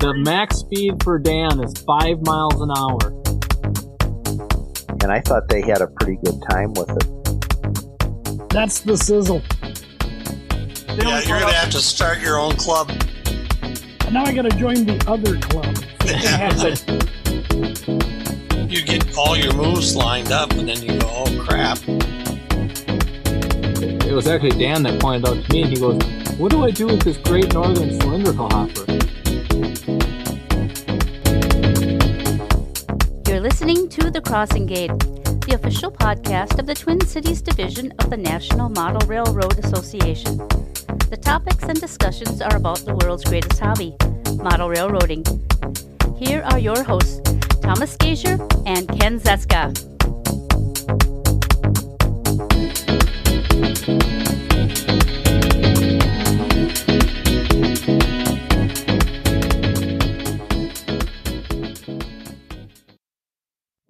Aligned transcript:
The 0.00 0.14
max 0.14 0.56
speed 0.56 1.02
for 1.04 1.18
Dan 1.18 1.62
is 1.62 1.74
five 1.82 2.24
miles 2.24 2.58
an 2.58 2.70
hour. 2.74 3.12
And 5.02 5.12
I 5.12 5.20
thought 5.20 5.46
they 5.50 5.60
had 5.60 5.82
a 5.82 5.88
pretty 5.88 6.18
good 6.24 6.42
time 6.48 6.72
with 6.72 6.88
it. 6.88 8.48
That's 8.48 8.80
the 8.80 8.96
sizzle. 8.96 9.42
Yeah, 10.96 11.20
you're 11.20 11.38
gonna 11.38 11.52
have 11.52 11.68
to 11.72 11.82
start 11.82 12.22
your 12.22 12.38
own 12.38 12.52
club. 12.52 12.88
Now 14.10 14.24
I 14.24 14.32
gotta 14.32 14.48
join 14.56 14.86
the 14.86 15.04
other 15.06 15.38
club. 15.38 15.76
you 18.70 18.82
get 18.82 19.18
all 19.18 19.36
your 19.36 19.52
moves 19.52 19.94
lined 19.94 20.32
up, 20.32 20.50
and 20.52 20.66
then 20.66 20.82
you 20.82 20.98
go, 20.98 21.08
"Oh 21.10 21.44
crap!" 21.46 21.78
It 24.06 24.14
was 24.14 24.26
actually 24.26 24.58
Dan 24.58 24.82
that 24.84 24.98
pointed 24.98 25.28
out 25.28 25.44
to 25.44 25.52
me, 25.52 25.64
and 25.64 25.70
he 25.70 25.78
goes, 25.78 26.00
"What 26.38 26.50
do 26.50 26.64
I 26.64 26.70
do 26.70 26.86
with 26.86 27.02
this 27.02 27.18
Great 27.18 27.52
Northern 27.52 28.00
cylindrical 28.00 28.48
hopper?" 28.48 28.86
You're 33.40 33.48
listening 33.48 33.88
to 33.88 34.10
The 34.10 34.20
Crossing 34.20 34.66
Gate, 34.66 34.90
the 34.98 35.52
official 35.54 35.90
podcast 35.90 36.58
of 36.58 36.66
the 36.66 36.74
Twin 36.74 37.00
Cities 37.00 37.40
Division 37.40 37.90
of 37.92 38.10
the 38.10 38.16
National 38.18 38.68
Model 38.68 39.00
Railroad 39.08 39.58
Association. 39.64 40.36
The 41.08 41.18
topics 41.18 41.62
and 41.62 41.80
discussions 41.80 42.42
are 42.42 42.54
about 42.54 42.80
the 42.80 42.94
world's 42.96 43.24
greatest 43.24 43.58
hobby, 43.58 43.96
model 44.34 44.68
railroading. 44.68 45.24
Here 46.18 46.42
are 46.52 46.58
your 46.58 46.82
hosts, 46.82 47.22
Thomas 47.62 47.96
Gasior 47.96 48.38
and 48.66 48.86
Ken 49.00 49.18
Zieska. 49.18 49.72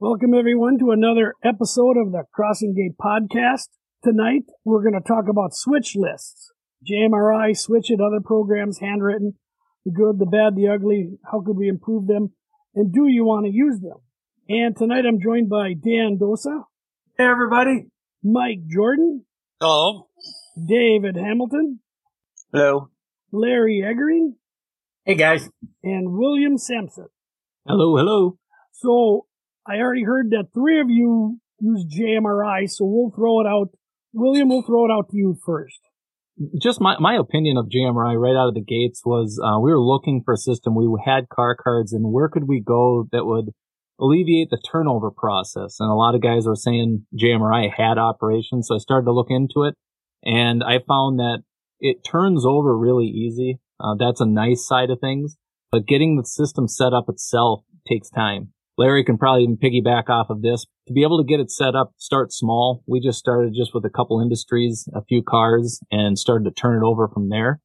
Welcome 0.03 0.33
everyone 0.33 0.79
to 0.79 0.93
another 0.93 1.35
episode 1.45 1.99
of 1.99 2.11
the 2.11 2.23
Crossing 2.33 2.75
Gate 2.75 2.97
podcast. 2.99 3.69
Tonight 4.03 4.45
we're 4.65 4.81
going 4.81 4.99
to 4.99 5.07
talk 5.07 5.27
about 5.29 5.53
switch 5.53 5.95
lists. 5.95 6.53
JMRI, 6.91 7.55
Switch 7.55 7.91
It, 7.91 8.01
other 8.01 8.23
programs, 8.25 8.79
handwritten, 8.79 9.35
the 9.85 9.93
good, 9.93 10.19
the 10.19 10.25
bad, 10.25 10.57
the 10.57 10.69
ugly. 10.69 11.19
How 11.31 11.43
could 11.43 11.59
we 11.59 11.69
improve 11.69 12.07
them? 12.07 12.33
And 12.75 12.95
do 12.95 13.09
you 13.09 13.27
want 13.27 13.45
to 13.45 13.53
use 13.53 13.79
them? 13.81 13.99
And 14.49 14.75
tonight 14.75 15.05
I'm 15.05 15.21
joined 15.21 15.51
by 15.51 15.75
Dan 15.75 16.19
Dossa. 16.19 16.63
Hey 17.19 17.27
everybody. 17.27 17.89
Mike 18.25 18.67
Jordan. 18.73 19.27
Hello. 19.61 20.09
David 20.57 21.17
Hamilton. 21.17 21.81
Hello. 22.51 22.89
Larry 23.33 23.83
Eggering. 23.85 24.37
Hey 25.05 25.17
guys. 25.17 25.51
And 25.85 26.13
William 26.13 26.57
Sampson. 26.57 27.09
Hello, 27.67 27.99
hello. 27.99 28.39
So 28.73 29.27
I 29.71 29.81
already 29.81 30.05
heard 30.05 30.31
that 30.31 30.49
three 30.53 30.81
of 30.81 30.91
you 30.91 31.39
use 31.61 31.87
JMRI, 31.87 32.69
so 32.69 32.85
we'll 32.85 33.13
throw 33.15 33.41
it 33.41 33.47
out. 33.47 33.69
William, 34.13 34.49
we'll 34.49 34.63
throw 34.63 34.87
it 34.87 34.91
out 34.91 35.11
to 35.11 35.17
you 35.17 35.39
first 35.47 35.79
just 36.61 36.81
my, 36.81 36.97
my 36.99 37.17
opinion 37.17 37.57
of 37.57 37.69
JMRI 37.69 38.19
right 38.19 38.37
out 38.37 38.49
of 38.49 38.55
the 38.55 38.65
gates 38.65 39.03
was 39.05 39.41
uh, 39.43 39.61
we 39.61 39.71
were 39.71 39.81
looking 39.81 40.23
for 40.25 40.35
a 40.35 40.39
system. 40.39 40.75
We 40.75 40.89
had 41.05 41.29
car 41.29 41.55
cards, 41.55 41.93
and 41.93 42.13
where 42.13 42.29
could 42.29 42.49
we 42.49 42.61
go 42.61 43.07
that 43.13 43.27
would 43.27 43.51
alleviate 43.99 44.49
the 44.51 44.61
turnover 44.71 45.11
process? 45.11 45.77
And 45.81 45.91
a 45.91 45.95
lot 45.95 46.15
of 46.15 46.23
guys 46.23 46.47
were 46.47 46.57
saying 46.57 47.07
JMRI 47.21 47.71
had 47.77 47.99
operations, 47.99 48.69
so 48.69 48.77
I 48.77 48.79
started 48.79 49.05
to 49.07 49.13
look 49.13 49.29
into 49.31 49.65
it, 49.65 49.75
and 50.25 50.63
I 50.63 50.79
found 50.87 51.19
that 51.19 51.43
it 51.79 51.99
turns 52.05 52.47
over 52.47 52.77
really 52.77 53.07
easy. 53.07 53.59
Uh, 53.79 53.95
that's 53.99 54.21
a 54.21 54.27
nice 54.27 54.67
side 54.67 54.91
of 54.91 55.01
things, 55.01 55.37
but 55.71 55.87
getting 55.87 56.17
the 56.17 56.25
system 56.25 56.69
set 56.69 56.93
up 56.93 57.07
itself 57.09 57.65
takes 57.89 58.11
time. 58.11 58.53
Larry 58.81 59.05
can 59.05 59.19
probably 59.19 59.43
even 59.43 59.59
piggyback 59.59 60.09
off 60.09 60.31
of 60.31 60.41
this. 60.41 60.65
To 60.87 60.95
be 60.95 61.03
able 61.03 61.23
to 61.23 61.29
get 61.29 61.39
it 61.39 61.51
set 61.51 61.75
up, 61.75 61.93
start 61.99 62.33
small. 62.33 62.83
We 62.87 62.99
just 62.99 63.19
started 63.19 63.53
just 63.55 63.75
with 63.75 63.85
a 63.85 63.91
couple 63.91 64.23
industries, 64.23 64.89
a 64.95 65.05
few 65.05 65.23
cars, 65.23 65.81
and 65.91 66.19
started 66.19 66.45
to 66.45 66.51
turn 66.51 66.83
it 66.83 66.87
over 66.87 67.07
from 67.07 67.29
there. 67.29 67.61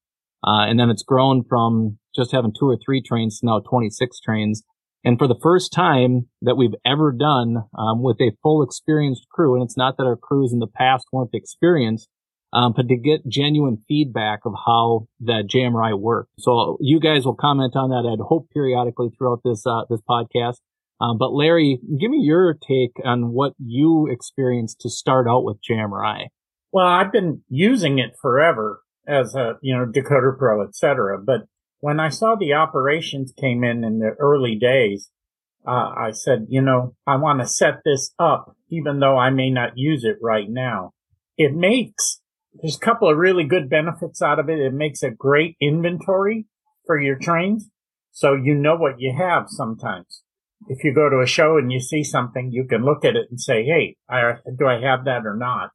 Uh, 0.45 0.67
and 0.67 0.77
then 0.77 0.89
it's 0.89 1.03
grown 1.03 1.45
from 1.47 1.99
just 2.13 2.33
having 2.33 2.51
two 2.51 2.65
or 2.65 2.77
three 2.85 3.01
trains 3.01 3.39
to 3.39 3.45
now 3.45 3.61
26 3.61 4.19
trains. 4.19 4.63
And 5.05 5.17
for 5.17 5.25
the 5.25 5.39
first 5.41 5.71
time 5.71 6.27
that 6.41 6.57
we've 6.57 6.75
ever 6.85 7.13
done 7.13 7.63
um, 7.79 8.03
with 8.03 8.19
a 8.19 8.33
full 8.43 8.61
experienced 8.61 9.25
crew, 9.31 9.55
and 9.55 9.63
it's 9.63 9.77
not 9.77 9.95
that 9.95 10.03
our 10.03 10.17
crews 10.17 10.51
in 10.51 10.59
the 10.59 10.67
past 10.67 11.05
weren't 11.13 11.33
experienced, 11.33 12.09
um, 12.51 12.73
but 12.75 12.89
to 12.89 12.97
get 12.97 13.25
genuine 13.25 13.77
feedback 13.87 14.41
of 14.45 14.51
how 14.65 15.07
that 15.21 15.47
JMRI 15.47 15.97
worked. 15.97 16.31
So 16.39 16.77
you 16.81 16.99
guys 16.99 17.23
will 17.23 17.35
comment 17.35 17.77
on 17.77 17.91
that. 17.91 18.05
I'd 18.05 18.21
hope 18.21 18.49
periodically 18.53 19.11
throughout 19.17 19.39
this 19.45 19.65
uh, 19.65 19.83
this 19.89 20.01
podcast. 20.01 20.57
Um, 20.99 21.17
but 21.17 21.33
Larry, 21.33 21.79
give 21.99 22.09
me 22.09 22.19
your 22.21 22.53
take 22.53 22.93
on 23.03 23.33
what 23.33 23.53
you 23.59 24.07
experienced 24.09 24.79
to 24.81 24.89
start 24.89 25.27
out 25.27 25.43
with 25.43 25.57
JMRI. 25.69 26.27
Well, 26.71 26.87
I've 26.87 27.11
been 27.11 27.41
using 27.49 27.99
it 27.99 28.15
forever 28.21 28.81
as 29.07 29.35
a, 29.35 29.57
you 29.61 29.75
know, 29.75 29.85
Decoder 29.85 30.37
Pro, 30.37 30.63
etc. 30.63 31.19
But 31.23 31.41
when 31.79 31.99
I 31.99 32.09
saw 32.09 32.35
the 32.35 32.53
operations 32.53 33.33
came 33.37 33.63
in 33.63 33.83
in 33.83 33.99
the 33.99 34.15
early 34.19 34.55
days, 34.55 35.09
uh, 35.67 35.93
I 35.97 36.11
said, 36.11 36.47
you 36.49 36.61
know, 36.61 36.95
I 37.05 37.17
want 37.17 37.41
to 37.41 37.47
set 37.47 37.81
this 37.83 38.13
up, 38.19 38.55
even 38.69 38.99
though 38.99 39.17
I 39.17 39.31
may 39.31 39.49
not 39.49 39.77
use 39.77 40.03
it 40.03 40.17
right 40.21 40.49
now. 40.49 40.93
It 41.37 41.53
makes, 41.53 42.21
there's 42.53 42.77
a 42.77 42.79
couple 42.79 43.09
of 43.09 43.17
really 43.17 43.43
good 43.43 43.69
benefits 43.69 44.21
out 44.21 44.39
of 44.39 44.49
it. 44.49 44.59
It 44.59 44.73
makes 44.73 45.03
a 45.03 45.09
great 45.09 45.57
inventory 45.61 46.45
for 46.85 46.99
your 46.99 47.17
trains. 47.17 47.69
So 48.11 48.33
you 48.33 48.55
know 48.55 48.77
what 48.77 48.99
you 48.99 49.13
have 49.17 49.45
sometimes 49.49 50.21
if 50.67 50.83
you 50.83 50.93
go 50.93 51.09
to 51.09 51.21
a 51.21 51.27
show 51.27 51.57
and 51.57 51.71
you 51.71 51.79
see 51.79 52.03
something, 52.03 52.51
you 52.51 52.65
can 52.65 52.83
look 52.83 53.05
at 53.05 53.15
it 53.15 53.27
and 53.29 53.39
say, 53.39 53.63
Hey, 53.63 53.97
I, 54.09 54.35
do 54.57 54.67
I 54.67 54.79
have 54.81 55.05
that 55.05 55.25
or 55.25 55.35
not? 55.35 55.71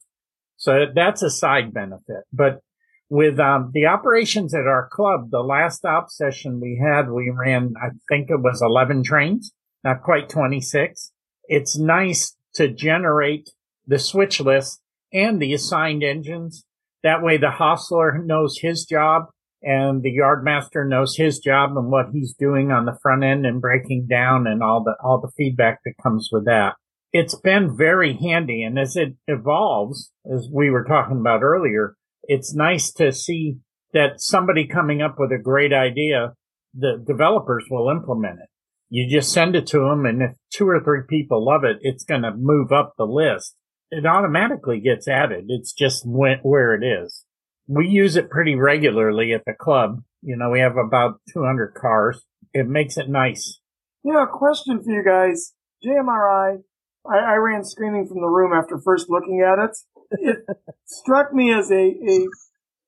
So 0.56 0.86
that's 0.94 1.22
a 1.22 1.30
side 1.30 1.72
benefit. 1.72 2.24
But 2.32 2.60
with 3.08 3.40
um, 3.40 3.70
the 3.74 3.86
operations 3.86 4.54
at 4.54 4.66
our 4.66 4.88
club, 4.90 5.30
the 5.30 5.40
last 5.40 5.84
op 5.84 6.10
session 6.10 6.60
we 6.60 6.80
had, 6.82 7.10
we 7.10 7.32
ran, 7.34 7.74
I 7.82 7.88
think 8.08 8.30
it 8.30 8.40
was 8.40 8.62
11 8.62 9.02
trains, 9.02 9.52
not 9.82 10.02
quite 10.02 10.28
26. 10.28 11.12
It's 11.44 11.78
nice 11.78 12.36
to 12.54 12.68
generate 12.68 13.50
the 13.86 13.98
switch 13.98 14.40
list 14.40 14.80
and 15.12 15.40
the 15.40 15.52
assigned 15.54 16.04
engines. 16.04 16.64
That 17.02 17.22
way 17.22 17.36
the 17.36 17.50
hostler 17.50 18.18
knows 18.18 18.58
his 18.58 18.84
job 18.84 19.30
and 19.62 20.02
the 20.02 20.16
yardmaster 20.16 20.88
knows 20.88 21.16
his 21.16 21.38
job 21.38 21.76
and 21.76 21.90
what 21.90 22.06
he's 22.12 22.34
doing 22.34 22.70
on 22.70 22.86
the 22.86 22.98
front 23.02 23.24
end 23.24 23.44
and 23.44 23.60
breaking 23.60 24.06
down 24.08 24.46
and 24.46 24.62
all 24.62 24.82
the 24.82 24.94
all 25.02 25.20
the 25.20 25.32
feedback 25.36 25.80
that 25.84 26.02
comes 26.02 26.30
with 26.32 26.46
that. 26.46 26.74
It's 27.12 27.34
been 27.34 27.76
very 27.76 28.16
handy 28.16 28.62
and 28.62 28.78
as 28.78 28.96
it 28.96 29.14
evolves, 29.26 30.12
as 30.24 30.48
we 30.52 30.70
were 30.70 30.84
talking 30.84 31.18
about 31.20 31.42
earlier, 31.42 31.96
it's 32.22 32.54
nice 32.54 32.92
to 32.92 33.12
see 33.12 33.56
that 33.92 34.20
somebody 34.20 34.66
coming 34.66 35.02
up 35.02 35.16
with 35.18 35.32
a 35.32 35.42
great 35.42 35.72
idea, 35.72 36.34
the 36.72 37.02
developers 37.04 37.64
will 37.68 37.90
implement 37.90 38.38
it. 38.40 38.48
You 38.88 39.10
just 39.10 39.32
send 39.32 39.56
it 39.56 39.66
to 39.68 39.80
them 39.80 40.06
and 40.06 40.22
if 40.22 40.30
two 40.52 40.68
or 40.68 40.82
three 40.82 41.02
people 41.08 41.44
love 41.44 41.64
it, 41.64 41.78
it's 41.80 42.04
going 42.04 42.22
to 42.22 42.32
move 42.34 42.72
up 42.72 42.94
the 42.96 43.04
list. 43.04 43.56
It 43.90 44.06
automatically 44.06 44.80
gets 44.80 45.08
added. 45.08 45.46
It's 45.48 45.72
just 45.72 46.04
where 46.06 46.74
it 46.74 46.84
is 46.84 47.24
we 47.70 47.86
use 47.86 48.16
it 48.16 48.30
pretty 48.30 48.56
regularly 48.56 49.32
at 49.32 49.44
the 49.46 49.52
club. 49.52 50.02
You 50.22 50.36
know, 50.36 50.50
we 50.50 50.58
have 50.58 50.76
about 50.76 51.20
200 51.32 51.72
cars. 51.74 52.20
It 52.52 52.66
makes 52.66 52.96
it 52.96 53.08
nice. 53.08 53.60
Yeah, 54.02 54.26
question 54.30 54.82
for 54.82 54.90
you 54.90 55.04
guys. 55.04 55.54
JMRI, 55.86 56.62
I, 57.08 57.16
I 57.16 57.34
ran 57.36 57.64
screaming 57.64 58.08
from 58.08 58.20
the 58.20 58.26
room 58.26 58.52
after 58.52 58.80
first 58.84 59.06
looking 59.08 59.40
at 59.40 59.64
it. 59.64 59.76
It 60.10 60.38
struck 60.84 61.32
me 61.32 61.54
as 61.54 61.70
a, 61.70 61.94
a 62.08 62.26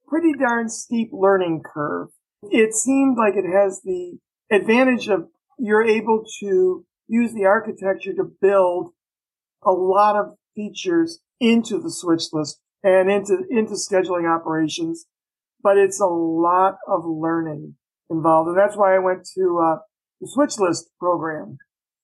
pretty 0.08 0.32
darn 0.32 0.68
steep 0.68 1.10
learning 1.12 1.62
curve. 1.64 2.08
It 2.50 2.74
seemed 2.74 3.16
like 3.16 3.34
it 3.36 3.48
has 3.48 3.82
the 3.84 4.18
advantage 4.50 5.08
of 5.08 5.28
you're 5.58 5.84
able 5.84 6.24
to 6.40 6.84
use 7.06 7.32
the 7.32 7.44
architecture 7.44 8.14
to 8.14 8.32
build 8.40 8.90
a 9.64 9.70
lot 9.70 10.16
of 10.16 10.34
features 10.56 11.20
into 11.38 11.80
the 11.80 11.90
switch 11.90 12.24
list 12.32 12.58
and 12.82 13.10
into, 13.10 13.44
into 13.50 13.74
scheduling 13.74 14.28
operations. 14.28 15.06
But 15.62 15.78
it's 15.78 16.00
a 16.00 16.06
lot 16.06 16.78
of 16.88 17.04
learning 17.04 17.76
involved. 18.10 18.48
And 18.48 18.58
that's 18.58 18.76
why 18.76 18.96
I 18.96 18.98
went 18.98 19.26
to, 19.36 19.60
uh, 19.64 19.76
the 20.20 20.28
switch 20.28 20.58
list 20.58 20.90
program 20.98 21.58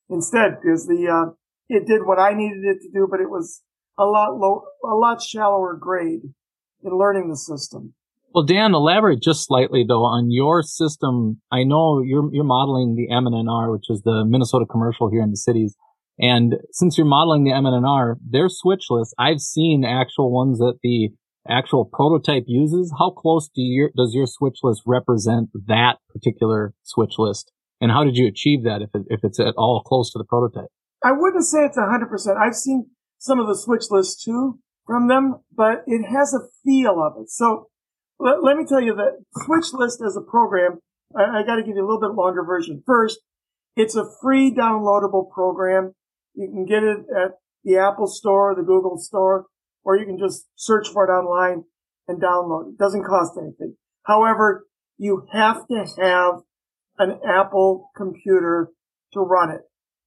instead 0.08 0.58
because 0.60 0.86
the, 0.86 1.08
uh, 1.08 1.32
it 1.68 1.86
did 1.86 2.06
what 2.06 2.18
I 2.18 2.34
needed 2.34 2.64
it 2.64 2.78
to 2.82 2.90
do, 2.92 3.06
but 3.10 3.20
it 3.20 3.30
was 3.30 3.62
a 3.98 4.04
lot 4.04 4.36
low, 4.36 4.62
a 4.84 4.94
lot 4.94 5.20
shallower 5.20 5.76
grade 5.76 6.22
in 6.82 6.98
learning 6.98 7.28
the 7.28 7.36
system. 7.36 7.94
Well, 8.34 8.44
Dan, 8.44 8.74
elaborate 8.74 9.22
just 9.22 9.46
slightly 9.46 9.84
though 9.86 10.04
on 10.04 10.30
your 10.30 10.62
system. 10.62 11.40
I 11.50 11.64
know 11.64 12.02
you're 12.02 12.28
you're 12.32 12.44
modeling 12.44 12.94
the 12.94 13.08
MNNR, 13.12 13.72
which 13.72 13.86
is 13.88 14.02
the 14.02 14.24
Minnesota 14.26 14.66
commercial 14.70 15.10
here 15.10 15.22
in 15.22 15.30
the 15.30 15.36
cities. 15.36 15.74
And 16.20 16.56
since 16.72 16.98
you're 16.98 17.06
modeling 17.06 17.44
the 17.44 17.52
MNNR, 17.52 18.16
their 18.28 18.48
switch 18.48 18.86
list, 18.90 19.14
I've 19.18 19.40
seen 19.40 19.84
actual 19.84 20.32
ones 20.32 20.58
that 20.58 20.78
the 20.82 21.10
actual 21.48 21.84
prototype 21.84 22.44
uses. 22.46 22.92
How 22.98 23.10
close 23.10 23.48
do 23.48 23.62
your, 23.62 23.90
does 23.96 24.12
your 24.14 24.26
switch 24.26 24.58
list 24.62 24.82
represent 24.86 25.50
that 25.66 25.98
particular 26.12 26.74
switch 26.82 27.14
list? 27.18 27.52
And 27.80 27.90
how 27.90 28.04
did 28.04 28.16
you 28.16 28.26
achieve 28.26 28.64
that 28.64 28.82
if, 28.82 28.90
it, 28.94 29.02
if 29.08 29.20
it's 29.22 29.38
at 29.38 29.54
all 29.56 29.82
close 29.82 30.10
to 30.12 30.18
the 30.18 30.24
prototype? 30.24 30.70
I 31.04 31.12
wouldn't 31.12 31.44
say 31.44 31.58
it's 31.64 31.78
100%. 31.78 32.36
I've 32.36 32.56
seen 32.56 32.90
some 33.18 33.38
of 33.38 33.46
the 33.46 33.56
switch 33.56 33.84
lists 33.90 34.22
too 34.22 34.58
from 34.86 35.08
them, 35.08 35.40
but 35.54 35.84
it 35.86 36.08
has 36.08 36.34
a 36.34 36.48
feel 36.64 37.00
of 37.00 37.22
it. 37.22 37.30
So 37.30 37.68
let, 38.18 38.42
let 38.42 38.56
me 38.56 38.64
tell 38.66 38.80
you 38.80 38.94
that 38.96 39.22
switch 39.44 39.72
list 39.72 40.02
as 40.04 40.16
a 40.16 40.20
program, 40.20 40.80
I, 41.16 41.40
I 41.40 41.42
got 41.46 41.56
to 41.56 41.62
give 41.62 41.76
you 41.76 41.82
a 41.84 41.86
little 41.86 42.00
bit 42.00 42.16
longer 42.16 42.42
version. 42.44 42.82
First, 42.84 43.20
it's 43.76 43.94
a 43.94 44.10
free 44.20 44.52
downloadable 44.52 45.30
program. 45.30 45.92
You 46.38 46.48
can 46.48 46.66
get 46.66 46.84
it 46.84 46.98
at 47.10 47.32
the 47.64 47.78
Apple 47.78 48.06
store, 48.06 48.54
the 48.54 48.62
Google 48.62 48.96
store, 48.96 49.46
or 49.82 49.98
you 49.98 50.06
can 50.06 50.18
just 50.18 50.46
search 50.54 50.88
for 50.88 51.04
it 51.04 51.10
online 51.10 51.64
and 52.06 52.22
download 52.22 52.68
it. 52.68 52.78
Doesn't 52.78 53.02
cost 53.02 53.32
anything. 53.36 53.74
However, 54.04 54.64
you 54.98 55.26
have 55.32 55.66
to 55.66 55.84
have 56.00 56.34
an 56.98 57.18
Apple 57.28 57.90
computer 57.96 58.68
to 59.14 59.20
run 59.20 59.50
it. 59.50 59.62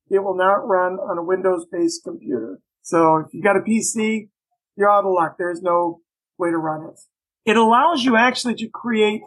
It 0.10 0.24
will 0.24 0.38
not 0.38 0.66
run 0.66 0.94
on 0.94 1.18
a 1.18 1.24
Windows 1.24 1.66
based 1.70 2.06
computer. 2.06 2.60
So 2.82 3.18
if 3.18 3.34
you 3.34 3.44
got 3.44 3.58
a 3.58 3.60
PC, 3.60 4.30
you're 4.78 4.90
out 4.90 5.04
of 5.04 5.12
luck. 5.12 5.36
There's 5.38 5.62
no 5.62 6.00
way 6.38 6.50
to 6.50 6.58
run 6.58 6.86
it. 6.90 7.00
It 7.46 7.58
allows 7.58 8.06
you 8.06 8.16
actually 8.16 8.56
to 8.56 8.70
create 8.70 9.22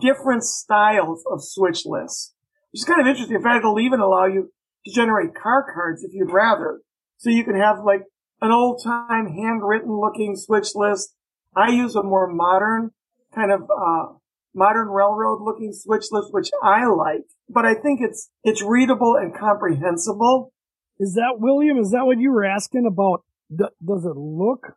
different 0.00 0.44
styles 0.44 1.22
of 1.30 1.42
switch 1.42 1.84
lists, 1.84 2.32
which 2.72 2.80
is 2.80 2.84
kind 2.86 3.00
of 3.00 3.06
interesting. 3.06 3.36
In 3.36 3.42
fact, 3.42 3.58
it'll 3.58 3.78
even 3.78 4.00
allow 4.00 4.24
you 4.24 4.52
to 4.84 4.92
generate 4.92 5.34
car 5.34 5.66
cards 5.72 6.02
if 6.02 6.12
you'd 6.12 6.32
rather. 6.32 6.80
So 7.18 7.30
you 7.30 7.44
can 7.44 7.56
have 7.56 7.84
like 7.84 8.02
an 8.40 8.50
old 8.50 8.82
time 8.82 9.26
handwritten 9.26 9.92
looking 9.98 10.36
switch 10.36 10.68
list. 10.74 11.14
I 11.54 11.70
use 11.70 11.94
a 11.94 12.02
more 12.02 12.26
modern 12.32 12.90
kind 13.34 13.52
of, 13.52 13.62
uh, 13.62 14.14
modern 14.54 14.88
railroad 14.88 15.42
looking 15.42 15.72
switch 15.72 16.06
list, 16.10 16.32
which 16.32 16.50
I 16.62 16.86
like, 16.86 17.22
but 17.48 17.64
I 17.64 17.74
think 17.74 18.00
it's, 18.02 18.30
it's 18.42 18.62
readable 18.62 19.16
and 19.16 19.34
comprehensible. 19.36 20.52
Is 20.98 21.14
that 21.14 21.36
William? 21.38 21.78
Is 21.78 21.90
that 21.92 22.04
what 22.04 22.18
you 22.18 22.32
were 22.32 22.44
asking 22.44 22.86
about? 22.86 23.22
D- 23.54 23.64
does 23.84 24.04
it 24.04 24.16
look? 24.16 24.74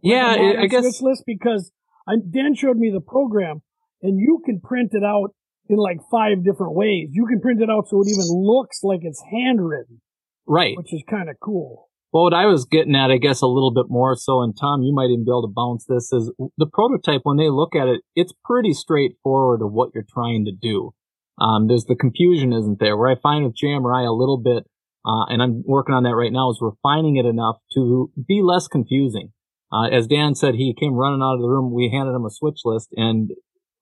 Yeah, 0.00 0.28
like 0.28 0.38
a 0.38 0.42
I- 0.42 0.44
I 0.44 0.52
modern 0.54 0.68
guess 0.68 0.82
switch 0.84 1.02
list 1.02 1.24
because 1.26 1.72
I, 2.08 2.14
Dan 2.16 2.54
showed 2.54 2.76
me 2.76 2.90
the 2.90 3.00
program, 3.00 3.62
and 4.02 4.18
you 4.18 4.42
can 4.44 4.60
print 4.60 4.90
it 4.92 5.04
out 5.04 5.34
in 5.68 5.76
like 5.76 5.98
five 6.10 6.44
different 6.44 6.74
ways. 6.74 7.10
You 7.12 7.26
can 7.26 7.40
print 7.40 7.62
it 7.62 7.70
out 7.70 7.88
so 7.88 8.00
it 8.02 8.08
even 8.08 8.26
looks 8.28 8.80
like 8.82 9.00
it's 9.02 9.22
handwritten, 9.30 10.00
right. 10.46 10.76
which 10.76 10.92
is 10.92 11.02
kind 11.08 11.28
of 11.28 11.36
cool. 11.40 11.88
Well, 12.12 12.24
what 12.24 12.34
I 12.34 12.44
was 12.44 12.66
getting 12.66 12.94
at, 12.94 13.10
I 13.10 13.16
guess, 13.16 13.40
a 13.40 13.46
little 13.46 13.72
bit 13.72 13.86
more 13.88 14.14
so, 14.16 14.42
and 14.42 14.54
Tom, 14.58 14.82
you 14.82 14.94
might 14.94 15.08
even 15.08 15.24
be 15.24 15.30
able 15.30 15.48
to 15.48 15.54
bounce 15.54 15.86
this, 15.88 16.12
is 16.12 16.30
the 16.58 16.66
prototype, 16.66 17.22
when 17.24 17.38
they 17.38 17.48
look 17.48 17.74
at 17.74 17.88
it, 17.88 18.02
it's 18.14 18.34
pretty 18.44 18.74
straightforward 18.74 19.62
of 19.62 19.72
what 19.72 19.90
you're 19.94 20.04
trying 20.12 20.44
to 20.44 20.52
do. 20.52 20.92
Um, 21.40 21.68
there's 21.68 21.86
the 21.86 21.96
confusion 21.96 22.52
isn't 22.52 22.80
there. 22.80 22.98
Where 22.98 23.08
I 23.08 23.14
find 23.14 23.44
with 23.44 23.56
JMRI 23.56 24.06
a 24.06 24.12
little 24.12 24.36
bit, 24.36 24.64
uh, 25.06 25.24
and 25.32 25.42
I'm 25.42 25.62
working 25.64 25.94
on 25.94 26.02
that 26.02 26.14
right 26.14 26.32
now, 26.32 26.50
is 26.50 26.58
refining 26.60 27.16
it 27.16 27.24
enough 27.24 27.56
to 27.72 28.10
be 28.28 28.42
less 28.42 28.68
confusing. 28.68 29.32
Uh, 29.72 29.88
as 29.88 30.06
Dan 30.06 30.34
said, 30.34 30.56
he 30.56 30.76
came 30.78 30.92
running 30.92 31.22
out 31.22 31.36
of 31.36 31.40
the 31.40 31.48
room. 31.48 31.72
We 31.72 31.88
handed 31.90 32.14
him 32.14 32.26
a 32.26 32.30
switch 32.30 32.60
list 32.66 32.90
and 32.94 33.30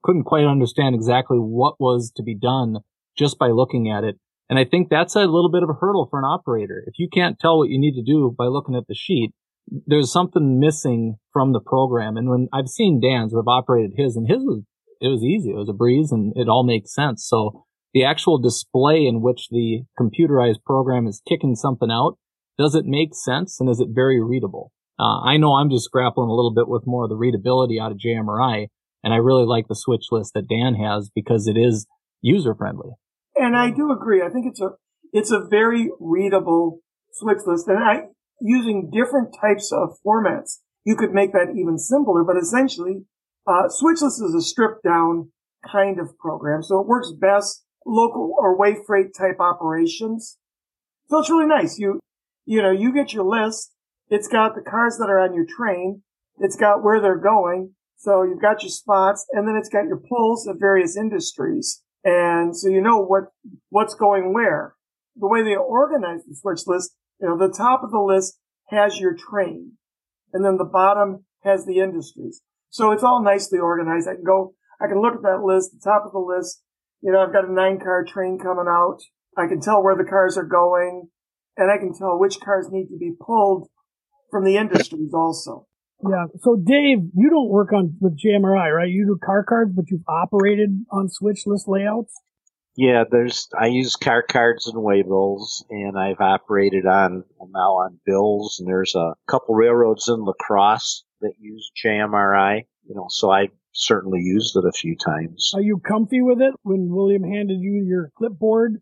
couldn't 0.02 0.25
quite 0.25 0.44
understand 0.44 0.94
exactly 0.94 1.38
what 1.38 1.75
was 1.79 2.12
to 2.17 2.23
be 2.23 2.35
done 2.35 2.79
just 3.17 3.38
by 3.38 3.49
looking 3.49 3.91
at 3.91 4.05
it. 4.05 4.17
And 4.49 4.58
I 4.58 4.64
think 4.64 4.88
that's 4.88 5.14
a 5.14 5.20
little 5.20 5.50
bit 5.50 5.62
of 5.62 5.70
a 5.70 5.79
hurdle 5.81 6.08
for 6.11 6.19
an 6.19 6.25
operator. 6.25 6.82
If 6.87 6.94
you 6.99 7.08
can't 7.12 7.38
tell 7.38 7.58
what 7.58 7.69
you 7.69 7.79
need 7.79 7.94
to 7.94 8.02
do 8.02 8.35
by 8.37 8.47
looking 8.47 8.75
at 8.75 8.87
the 8.88 8.94
sheet, 8.94 9.32
there's 9.87 10.12
something 10.12 10.58
missing 10.58 11.17
from 11.32 11.52
the 11.52 11.61
program. 11.61 12.17
And 12.17 12.29
when 12.29 12.49
I've 12.52 12.69
seen 12.69 13.00
Dan's 13.00 13.32
have 13.32 13.47
operated 13.47 13.93
his 13.97 14.17
and 14.17 14.29
his 14.29 14.38
was, 14.41 14.62
it 15.00 15.08
was 15.08 15.23
easy. 15.23 15.50
It 15.50 15.56
was 15.56 15.69
a 15.69 15.75
breeze 15.75 16.11
and 16.11 16.32
it 16.37 16.49
all 16.49 16.64
makes 16.64 16.94
sense. 16.94 17.26
So 17.26 17.64
the 17.94 18.05
actual 18.05 18.38
display 18.38 19.06
in 19.06 19.23
which 19.23 19.49
the 19.50 19.82
computerized 19.99 20.64
program 20.64 21.06
is 21.06 21.23
kicking 21.29 21.55
something 21.55 21.91
out, 21.91 22.19
does 22.58 22.75
it 22.75 22.85
make 22.85 23.14
sense 23.14 23.58
and 23.61 23.70
is 23.70 23.81
it 23.81 23.88
very 23.91 24.23
readable? 24.23 24.73
Uh, 24.99 25.20
I 25.23 25.38
know 25.38 25.55
I'm 25.55 25.70
just 25.70 25.91
grappling 25.91 26.29
a 26.29 26.35
little 26.35 26.52
bit 26.52 26.69
with 26.69 26.82
more 26.87 27.05
of 27.05 27.11
the 27.11 27.17
readability 27.17 27.81
out 27.81 27.91
of 27.91 27.99
JMRI, 27.99 28.67
and 29.02 29.12
I 29.14 29.17
really 29.17 29.44
like 29.44 29.69
the 29.69 29.75
switch 29.75 30.06
list 30.11 30.35
that 30.35 30.49
Dan 30.49 30.75
has 30.75 31.11
because 31.14 31.47
it 31.47 31.56
is 31.56 31.87
user 32.20 32.55
friendly. 32.55 32.91
And 33.37 33.56
I 33.56 33.70
do 33.70 33.91
agree. 33.93 34.23
I 34.23 34.29
think 34.29 34.47
it's 34.47 34.61
a, 34.61 34.70
it's 35.12 35.31
a 35.31 35.47
very 35.49 35.91
readable 35.99 36.81
switch 37.12 37.38
list. 37.47 37.69
And 37.69 37.79
I, 37.79 38.08
using 38.41 38.91
different 38.93 39.35
types 39.41 39.73
of 39.73 39.97
formats, 40.06 40.58
you 40.85 40.97
could 40.97 41.12
make 41.12 41.32
that 41.32 41.55
even 41.56 41.79
simpler, 41.79 42.25
but 42.25 42.37
essentially, 42.37 43.05
uh, 43.47 43.69
switch 43.69 44.02
list 44.02 44.23
is 44.23 44.35
a 44.35 44.41
stripped 44.41 44.82
down 44.85 45.31
kind 45.70 45.99
of 45.99 46.17
program. 46.19 46.62
So 46.62 46.81
it 46.81 46.87
works 46.87 47.12
best 47.19 47.64
local 47.87 48.35
or 48.38 48.56
way 48.56 48.76
freight 48.87 49.14
type 49.17 49.41
operations. 49.41 50.38
So 51.08 51.19
it's 51.19 51.31
really 51.31 51.47
nice. 51.47 51.79
You, 51.79 52.00
you 52.44 52.62
know, 52.62 52.70
you 52.70 52.93
get 52.93 53.12
your 53.12 53.25
list. 53.25 53.73
It's 54.08 54.29
got 54.29 54.55
the 54.55 54.62
cars 54.62 54.97
that 54.99 55.08
are 55.08 55.20
on 55.20 55.35
your 55.35 55.47
train. 55.47 56.02
It's 56.38 56.56
got 56.56 56.82
where 56.82 57.00
they're 57.00 57.19
going. 57.19 57.75
So 58.00 58.23
you've 58.23 58.41
got 58.41 58.62
your 58.62 58.70
spots 58.70 59.26
and 59.31 59.47
then 59.47 59.56
it's 59.56 59.69
got 59.69 59.85
your 59.85 59.99
pulls 60.00 60.47
of 60.47 60.56
various 60.58 60.97
industries. 60.97 61.82
And 62.02 62.56
so 62.56 62.70
you 62.70 62.81
know 62.81 63.05
what, 63.05 63.25
what's 63.69 63.93
going 63.93 64.32
where. 64.32 64.75
The 65.17 65.29
way 65.29 65.43
they 65.43 65.55
organize 65.55 66.25
the 66.25 66.35
switch 66.35 66.67
list, 66.67 66.97
you 67.20 67.29
know, 67.29 67.37
the 67.37 67.55
top 67.55 67.82
of 67.85 67.91
the 67.91 68.00
list 68.00 68.38
has 68.69 68.99
your 68.99 69.14
train 69.14 69.73
and 70.32 70.43
then 70.43 70.56
the 70.56 70.64
bottom 70.64 71.26
has 71.44 71.67
the 71.67 71.81
industries. 71.81 72.41
So 72.70 72.91
it's 72.91 73.02
all 73.02 73.23
nicely 73.23 73.58
organized. 73.58 74.08
I 74.08 74.14
can 74.14 74.25
go, 74.25 74.55
I 74.81 74.87
can 74.87 75.02
look 75.02 75.17
at 75.17 75.23
that 75.23 75.44
list, 75.44 75.73
the 75.73 75.85
top 75.85 76.06
of 76.06 76.12
the 76.12 76.20
list. 76.20 76.62
You 77.02 77.12
know, 77.12 77.20
I've 77.20 77.35
got 77.35 77.47
a 77.47 77.52
nine 77.52 77.81
car 77.81 78.06
train 78.08 78.38
coming 78.38 78.67
out. 78.67 79.00
I 79.37 79.47
can 79.47 79.61
tell 79.61 79.82
where 79.82 79.97
the 79.97 80.08
cars 80.08 80.38
are 80.38 80.44
going 80.44 81.11
and 81.58 81.70
I 81.70 81.76
can 81.76 81.93
tell 81.93 82.19
which 82.19 82.41
cars 82.41 82.69
need 82.70 82.87
to 82.87 82.97
be 82.97 83.12
pulled 83.20 83.69
from 84.31 84.47
the 84.47 84.56
industries 84.56 85.12
also. 85.12 85.67
Yeah. 86.08 86.26
So 86.41 86.56
Dave, 86.56 86.99
you 87.14 87.31
don't 87.31 87.50
work 87.50 87.73
on 87.73 87.97
with 88.00 88.19
JMRI, 88.19 88.75
right? 88.75 88.88
You 88.88 89.06
do 89.06 89.19
car 89.25 89.44
cards, 89.44 89.73
but 89.75 89.91
you've 89.91 90.05
operated 90.08 90.70
on 90.91 91.08
switch 91.08 91.41
list 91.47 91.69
layouts. 91.69 92.14
Yeah, 92.76 93.05
there's 93.11 93.49
I 93.58 93.67
use 93.67 93.97
car 93.97 94.23
cards 94.23 94.67
and 94.67 94.76
waybills, 94.76 95.64
and 95.69 95.99
I've 95.99 96.20
operated 96.20 96.87
on 96.87 97.25
now 97.50 97.75
on 97.75 97.99
bills, 98.06 98.58
and 98.58 98.69
there's 98.69 98.94
a 98.94 99.14
couple 99.29 99.55
railroads 99.55 100.08
in 100.08 100.25
La 100.25 100.32
Crosse 100.41 101.05
that 101.20 101.35
use 101.38 101.70
JMRI. 101.85 102.62
You 102.88 102.94
know, 102.94 103.06
so 103.11 103.31
I 103.31 103.49
certainly 103.73 104.20
used 104.20 104.56
it 104.56 104.64
a 104.64 104.73
few 104.73 104.97
times. 104.97 105.52
Are 105.55 105.61
you 105.61 105.79
comfy 105.79 106.23
with 106.23 106.41
it? 106.41 106.54
When 106.62 106.88
William 106.88 107.23
handed 107.23 107.59
you 107.61 107.85
your 107.87 108.11
clipboard, 108.16 108.80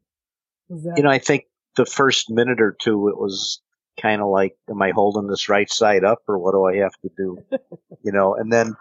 was 0.69 0.85
that 0.85 0.95
You 0.97 1.03
know, 1.03 1.11
I 1.11 1.19
think 1.19 1.45
the 1.77 1.87
first 1.87 2.31
minute 2.31 2.61
or 2.61 2.77
two, 2.79 3.09
it 3.09 3.17
was 3.17 3.61
kind 4.01 4.21
of 4.21 4.29
like, 4.29 4.57
am 4.71 4.81
I 4.83 4.91
holding 4.91 5.29
this 5.29 5.49
right 5.49 5.71
side 5.71 6.05
up, 6.05 6.23
or 6.29 6.39
what 6.39 6.53
do 6.53 6.65
I 6.65 6.83
have 6.83 6.95
to 7.03 7.11
do? 7.17 7.39
you 8.03 8.13
know, 8.13 8.35
and 8.35 8.53
then 8.53 8.77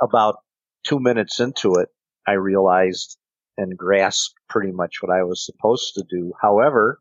about 0.00 0.36
two 0.84 1.00
minutes 1.00 1.40
into 1.40 1.76
it, 1.76 1.88
I 2.26 2.32
realized 2.32 3.18
and 3.58 3.76
grasped 3.76 4.34
pretty 4.48 4.72
much 4.72 5.02
what 5.02 5.14
I 5.14 5.24
was 5.24 5.44
supposed 5.44 5.94
to 5.94 6.04
do. 6.08 6.32
However, 6.40 7.00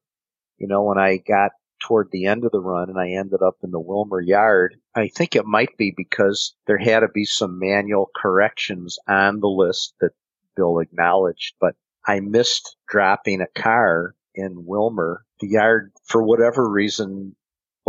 you 0.58 0.68
know, 0.68 0.84
when 0.84 0.98
I 0.98 1.18
got 1.18 1.52
toward 1.82 2.10
the 2.12 2.26
end 2.26 2.46
of 2.46 2.52
the 2.52 2.62
run 2.62 2.90
and 2.90 3.00
I 3.00 3.12
ended 3.12 3.42
up 3.42 3.56
in 3.64 3.72
the 3.72 3.80
Willmar 3.80 4.26
yard, 4.26 4.76
I 4.96 5.08
think 5.08 5.36
it 5.36 5.46
might 5.46 5.76
be 5.78 5.94
because 5.96 6.54
there 6.68 6.78
had 6.78 7.00
to 7.00 7.08
be 7.08 7.26
some 7.26 7.60
manual 7.60 8.10
corrections 8.16 9.00
on 9.08 9.40
the 9.40 9.48
list 9.48 9.96
that 10.02 10.12
Bill 10.56 10.80
acknowledged, 10.80 11.56
but 11.60 11.76
I 12.06 12.20
missed 12.20 12.76
dropping 12.88 13.42
a 13.42 13.60
car 13.60 14.16
in 14.36 14.66
Willmar. 14.68 15.20
The 15.40 15.48
yard, 15.48 15.92
for 16.06 16.22
whatever 16.22 16.70
reason, 16.70 17.36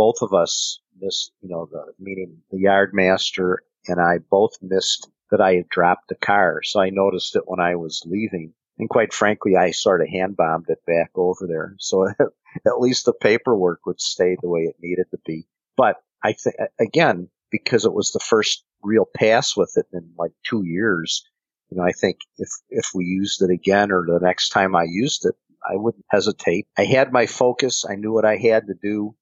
both 0.03 0.21
of 0.21 0.33
us 0.33 0.81
missed, 0.99 1.31
you 1.41 1.47
know, 1.47 1.65
the 1.71 1.93
meaning 1.97 2.41
the 2.51 2.59
yard 2.59 2.89
master 2.93 3.63
and 3.87 4.01
I 4.01 4.17
both 4.17 4.51
missed 4.61 5.09
that 5.31 5.39
I 5.39 5.55
had 5.55 5.69
dropped 5.69 6.09
the 6.09 6.15
car. 6.15 6.61
So 6.61 6.81
I 6.81 6.89
noticed 6.89 7.37
it 7.37 7.43
when 7.45 7.61
I 7.61 7.75
was 7.75 8.03
leaving. 8.05 8.53
And 8.77 8.89
quite 8.89 9.13
frankly, 9.13 9.55
I 9.55 9.71
sort 9.71 10.01
of 10.01 10.09
hand 10.09 10.35
bombed 10.35 10.65
it 10.67 10.85
back 10.85 11.11
over 11.15 11.47
there. 11.47 11.75
So 11.79 12.09
at 12.67 12.81
least 12.81 13.05
the 13.05 13.13
paperwork 13.13 13.85
would 13.85 14.01
stay 14.01 14.35
the 14.41 14.49
way 14.49 14.63
it 14.63 14.75
needed 14.81 15.05
to 15.11 15.19
be. 15.25 15.47
But 15.77 15.95
I 16.21 16.33
think, 16.33 16.57
again, 16.81 17.29
because 17.49 17.85
it 17.85 17.93
was 17.93 18.11
the 18.11 18.19
first 18.19 18.65
real 18.81 19.05
pass 19.05 19.55
with 19.55 19.71
it 19.77 19.85
in 19.93 20.11
like 20.17 20.33
two 20.43 20.65
years, 20.65 21.23
you 21.69 21.77
know, 21.77 21.83
I 21.83 21.93
think 21.93 22.17
if, 22.37 22.49
if 22.69 22.89
we 22.93 23.05
used 23.05 23.41
it 23.41 23.51
again 23.51 23.89
or 23.93 24.05
the 24.05 24.19
next 24.19 24.49
time 24.49 24.75
I 24.75 24.83
used 24.83 25.25
it, 25.25 25.35
I 25.65 25.77
wouldn't 25.77 26.05
hesitate. 26.09 26.67
I 26.77 26.83
had 26.83 27.13
my 27.13 27.25
focus. 27.25 27.85
I 27.89 27.95
knew 27.95 28.11
what 28.11 28.25
I 28.25 28.35
had 28.35 28.67
to 28.67 28.73
do. 28.73 29.15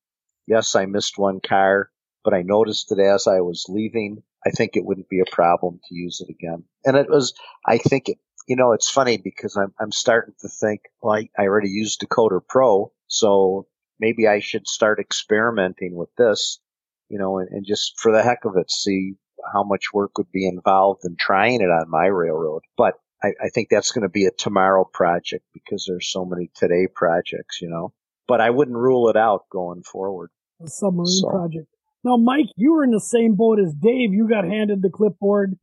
Yes, 0.47 0.75
I 0.75 0.85
missed 0.85 1.17
one 1.17 1.39
car, 1.39 1.89
but 2.23 2.33
I 2.33 2.41
noticed 2.41 2.91
it 2.91 2.99
as 2.99 3.27
I 3.27 3.41
was 3.41 3.65
leaving. 3.69 4.23
I 4.45 4.49
think 4.49 4.75
it 4.75 4.85
wouldn't 4.85 5.09
be 5.09 5.19
a 5.19 5.31
problem 5.31 5.79
to 5.87 5.95
use 5.95 6.21
it 6.21 6.31
again. 6.31 6.63
And 6.85 6.97
it 6.97 7.09
was, 7.09 7.33
I 7.65 7.77
think 7.77 8.09
it, 8.09 8.17
you 8.47 8.55
know, 8.55 8.73
it's 8.73 8.89
funny 8.89 9.17
because 9.17 9.55
I'm, 9.55 9.73
I'm 9.79 9.91
starting 9.91 10.33
to 10.41 10.49
think, 10.49 10.81
well, 11.01 11.15
I, 11.15 11.29
I 11.37 11.45
already 11.45 11.69
used 11.69 12.01
Decoder 12.01 12.41
Pro, 12.47 12.91
so 13.07 13.67
maybe 13.99 14.27
I 14.27 14.39
should 14.39 14.67
start 14.67 14.99
experimenting 14.99 15.95
with 15.95 16.09
this, 16.17 16.59
you 17.07 17.19
know, 17.19 17.37
and, 17.37 17.49
and 17.49 17.65
just 17.65 17.99
for 17.99 18.11
the 18.11 18.23
heck 18.23 18.45
of 18.45 18.57
it, 18.57 18.71
see 18.71 19.13
how 19.53 19.63
much 19.63 19.93
work 19.93 20.17
would 20.17 20.31
be 20.31 20.47
involved 20.47 21.01
in 21.05 21.15
trying 21.19 21.61
it 21.61 21.65
on 21.65 21.89
my 21.89 22.07
railroad. 22.07 22.63
But 22.77 22.95
I, 23.23 23.33
I 23.43 23.49
think 23.49 23.69
that's 23.69 23.91
going 23.91 24.03
to 24.03 24.09
be 24.09 24.25
a 24.25 24.31
tomorrow 24.31 24.85
project 24.91 25.45
because 25.53 25.85
there's 25.87 26.11
so 26.11 26.25
many 26.25 26.49
today 26.55 26.87
projects, 26.93 27.61
you 27.61 27.69
know. 27.69 27.93
But 28.31 28.39
I 28.39 28.49
wouldn't 28.49 28.77
rule 28.77 29.09
it 29.09 29.17
out 29.17 29.49
going 29.51 29.83
forward. 29.83 30.29
A 30.63 30.69
submarine 30.69 31.19
so. 31.19 31.29
project. 31.29 31.67
Now, 32.01 32.15
Mike, 32.15 32.45
you 32.55 32.71
were 32.71 32.85
in 32.85 32.91
the 32.91 33.01
same 33.01 33.35
boat 33.35 33.59
as 33.59 33.73
Dave. 33.73 34.13
You 34.13 34.25
got 34.29 34.45
handed 34.45 34.81
the 34.81 34.89
clipboard. 34.89 35.59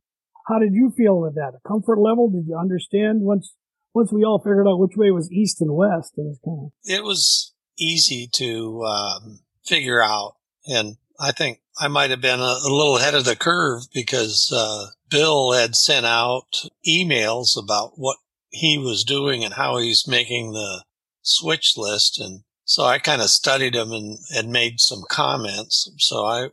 How 0.47 0.59
did 0.59 0.75
you 0.75 0.93
feel 0.95 1.19
with 1.19 1.33
that? 1.33 1.53
A 1.55 1.67
comfort 1.67 1.97
level? 1.97 2.29
Did 2.29 2.45
you 2.47 2.55
understand 2.55 3.21
once 3.21 3.55
once 3.95 4.13
we 4.13 4.23
all 4.23 4.37
figured 4.37 4.67
out 4.67 4.77
which 4.77 4.95
way 4.95 5.09
was 5.09 5.31
east 5.31 5.61
and 5.61 5.73
west? 5.73 6.13
It 6.15 6.27
was 6.27 6.39
kind 6.45 6.59
of 6.65 6.71
it 6.83 7.03
was 7.03 7.55
easy 7.79 8.29
to 8.33 8.83
um, 8.83 9.39
figure 9.65 10.03
out, 10.03 10.35
and 10.67 10.97
I 11.19 11.31
think 11.31 11.61
I 11.79 11.87
might 11.87 12.11
have 12.11 12.21
been 12.21 12.39
a, 12.39 12.59
a 12.63 12.69
little 12.69 12.97
ahead 12.97 13.15
of 13.15 13.25
the 13.25 13.35
curve 13.35 13.81
because 13.91 14.53
uh, 14.55 14.91
Bill 15.09 15.53
had 15.53 15.75
sent 15.75 16.05
out 16.05 16.65
emails 16.87 17.57
about 17.57 17.93
what 17.95 18.17
he 18.51 18.77
was 18.77 19.03
doing 19.03 19.43
and 19.43 19.55
how 19.55 19.79
he's 19.79 20.07
making 20.07 20.51
the 20.51 20.83
switch 21.23 21.73
list. 21.75 22.19
And 22.19 22.43
so 22.69 22.83
I 22.83 22.99
kind 22.99 23.19
of 23.19 23.31
studied 23.31 23.73
him 23.73 23.91
and, 23.91 24.19
and 24.29 24.51
made 24.51 24.79
some 24.79 25.01
comments. 25.09 25.91
So 25.97 26.23
I, 26.23 26.49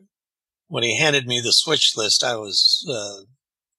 when 0.67 0.83
he 0.83 0.97
handed 0.97 1.27
me 1.27 1.43
the 1.43 1.53
switch 1.53 1.93
list, 1.95 2.25
I 2.25 2.37
was 2.37 2.83
uh, 2.91 3.25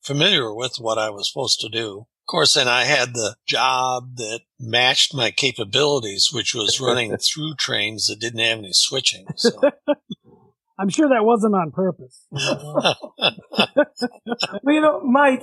familiar 0.03 0.53
with 0.53 0.75
what 0.77 0.99
I 0.99 1.09
was 1.09 1.27
supposed 1.27 1.59
to 1.61 1.67
do. 1.67 2.01
Of 2.01 2.27
course, 2.29 2.53
then 2.53 2.67
I 2.67 2.83
had 2.83 3.15
the 3.15 3.37
job 3.47 4.17
that 4.17 4.41
matched 4.59 5.15
my 5.15 5.31
capabilities, 5.31 6.29
which 6.31 6.53
was 6.53 6.79
running 6.79 7.17
through 7.17 7.55
trains 7.55 8.05
that 8.05 8.19
didn't 8.19 8.41
have 8.41 8.59
any 8.59 8.69
switching. 8.71 9.25
So. 9.35 9.59
I'm 10.79 10.89
sure 10.89 11.09
that 11.09 11.25
wasn't 11.25 11.55
on 11.55 11.71
purpose. 11.71 12.23
well, 12.29 12.95
you 14.63 14.81
know, 14.81 15.01
Mike, 15.01 15.41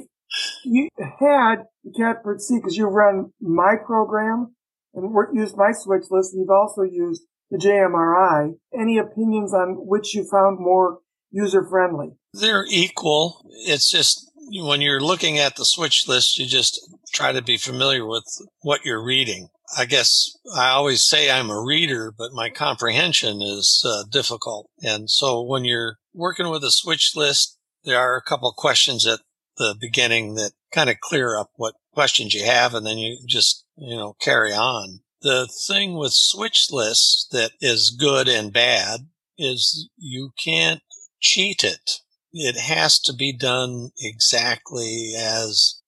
you 0.62 0.88
had 1.18 1.64
Catbird 1.96 2.40
C 2.40 2.58
because 2.58 2.76
you 2.76 2.86
run 2.86 3.32
my 3.40 3.74
program 3.84 4.53
and 4.94 5.14
used 5.32 5.56
my 5.56 5.72
switch 5.72 6.04
list, 6.10 6.32
and 6.32 6.40
you've 6.40 6.50
also 6.50 6.82
used 6.82 7.22
the 7.50 7.58
JMRI. 7.58 8.54
Any 8.78 8.98
opinions 8.98 9.52
on 9.52 9.86
which 9.86 10.14
you 10.14 10.26
found 10.28 10.58
more 10.58 10.98
user 11.30 11.64
friendly? 11.64 12.16
They're 12.32 12.66
equal. 12.68 13.44
It's 13.66 13.90
just 13.90 14.30
when 14.52 14.80
you're 14.80 15.00
looking 15.00 15.38
at 15.38 15.56
the 15.56 15.64
switch 15.64 16.06
list, 16.06 16.38
you 16.38 16.46
just 16.46 16.80
try 17.12 17.32
to 17.32 17.42
be 17.42 17.56
familiar 17.56 18.06
with 18.06 18.24
what 18.60 18.84
you're 18.84 19.04
reading. 19.04 19.48
I 19.76 19.86
guess 19.86 20.36
I 20.54 20.68
always 20.68 21.02
say 21.02 21.30
I'm 21.30 21.50
a 21.50 21.60
reader, 21.60 22.12
but 22.16 22.32
my 22.32 22.50
comprehension 22.50 23.40
is 23.40 23.82
uh, 23.86 24.04
difficult. 24.10 24.68
And 24.82 25.10
so 25.10 25.42
when 25.42 25.64
you're 25.64 25.96
working 26.12 26.48
with 26.50 26.62
a 26.62 26.70
switch 26.70 27.12
list, 27.16 27.58
there 27.84 27.98
are 27.98 28.16
a 28.16 28.22
couple 28.22 28.52
questions 28.56 29.06
at 29.06 29.20
the 29.56 29.74
beginning 29.80 30.34
that 30.34 30.52
kind 30.72 30.90
of 30.90 31.00
clear 31.00 31.38
up 31.38 31.50
what 31.56 31.74
questions 31.92 32.34
you 32.34 32.44
have, 32.44 32.74
and 32.74 32.84
then 32.84 32.98
you 32.98 33.18
just, 33.26 33.63
you 33.76 33.96
know, 33.96 34.16
carry 34.20 34.52
on. 34.52 35.00
The 35.22 35.48
thing 35.66 35.96
with 35.96 36.12
switch 36.12 36.68
lists 36.70 37.26
that 37.32 37.52
is 37.60 37.96
good 37.98 38.28
and 38.28 38.52
bad 38.52 39.08
is 39.38 39.88
you 39.96 40.32
can't 40.42 40.82
cheat 41.20 41.64
it. 41.64 42.00
It 42.32 42.58
has 42.58 42.98
to 43.00 43.12
be 43.12 43.32
done 43.32 43.90
exactly 43.98 45.14
as 45.16 45.80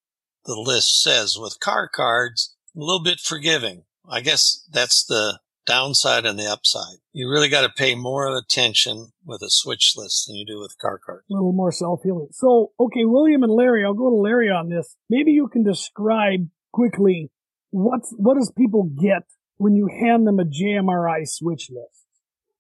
the 0.47 0.55
list 0.55 1.03
says. 1.03 1.37
With 1.39 1.61
car 1.61 1.89
cards, 1.89 2.55
a 2.75 2.81
little 2.81 3.03
bit 3.03 3.21
forgiving. 3.21 3.85
I 4.09 4.21
guess 4.21 4.65
that's 4.71 5.05
the 5.05 5.41
downside 5.67 6.25
and 6.25 6.39
the 6.39 6.47
upside. 6.47 6.99
You 7.13 7.29
really 7.29 7.49
got 7.49 7.63
to 7.63 7.69
pay 7.69 7.95
more 7.95 8.35
attention 8.39 9.09
with 9.25 9.43
a 9.43 9.51
switch 9.51 9.95
list 9.97 10.27
than 10.27 10.37
you 10.37 10.47
do 10.47 10.61
with 10.61 10.79
car 10.81 10.99
cards. 11.05 11.25
A 11.29 11.35
little 11.35 11.53
more 11.53 11.73
self-healing. 11.73 12.29
So, 12.31 12.73
okay, 12.79 13.05
William 13.05 13.43
and 13.43 13.53
Larry, 13.53 13.85
I'll 13.85 13.95
go 13.95 14.09
to 14.09 14.17
Larry 14.17 14.49
on 14.49 14.69
this. 14.69 14.97
Maybe 15.11 15.33
you 15.33 15.49
can 15.49 15.65
describe 15.65 16.49
quickly 16.73 17.31
what's, 17.77 18.15
what 18.17 18.37
does 18.37 18.53
people 18.57 18.85
get 18.85 19.25
when 19.59 19.75
you 19.75 19.89
hand 19.89 20.27
them 20.27 20.39
a 20.39 20.45
JMRI 20.45 21.27
switch 21.27 21.71
list? 21.71 22.07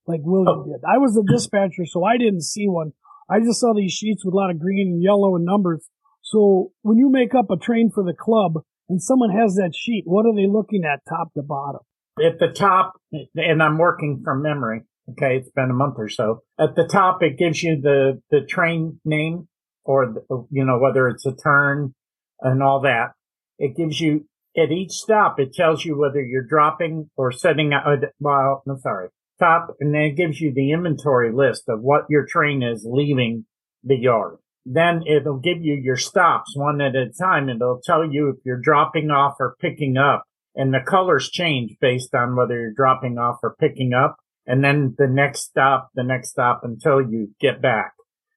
Like 0.06 0.20
William 0.22 0.60
oh. 0.60 0.64
did. 0.64 0.82
I 0.86 0.98
was 0.98 1.16
a 1.16 1.22
dispatcher, 1.32 1.86
so 1.86 2.04
I 2.04 2.18
didn't 2.18 2.42
see 2.42 2.68
one. 2.68 2.92
I 3.28 3.40
just 3.40 3.60
saw 3.60 3.74
these 3.74 3.92
sheets 3.92 4.24
with 4.24 4.34
a 4.34 4.36
lot 4.36 4.50
of 4.50 4.60
green 4.60 4.88
and 4.88 5.02
yellow 5.02 5.34
and 5.34 5.44
numbers. 5.44 5.88
So 6.22 6.72
when 6.82 6.98
you 6.98 7.10
make 7.10 7.34
up 7.34 7.50
a 7.50 7.56
train 7.56 7.90
for 7.92 8.04
the 8.04 8.14
club, 8.14 8.62
and 8.88 9.02
someone 9.02 9.30
has 9.30 9.54
that 9.56 9.74
sheet, 9.74 10.04
what 10.06 10.26
are 10.26 10.34
they 10.34 10.46
looking 10.46 10.84
at 10.84 11.00
top 11.08 11.32
to 11.34 11.42
bottom? 11.42 11.80
At 12.24 12.38
the 12.38 12.48
top, 12.48 12.92
and 13.34 13.62
I'm 13.62 13.78
working 13.78 14.22
from 14.24 14.42
memory. 14.42 14.82
Okay. 15.10 15.38
It's 15.38 15.50
been 15.50 15.70
a 15.70 15.74
month 15.74 15.96
or 15.98 16.08
so. 16.08 16.42
At 16.58 16.76
the 16.76 16.86
top, 16.86 17.22
it 17.22 17.38
gives 17.38 17.62
you 17.62 17.80
the, 17.80 18.22
the 18.30 18.42
train 18.42 19.00
name 19.04 19.48
or, 19.84 20.06
the, 20.06 20.46
you 20.50 20.64
know, 20.64 20.78
whether 20.78 21.08
it's 21.08 21.26
a 21.26 21.34
turn 21.34 21.94
and 22.40 22.62
all 22.62 22.80
that. 22.82 23.12
It 23.58 23.76
gives 23.76 24.00
you 24.00 24.26
at 24.56 24.70
each 24.70 24.92
stop, 24.92 25.38
it 25.38 25.52
tells 25.52 25.84
you 25.84 25.98
whether 25.98 26.20
you're 26.20 26.42
dropping 26.42 27.10
or 27.16 27.32
setting 27.32 27.72
out, 27.72 27.98
well, 28.20 28.62
I'm 28.68 28.78
sorry, 28.80 29.08
top, 29.38 29.76
and 29.80 29.94
then 29.94 30.02
it 30.02 30.16
gives 30.16 30.40
you 30.40 30.52
the 30.52 30.72
inventory 30.72 31.32
list 31.32 31.64
of 31.68 31.80
what 31.80 32.06
your 32.08 32.26
train 32.26 32.62
is 32.62 32.86
leaving 32.88 33.46
the 33.84 33.96
yard 33.96 34.38
then 34.66 35.04
it'll 35.06 35.38
give 35.38 35.62
you 35.62 35.74
your 35.74 35.96
stops 35.96 36.56
one 36.56 36.80
at 36.80 36.96
a 36.96 37.08
time. 37.08 37.48
and 37.48 37.62
It'll 37.62 37.80
tell 37.82 38.04
you 38.04 38.30
if 38.30 38.36
you're 38.44 38.60
dropping 38.60 39.10
off 39.10 39.36
or 39.38 39.56
picking 39.60 39.96
up 39.96 40.24
and 40.56 40.74
the 40.74 40.80
colors 40.84 41.30
change 41.30 41.76
based 41.80 42.14
on 42.14 42.34
whether 42.34 42.60
you're 42.60 42.72
dropping 42.72 43.16
off 43.16 43.38
or 43.44 43.54
picking 43.60 43.92
up. 43.92 44.16
And 44.44 44.64
then 44.64 44.94
the 44.98 45.06
next 45.06 45.42
stop, 45.42 45.90
the 45.94 46.02
next 46.02 46.30
stop 46.30 46.60
until 46.64 47.00
you 47.00 47.34
get 47.40 47.62
back. 47.62 47.92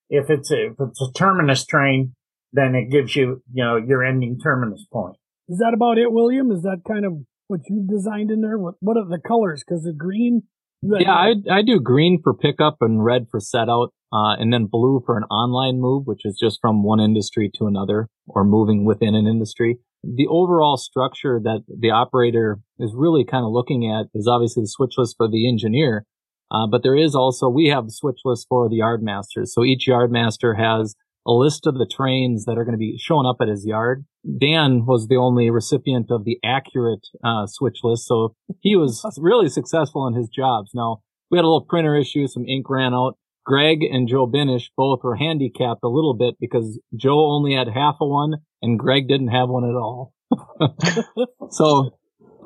If 0.09 0.29
it's 0.29 0.51
a, 0.51 0.67
if 0.67 0.73
it's 0.79 1.01
a 1.01 1.11
terminus 1.13 1.65
train, 1.65 2.15
then 2.53 2.75
it 2.75 2.91
gives 2.91 3.15
you, 3.15 3.41
you 3.51 3.63
know, 3.63 3.77
your 3.77 4.03
ending 4.03 4.39
terminus 4.39 4.85
point. 4.91 5.17
Is 5.49 5.57
that 5.57 5.73
about 5.73 5.97
it, 5.97 6.11
William? 6.11 6.51
Is 6.51 6.61
that 6.61 6.81
kind 6.87 7.05
of 7.05 7.13
what 7.47 7.61
you've 7.67 7.89
designed 7.89 8.29
in 8.29 8.41
there? 8.41 8.57
What, 8.57 8.75
what 8.79 8.97
are 8.97 9.05
the 9.09 9.19
colors? 9.19 9.63
Cause 9.67 9.81
the 9.83 9.93
green. 9.93 10.43
Yeah, 10.81 11.11
I, 11.11 11.33
I 11.51 11.61
do 11.61 11.81
green 11.81 12.21
for 12.23 12.33
pickup 12.33 12.77
and 12.79 13.03
red 13.03 13.25
for 13.29 13.41
set 13.41 13.67
out 13.67 13.91
uh, 14.13 14.35
and 14.39 14.53
then 14.53 14.67
blue 14.71 15.01
for 15.05 15.17
an 15.17 15.23
online 15.23 15.81
move, 15.81 16.03
which 16.05 16.21
is 16.23 16.37
just 16.39 16.59
from 16.61 16.83
one 16.83 17.01
industry 17.01 17.51
to 17.55 17.65
another 17.65 18.07
or 18.27 18.45
moving 18.45 18.85
within 18.85 19.15
an 19.15 19.27
industry. 19.27 19.79
The 20.03 20.27
overall 20.27 20.77
structure 20.77 21.41
that 21.43 21.63
the 21.67 21.89
operator 21.89 22.59
is 22.77 22.93
really 22.95 23.25
kind 23.25 23.43
of 23.43 23.51
looking 23.51 23.91
at 23.91 24.07
is 24.13 24.27
obviously 24.27 24.63
the 24.63 24.67
switch 24.67 24.93
list 24.97 25.15
for 25.17 25.27
the 25.27 25.49
engineer. 25.49 26.05
Uh, 26.51 26.65
but 26.71 26.81
there 26.83 26.95
is 26.95 27.13
also, 27.13 27.49
we 27.49 27.67
have 27.67 27.85
switch 27.89 28.21
list 28.23 28.45
for 28.47 28.69
the 28.69 28.77
yard 28.77 29.03
masters. 29.03 29.53
So 29.53 29.63
each 29.65 29.87
yard 29.87 30.11
master 30.11 30.53
has 30.53 30.95
a 31.27 31.31
list 31.31 31.67
of 31.67 31.75
the 31.75 31.89
trains 31.91 32.45
that 32.45 32.57
are 32.57 32.63
going 32.63 32.73
to 32.73 32.79
be 32.79 32.97
showing 32.97 33.27
up 33.27 33.37
at 33.41 33.49
his 33.49 33.65
yard. 33.65 34.05
Dan 34.23 34.85
was 34.85 35.07
the 35.07 35.15
only 35.15 35.49
recipient 35.49 36.11
of 36.11 36.25
the 36.25 36.39
accurate 36.43 37.07
uh, 37.23 37.45
switch 37.47 37.79
list, 37.83 38.05
so 38.07 38.35
he 38.59 38.75
was 38.75 39.03
really 39.19 39.49
successful 39.49 40.07
in 40.07 40.13
his 40.13 40.29
jobs. 40.29 40.71
Now 40.73 41.01
we 41.31 41.37
had 41.37 41.43
a 41.43 41.47
little 41.47 41.65
printer 41.67 41.95
issue, 41.95 42.27
some 42.27 42.45
ink 42.45 42.69
ran 42.69 42.93
out, 42.93 43.17
Greg 43.49 43.79
and 43.81 44.07
Joe 44.07 44.27
Binish 44.27 44.69
both 44.77 44.99
were 45.03 45.15
handicapped 45.15 45.83
a 45.83 45.87
little 45.87 46.13
bit 46.13 46.35
because 46.39 46.79
Joe 46.95 47.31
only 47.31 47.55
had 47.55 47.67
half 47.67 47.95
a 47.99 48.05
one 48.05 48.35
and 48.61 48.77
Greg 48.77 49.07
didn't 49.07 49.29
have 49.29 49.49
one 49.49 49.63
at 49.63 49.75
all. 49.75 50.13
so 51.49 51.89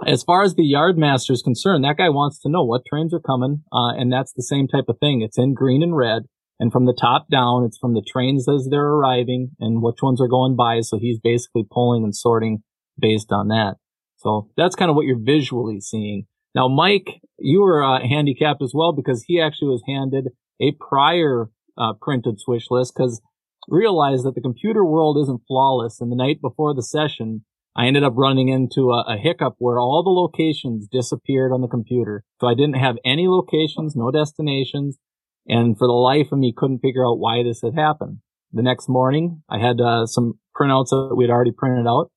as 0.07 0.23
far 0.23 0.43
as 0.43 0.55
the 0.55 0.63
yard 0.63 0.97
master 0.97 1.33
is 1.33 1.41
concerned, 1.41 1.83
that 1.83 1.97
guy 1.97 2.07
wants 2.07 2.39
to 2.39 2.49
know 2.49 2.63
what 2.63 2.85
trains 2.85 3.13
are 3.13 3.19
coming. 3.19 3.63
Uh, 3.69 3.91
and 3.97 4.13
that's 4.13 4.31
the 4.31 4.43
same 4.43 4.69
type 4.69 4.85
of 4.87 4.97
thing. 4.99 5.21
It's 5.21 5.37
in 5.37 5.53
green 5.53 5.83
and 5.83 5.95
red. 5.95 6.23
And 6.59 6.71
from 6.71 6.85
the 6.85 6.97
top 6.99 7.27
down, 7.29 7.63
it's 7.65 7.77
from 7.77 7.93
the 7.93 8.05
trains 8.07 8.47
as 8.47 8.67
they're 8.69 8.81
arriving 8.81 9.51
and 9.59 9.81
which 9.81 10.01
ones 10.01 10.21
are 10.21 10.27
going 10.27 10.55
by. 10.55 10.81
So 10.81 10.97
he's 10.99 11.19
basically 11.19 11.63
pulling 11.69 12.03
and 12.03 12.15
sorting 12.15 12.63
based 12.97 13.31
on 13.31 13.47
that. 13.49 13.75
So 14.17 14.49
that's 14.55 14.75
kind 14.75 14.89
of 14.89 14.95
what 14.95 15.05
you're 15.05 15.19
visually 15.19 15.81
seeing. 15.81 16.25
Now, 16.55 16.67
Mike, 16.67 17.21
you 17.39 17.61
were 17.61 17.83
uh, 17.83 17.99
handicapped 18.07 18.61
as 18.61 18.71
well 18.73 18.93
because 18.93 19.23
he 19.27 19.41
actually 19.41 19.69
was 19.69 19.83
handed 19.87 20.29
a 20.61 20.71
prior 20.79 21.49
uh, 21.77 21.93
printed 21.99 22.39
switch 22.39 22.67
list 22.69 22.93
because 22.95 23.21
realize 23.67 24.23
that 24.23 24.35
the 24.35 24.41
computer 24.41 24.85
world 24.85 25.17
isn't 25.21 25.41
flawless. 25.47 25.99
And 25.99 26.11
the 26.11 26.15
night 26.15 26.41
before 26.41 26.73
the 26.73 26.83
session, 26.83 27.43
I 27.75 27.87
ended 27.87 28.03
up 28.03 28.13
running 28.15 28.49
into 28.49 28.91
a, 28.91 29.03
a, 29.07 29.17
hiccup 29.17 29.55
where 29.57 29.79
all 29.79 30.03
the 30.03 30.09
locations 30.09 30.87
disappeared 30.87 31.51
on 31.51 31.61
the 31.61 31.67
computer. 31.67 32.23
So 32.39 32.47
I 32.47 32.53
didn't 32.53 32.75
have 32.75 32.97
any 33.03 33.27
locations, 33.27 33.95
no 33.95 34.11
destinations. 34.11 34.99
And 35.47 35.77
for 35.77 35.87
the 35.87 35.93
life 35.93 36.31
of 36.31 36.39
me, 36.39 36.53
couldn't 36.55 36.79
figure 36.79 37.05
out 37.05 37.19
why 37.19 37.43
this 37.43 37.61
had 37.61 37.75
happened. 37.75 38.19
The 38.51 38.61
next 38.61 38.87
morning, 38.87 39.43
I 39.49 39.59
had 39.59 39.81
uh, 39.81 40.05
some 40.05 40.39
printouts 40.55 40.89
that 40.89 41.15
we'd 41.15 41.29
already 41.29 41.51
printed 41.51 41.87
out. 41.87 42.11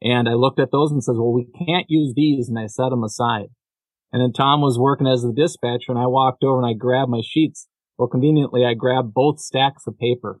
And 0.00 0.28
I 0.28 0.32
looked 0.32 0.58
at 0.58 0.72
those 0.72 0.90
and 0.90 1.02
says, 1.02 1.14
well, 1.16 1.32
we 1.32 1.46
can't 1.66 1.86
use 1.88 2.14
these. 2.16 2.48
And 2.48 2.58
I 2.58 2.66
set 2.66 2.90
them 2.90 3.04
aside. 3.04 3.46
And 4.12 4.20
then 4.20 4.32
Tom 4.32 4.60
was 4.60 4.78
working 4.78 5.06
as 5.06 5.22
the 5.22 5.32
dispatcher 5.32 5.90
and 5.90 5.98
I 5.98 6.06
walked 6.06 6.42
over 6.42 6.58
and 6.58 6.66
I 6.66 6.74
grabbed 6.76 7.10
my 7.10 7.22
sheets 7.24 7.68
well, 7.98 8.08
conveniently, 8.08 8.64
I 8.64 8.74
grabbed 8.74 9.14
both 9.14 9.38
stacks 9.38 9.86
of 9.86 9.98
paper 9.98 10.40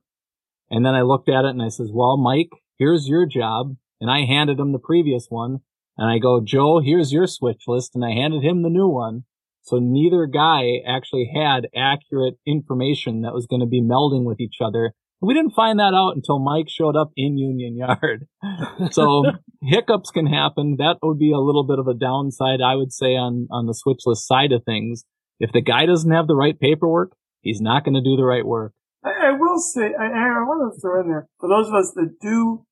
and 0.70 0.84
then 0.84 0.94
I 0.94 1.02
looked 1.02 1.28
at 1.28 1.44
it 1.44 1.50
and 1.50 1.62
I 1.62 1.68
says, 1.68 1.90
well, 1.92 2.16
Mike, 2.16 2.50
here's 2.78 3.06
your 3.06 3.26
job. 3.26 3.76
And 4.00 4.10
I 4.10 4.24
handed 4.24 4.58
him 4.58 4.72
the 4.72 4.80
previous 4.80 5.26
one 5.28 5.58
and 5.96 6.10
I 6.10 6.18
go, 6.18 6.40
Joe, 6.42 6.80
here's 6.80 7.12
your 7.12 7.26
switch 7.26 7.64
list. 7.68 7.92
And 7.94 8.04
I 8.04 8.10
handed 8.10 8.42
him 8.42 8.62
the 8.62 8.68
new 8.68 8.88
one. 8.88 9.24
So 9.62 9.78
neither 9.80 10.26
guy 10.26 10.80
actually 10.86 11.30
had 11.34 11.68
accurate 11.76 12.34
information 12.46 13.22
that 13.22 13.32
was 13.32 13.46
going 13.46 13.60
to 13.60 13.66
be 13.66 13.80
melding 13.80 14.24
with 14.24 14.40
each 14.40 14.56
other 14.60 14.92
We 15.20 15.34
didn't 15.34 15.54
find 15.54 15.78
that 15.78 15.94
out 15.94 16.16
until 16.16 16.40
Mike 16.40 16.68
showed 16.68 16.96
up 16.96 17.12
in 17.16 17.38
Union 17.38 17.76
Yard. 17.76 18.26
so 18.90 19.22
hiccups 19.62 20.10
can 20.10 20.26
happen. 20.26 20.76
That 20.78 20.96
would 21.00 21.18
be 21.18 21.32
a 21.32 21.38
little 21.38 21.64
bit 21.64 21.78
of 21.78 21.86
a 21.86 21.94
downside, 21.94 22.60
I 22.60 22.74
would 22.74 22.92
say, 22.92 23.14
on, 23.14 23.46
on 23.50 23.66
the 23.66 23.74
switch 23.74 24.00
list 24.04 24.26
side 24.26 24.50
of 24.50 24.64
things. 24.64 25.04
If 25.38 25.52
the 25.52 25.60
guy 25.60 25.86
doesn't 25.86 26.10
have 26.10 26.26
the 26.26 26.34
right 26.34 26.58
paperwork, 26.58 27.12
he's 27.40 27.60
not 27.60 27.84
going 27.84 27.94
to 27.94 28.02
do 28.02 28.16
the 28.16 28.24
right 28.24 28.44
work. 28.44 28.72
I, 29.04 29.28
I 29.28 29.30
will 29.32 29.58
say, 29.58 29.94
I, 29.98 30.06
I, 30.06 30.42
want 30.42 30.74
to 30.74 30.80
throw 30.80 31.00
in 31.00 31.08
there 31.08 31.28
for 31.38 31.48
those 31.48 31.68
of 31.68 31.74
us 31.74 31.92
that 31.94 32.16
do 32.20 32.64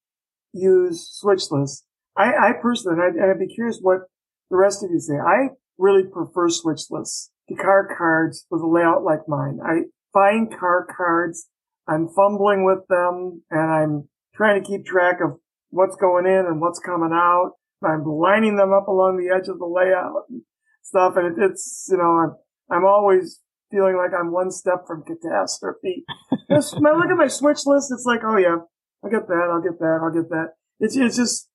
use 0.53 1.09
switch 1.13 1.51
list. 1.51 1.85
I, 2.17 2.33
I 2.33 2.53
personally, 2.61 2.99
and 2.99 3.03
I'd, 3.03 3.23
and 3.23 3.31
I'd 3.31 3.39
be 3.39 3.53
curious 3.53 3.79
what 3.81 4.03
the 4.51 4.57
rest 4.57 4.83
of 4.83 4.91
you 4.91 4.99
say. 4.99 5.15
I 5.15 5.51
really 5.81 6.05
prefer 6.05 6.49
switch 6.49 6.83
lists 6.91 7.31
to 7.49 7.57
car 7.57 7.89
cards 7.97 8.47
with 8.51 8.63
a 8.63 8.67
layout 8.67 9.03
like 9.03 9.27
mine. 9.27 9.59
I 9.65 9.85
find 10.13 10.51
car 10.57 10.87
cards 10.87 11.49
I'm 11.91 12.09
fumbling 12.09 12.65
with 12.65 12.87
them 12.89 13.43
and 13.51 13.71
I'm 13.71 14.09
trying 14.35 14.63
to 14.63 14.67
keep 14.67 14.87
track 14.87 15.19
of 15.25 15.39
what's 15.71 15.97
going 15.97 16.25
in 16.25 16.47
and 16.47 16.61
what's 16.61 16.79
coming 16.79 17.11
out. 17.13 17.55
I'm 17.85 18.05
lining 18.05 18.57
them 18.57 18.73
up 18.73 18.87
along 18.87 19.17
the 19.17 19.35
edge 19.35 19.49
of 19.49 19.59
the 19.59 19.67
layout 19.67 20.27
and 20.29 20.43
stuff. 20.83 21.15
And 21.17 21.37
it, 21.37 21.51
it's, 21.51 21.89
you 21.91 21.97
know, 21.97 22.05
I'm, 22.05 22.37
I'm 22.71 22.85
always 22.85 23.41
feeling 23.73 23.97
like 23.97 24.13
I'm 24.19 24.31
one 24.31 24.53
step 24.53 24.87
from 24.87 25.03
catastrophe. 25.05 26.05
When 26.49 26.87
I 26.87 26.97
look 26.97 27.11
at 27.11 27.17
my 27.17 27.29
switch 27.29 27.61
list, 27.65 27.93
it's 27.93 28.05
like, 28.05 28.21
oh 28.25 28.37
yeah, 28.37 28.57
I'll 29.05 29.11
get 29.11 29.29
that, 29.29 29.49
I'll 29.53 29.63
get 29.63 29.79
that, 29.79 30.01
I'll 30.03 30.13
get 30.13 30.29
that. 30.31 30.55
It's, 30.81 30.97
it's 30.97 31.17
just, 31.17 31.49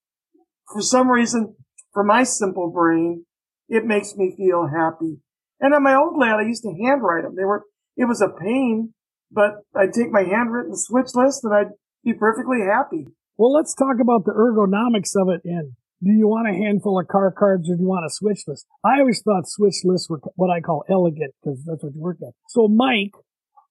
for 0.71 0.81
some 0.81 1.11
reason, 1.11 1.55
for 1.91 2.03
my 2.03 2.23
simple 2.23 2.71
brain, 2.71 3.25
it 3.69 3.85
makes 3.85 4.15
me 4.15 4.33
feel 4.35 4.67
happy. 4.67 5.17
And 5.59 5.73
on 5.73 5.83
my 5.83 5.95
old 5.95 6.17
layout, 6.17 6.39
I 6.39 6.47
used 6.47 6.63
to 6.63 6.75
handwrite 6.83 7.23
them. 7.23 7.35
They 7.35 7.45
were, 7.45 7.63
it 7.97 8.05
was 8.05 8.21
a 8.21 8.29
pain 8.29 8.93
but 9.31 9.65
I'd 9.75 9.93
take 9.93 10.11
my 10.11 10.23
handwritten 10.23 10.75
switch 10.75 11.13
list 11.13 11.43
and 11.43 11.53
I'd 11.53 11.73
be 12.03 12.13
perfectly 12.13 12.59
happy. 12.61 13.07
Well, 13.37 13.51
let's 13.51 13.75
talk 13.75 13.97
about 14.01 14.25
the 14.25 14.31
ergonomics 14.31 15.19
of 15.19 15.29
it 15.29 15.41
and 15.43 15.73
do 16.01 16.11
you 16.11 16.27
want 16.27 16.47
a 16.47 16.53
handful 16.53 16.99
of 16.99 17.07
car 17.07 17.31
cards 17.31 17.69
or 17.69 17.75
do 17.75 17.81
you 17.81 17.87
want 17.87 18.05
a 18.05 18.09
switch 18.09 18.43
list? 18.47 18.65
I 18.83 18.99
always 18.99 19.21
thought 19.21 19.43
switch 19.47 19.83
lists 19.83 20.09
were 20.09 20.21
what 20.35 20.49
I 20.49 20.61
call 20.61 20.83
elegant 20.89 21.33
because 21.41 21.63
that's 21.65 21.83
what 21.83 21.93
you 21.93 22.01
work 22.01 22.17
at. 22.21 22.33
So 22.47 22.67
Mike, 22.67 23.11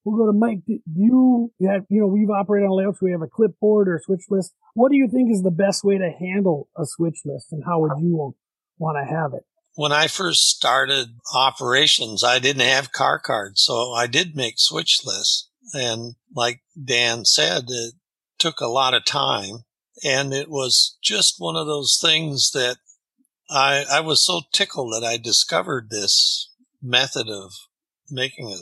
we'll 0.04 0.18
go 0.18 0.30
to 0.30 0.36
Mike. 0.36 0.60
You 0.66 1.52
have, 1.66 1.84
you 1.88 2.00
know, 2.00 2.06
we've 2.06 2.30
operated 2.30 2.68
on 2.68 2.76
layouts. 2.76 3.00
We 3.00 3.12
have 3.12 3.22
a 3.22 3.28
clipboard 3.28 3.88
or 3.88 3.96
a 3.96 4.00
switch 4.00 4.24
list. 4.28 4.52
What 4.74 4.90
do 4.90 4.96
you 4.96 5.08
think 5.08 5.30
is 5.30 5.42
the 5.42 5.50
best 5.50 5.84
way 5.84 5.96
to 5.98 6.10
handle 6.10 6.68
a 6.76 6.84
switch 6.84 7.20
list 7.24 7.52
and 7.52 7.62
how 7.64 7.80
would 7.80 7.92
you 8.00 8.34
want 8.78 8.98
to 8.98 9.04
have 9.04 9.32
it? 9.34 9.44
When 9.74 9.92
I 9.92 10.06
first 10.06 10.48
started 10.48 11.18
operations, 11.34 12.22
I 12.22 12.38
didn't 12.38 12.66
have 12.66 12.92
car 12.92 13.18
cards, 13.18 13.62
so 13.62 13.92
I 13.92 14.06
did 14.06 14.36
make 14.36 14.58
switch 14.58 15.00
lists. 15.04 15.48
And 15.72 16.14
like 16.34 16.62
Dan 16.82 17.24
said, 17.24 17.64
it 17.68 17.94
took 18.38 18.60
a 18.60 18.68
lot 18.68 18.94
of 18.94 19.04
time. 19.04 19.64
And 20.04 20.32
it 20.32 20.50
was 20.50 20.96
just 21.02 21.36
one 21.38 21.56
of 21.56 21.66
those 21.66 21.98
things 22.00 22.50
that 22.52 22.76
I, 23.50 23.84
I 23.90 24.00
was 24.00 24.24
so 24.24 24.42
tickled 24.52 24.92
that 24.92 25.06
I 25.06 25.16
discovered 25.16 25.90
this 25.90 26.50
method 26.82 27.28
of 27.28 27.52
making 28.10 28.52
a 28.52 28.58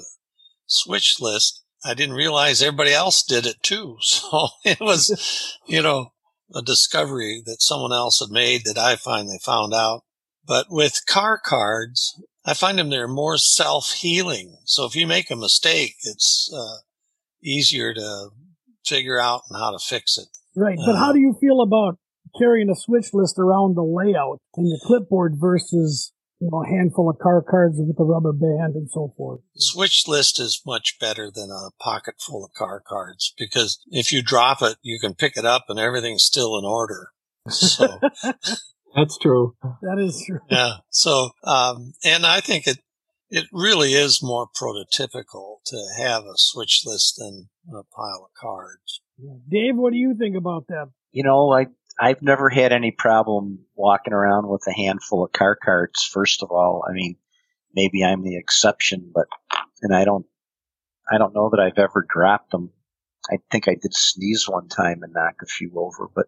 switch 0.67 1.17
list. 1.21 1.63
I 1.85 1.95
didn't 1.95 2.15
realize 2.15 2.63
everybody 2.63 2.93
else 2.93 3.23
did 3.23 3.47
it 3.47 3.63
too. 3.63 3.99
So 4.03 4.49
it 4.65 4.81
was, 4.81 5.59
you 5.67 5.83
know, 5.83 6.13
a 6.55 6.63
discovery 6.63 7.43
that 7.47 7.63
someone 7.63 7.93
else 7.93 8.21
had 8.21 8.31
made 8.31 8.65
that 8.65 8.79
I 8.79 8.97
finally 8.97 9.39
found 9.43 9.75
out. 9.75 10.05
But 10.53 10.67
with 10.69 11.07
car 11.09 11.41
cards, 11.43 12.21
I 12.45 12.53
find 12.53 12.79
them 12.79 12.91
they're 12.91 13.09
more 13.09 13.39
self 13.39 13.93
healing. 13.93 14.59
So 14.67 14.85
if 14.85 14.95
you 14.95 15.07
make 15.07 15.31
a 15.31 15.35
mistake, 15.35 15.95
it's 16.03 16.53
uh, 16.55 16.85
easier 17.43 17.95
to 17.95 18.29
figure 18.85 19.19
out 19.19 19.45
and 19.49 19.59
how 19.59 19.71
to 19.71 19.79
fix 19.79 20.19
it. 20.19 20.27
Right. 20.55 20.77
But 20.77 20.97
uh, 20.97 20.99
how 20.99 21.15
do 21.15 21.21
you 21.21 21.35
feel 21.41 21.63
about 21.63 21.97
carrying 22.39 22.69
a 22.69 22.77
switch 22.77 23.15
list 23.15 23.39
around 23.39 23.77
the 23.77 23.83
layout 23.83 24.41
in 24.59 24.69
your 24.69 24.79
clipboard 24.85 25.37
versus 25.41 26.13
you 26.39 26.51
know, 26.53 26.63
a 26.63 26.69
handful 26.69 27.09
of 27.09 27.19
car 27.19 27.41
cards 27.41 27.77
with 27.79 27.99
a 27.99 28.05
rubber 28.05 28.35
band 28.35 28.75
and 28.75 28.91
so 28.91 29.15
forth. 29.17 29.41
Switch 29.57 30.07
list 30.07 30.39
is 30.39 30.61
much 30.67 30.99
better 31.01 31.31
than 31.35 31.51
a 31.51 31.71
pocket 31.83 32.17
full 32.21 32.45
of 32.45 32.53
car 32.53 32.83
cards 32.87 33.33
because 33.39 33.81
if 33.91 34.13
you 34.13 34.21
drop 34.21 34.61
it, 34.61 34.77
you 34.83 35.01
can 35.01 35.15
pick 35.15 35.39
it 35.39 35.47
up 35.47 35.65
and 35.71 35.79
everything's 35.79 36.25
still 36.25 36.59
in 36.59 36.67
order. 36.67 37.09
So 37.49 37.99
That's 38.95 39.19
true. 39.19 39.57
That 39.83 39.99
is 39.99 40.23
true. 40.27 40.41
Yeah. 40.51 40.77
So, 40.91 41.31
um, 41.45 41.95
and 42.05 42.27
I 42.27 42.41
think 42.41 42.67
it, 42.67 42.79
it 43.31 43.47
really 43.53 43.95
is 43.95 44.23
more 44.23 44.47
prototypical 44.47 45.57
to 45.67 45.77
have 45.99 46.25
a 46.25 46.35
switch 46.37 46.83
list 46.85 47.17
than 47.19 47.49
a 47.69 47.83
pile 47.95 48.25
of 48.25 48.35
cards. 48.39 49.01
Dave, 49.49 49.77
what 49.77 49.93
do 49.93 49.99
you 49.99 50.15
think 50.19 50.37
about 50.37 50.67
that? 50.69 50.91
You 51.13 51.25
know, 51.25 51.53
I, 51.53 51.67
I've 51.99 52.23
never 52.23 52.51
had 52.51 52.73
any 52.73 52.91
problem 52.91 53.61
walking 53.75 54.13
around 54.13 54.49
with 54.49 54.63
a 54.67 54.73
handful 54.73 55.25
of 55.25 55.33
car 55.33 55.57
cards, 55.63 56.05
first 56.05 56.43
of 56.43 56.51
all. 56.51 56.85
I 56.89 56.93
mean, 56.93 57.17
maybe 57.75 58.05
I'm 58.05 58.23
the 58.23 58.37
exception, 58.37 59.11
but, 59.15 59.27
and 59.83 59.95
I 59.95 60.05
don't, 60.05 60.27
I 61.11 61.19
don't 61.19 61.35
know 61.35 61.51
that 61.51 61.61
I've 61.61 61.79
ever 61.79 62.07
dropped 62.09 62.51
them. 62.51 62.71
I 63.31 63.39
think 63.51 63.69
I 63.69 63.75
did 63.75 63.95
sneeze 63.95 64.49
one 64.49 64.69
time 64.69 65.03
and 65.03 65.13
knock 65.13 65.37
a 65.43 65.47
few 65.47 65.71
over, 65.77 66.09
but 66.15 66.27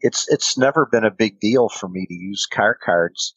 it's 0.00 0.28
it's 0.28 0.56
never 0.56 0.86
been 0.86 1.04
a 1.04 1.10
big 1.10 1.40
deal 1.40 1.68
for 1.68 1.88
me 1.88 2.06
to 2.06 2.14
use 2.14 2.46
car 2.46 2.78
cards, 2.80 3.34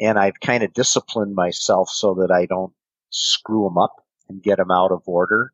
and 0.00 0.18
I've 0.18 0.40
kind 0.40 0.62
of 0.62 0.72
disciplined 0.72 1.34
myself 1.34 1.90
so 1.90 2.14
that 2.14 2.30
I 2.30 2.46
don't 2.46 2.72
screw 3.10 3.64
them 3.64 3.76
up 3.76 3.96
and 4.28 4.42
get 4.42 4.56
them 4.56 4.70
out 4.70 4.92
of 4.92 5.02
order, 5.06 5.52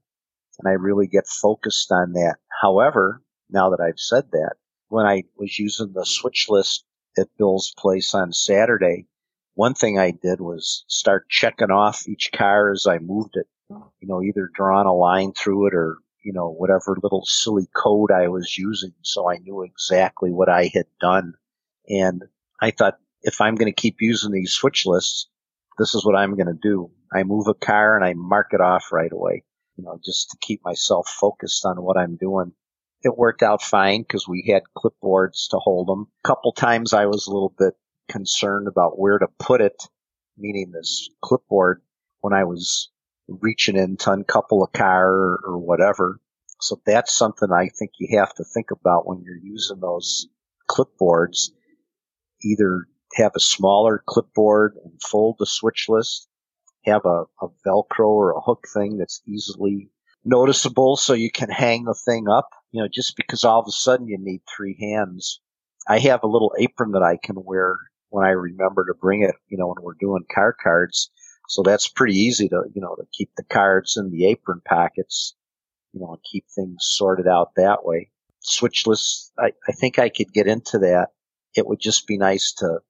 and 0.60 0.68
I 0.68 0.72
really 0.74 1.06
get 1.06 1.26
focused 1.26 1.90
on 1.90 2.12
that. 2.12 2.36
However, 2.62 3.22
now 3.50 3.70
that 3.70 3.80
I've 3.80 3.98
said 3.98 4.30
that, 4.30 4.54
when 4.88 5.06
I 5.06 5.24
was 5.36 5.58
using 5.58 5.92
the 5.92 6.06
switch 6.06 6.46
list 6.48 6.84
at 7.18 7.36
Bill's 7.36 7.74
place 7.76 8.14
on 8.14 8.32
Saturday, 8.32 9.06
one 9.54 9.74
thing 9.74 9.98
I 9.98 10.12
did 10.12 10.40
was 10.40 10.84
start 10.88 11.28
checking 11.28 11.70
off 11.70 12.08
each 12.08 12.30
car 12.32 12.70
as 12.70 12.86
I 12.88 12.98
moved 12.98 13.36
it. 13.36 13.46
You 13.70 14.08
know, 14.08 14.22
either 14.22 14.50
drawing 14.52 14.86
a 14.86 14.94
line 14.94 15.32
through 15.32 15.68
it 15.68 15.74
or 15.74 15.98
you 16.24 16.32
know, 16.32 16.50
whatever 16.50 16.96
little 17.00 17.24
silly 17.26 17.68
code 17.76 18.10
I 18.10 18.28
was 18.28 18.56
using. 18.58 18.92
So 19.02 19.30
I 19.30 19.38
knew 19.38 19.62
exactly 19.62 20.32
what 20.32 20.48
I 20.48 20.70
had 20.74 20.86
done. 21.00 21.34
And 21.88 22.24
I 22.60 22.70
thought, 22.70 22.98
if 23.22 23.40
I'm 23.40 23.54
going 23.54 23.72
to 23.72 23.80
keep 23.80 23.96
using 24.00 24.32
these 24.32 24.52
switch 24.52 24.86
lists, 24.86 25.28
this 25.78 25.94
is 25.94 26.04
what 26.04 26.16
I'm 26.16 26.34
going 26.34 26.46
to 26.46 26.58
do. 26.60 26.90
I 27.12 27.22
move 27.22 27.46
a 27.46 27.54
car 27.54 27.96
and 27.96 28.04
I 28.04 28.14
mark 28.14 28.48
it 28.52 28.60
off 28.60 28.90
right 28.90 29.12
away, 29.12 29.44
you 29.76 29.84
know, 29.84 30.00
just 30.04 30.30
to 30.30 30.38
keep 30.40 30.64
myself 30.64 31.08
focused 31.08 31.64
on 31.64 31.82
what 31.82 31.96
I'm 31.96 32.16
doing. 32.16 32.52
It 33.02 33.16
worked 33.18 33.42
out 33.42 33.62
fine 33.62 34.02
because 34.02 34.26
we 34.26 34.50
had 34.50 34.62
clipboards 34.76 35.48
to 35.50 35.58
hold 35.58 35.88
them. 35.88 36.08
A 36.24 36.28
couple 36.28 36.52
times 36.52 36.94
I 36.94 37.06
was 37.06 37.26
a 37.26 37.32
little 37.32 37.54
bit 37.58 37.74
concerned 38.08 38.66
about 38.66 38.98
where 38.98 39.18
to 39.18 39.28
put 39.38 39.60
it, 39.60 39.86
meaning 40.38 40.72
this 40.72 41.10
clipboard 41.22 41.82
when 42.20 42.32
I 42.32 42.44
was 42.44 42.90
reaching 43.28 43.76
in 43.76 43.96
to 43.98 44.12
uncouple 44.12 44.62
a 44.62 44.78
car 44.78 45.10
or, 45.10 45.40
or 45.44 45.58
whatever. 45.58 46.20
So 46.60 46.80
that's 46.86 47.14
something 47.14 47.50
I 47.52 47.68
think 47.68 47.92
you 47.98 48.18
have 48.18 48.34
to 48.34 48.44
think 48.44 48.70
about 48.70 49.06
when 49.06 49.22
you're 49.22 49.36
using 49.36 49.80
those 49.80 50.26
clipboards. 50.68 51.50
Either 52.42 52.86
have 53.14 53.32
a 53.36 53.40
smaller 53.40 54.02
clipboard 54.06 54.76
and 54.82 55.00
fold 55.02 55.36
the 55.38 55.46
switch 55.46 55.86
list, 55.88 56.28
have 56.84 57.04
a, 57.04 57.24
a 57.40 57.48
Velcro 57.66 58.08
or 58.08 58.32
a 58.32 58.40
hook 58.40 58.66
thing 58.72 58.98
that's 58.98 59.22
easily 59.26 59.90
noticeable 60.24 60.96
so 60.96 61.12
you 61.12 61.30
can 61.30 61.50
hang 61.50 61.84
the 61.84 61.94
thing 61.94 62.28
up. 62.28 62.50
You 62.72 62.82
know, 62.82 62.88
just 62.92 63.16
because 63.16 63.44
all 63.44 63.60
of 63.60 63.66
a 63.68 63.72
sudden 63.72 64.08
you 64.08 64.18
need 64.18 64.42
three 64.56 64.76
hands. 64.80 65.40
I 65.86 65.98
have 65.98 66.22
a 66.22 66.28
little 66.28 66.54
apron 66.58 66.92
that 66.92 67.02
I 67.02 67.18
can 67.22 67.36
wear 67.44 67.76
when 68.08 68.24
I 68.24 68.30
remember 68.30 68.86
to 68.86 68.94
bring 68.94 69.22
it, 69.22 69.34
you 69.48 69.58
know, 69.58 69.66
when 69.68 69.82
we're 69.82 69.94
doing 70.00 70.24
car 70.32 70.56
cards 70.60 71.10
so 71.48 71.62
that's 71.62 71.88
pretty 71.88 72.14
easy 72.14 72.48
to, 72.48 72.62
you 72.74 72.80
know, 72.80 72.94
to 72.94 73.06
keep 73.12 73.30
the 73.36 73.44
cards 73.44 73.96
in 73.96 74.10
the 74.10 74.26
apron 74.26 74.60
pockets, 74.64 75.34
you 75.92 76.00
know, 76.00 76.12
and 76.12 76.22
keep 76.30 76.44
things 76.54 76.78
sorted 76.80 77.28
out 77.28 77.54
that 77.56 77.84
way. 77.84 78.10
Switch 78.40 78.86
lists, 78.86 79.32
I, 79.38 79.52
I 79.68 79.72
think 79.72 79.98
I 79.98 80.08
could 80.08 80.32
get 80.32 80.46
into 80.46 80.78
that. 80.78 81.08
It 81.54 81.66
would 81.66 81.80
just 81.80 82.06
be 82.06 82.18
nice 82.18 82.52
to 82.58 82.80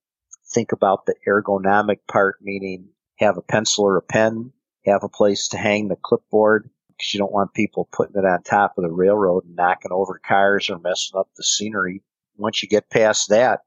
think 0.52 0.72
about 0.72 1.06
the 1.06 1.14
ergonomic 1.26 1.98
part, 2.08 2.36
meaning 2.40 2.88
have 3.18 3.36
a 3.36 3.42
pencil 3.42 3.84
or 3.84 3.96
a 3.96 4.02
pen, 4.02 4.52
have 4.84 5.04
a 5.04 5.08
place 5.08 5.48
to 5.48 5.58
hang 5.58 5.88
the 5.88 5.96
clipboard 5.96 6.70
because 6.88 7.12
you 7.12 7.18
don't 7.18 7.32
want 7.32 7.54
people 7.54 7.88
putting 7.92 8.16
it 8.16 8.24
on 8.24 8.42
top 8.42 8.74
of 8.76 8.84
the 8.84 8.90
railroad 8.90 9.44
and 9.44 9.56
knocking 9.56 9.92
over 9.92 10.20
cars 10.24 10.70
or 10.70 10.78
messing 10.78 11.18
up 11.18 11.28
the 11.36 11.42
scenery. 11.42 12.02
Once 12.36 12.62
you 12.62 12.68
get 12.68 12.90
past 12.90 13.28
that, 13.30 13.60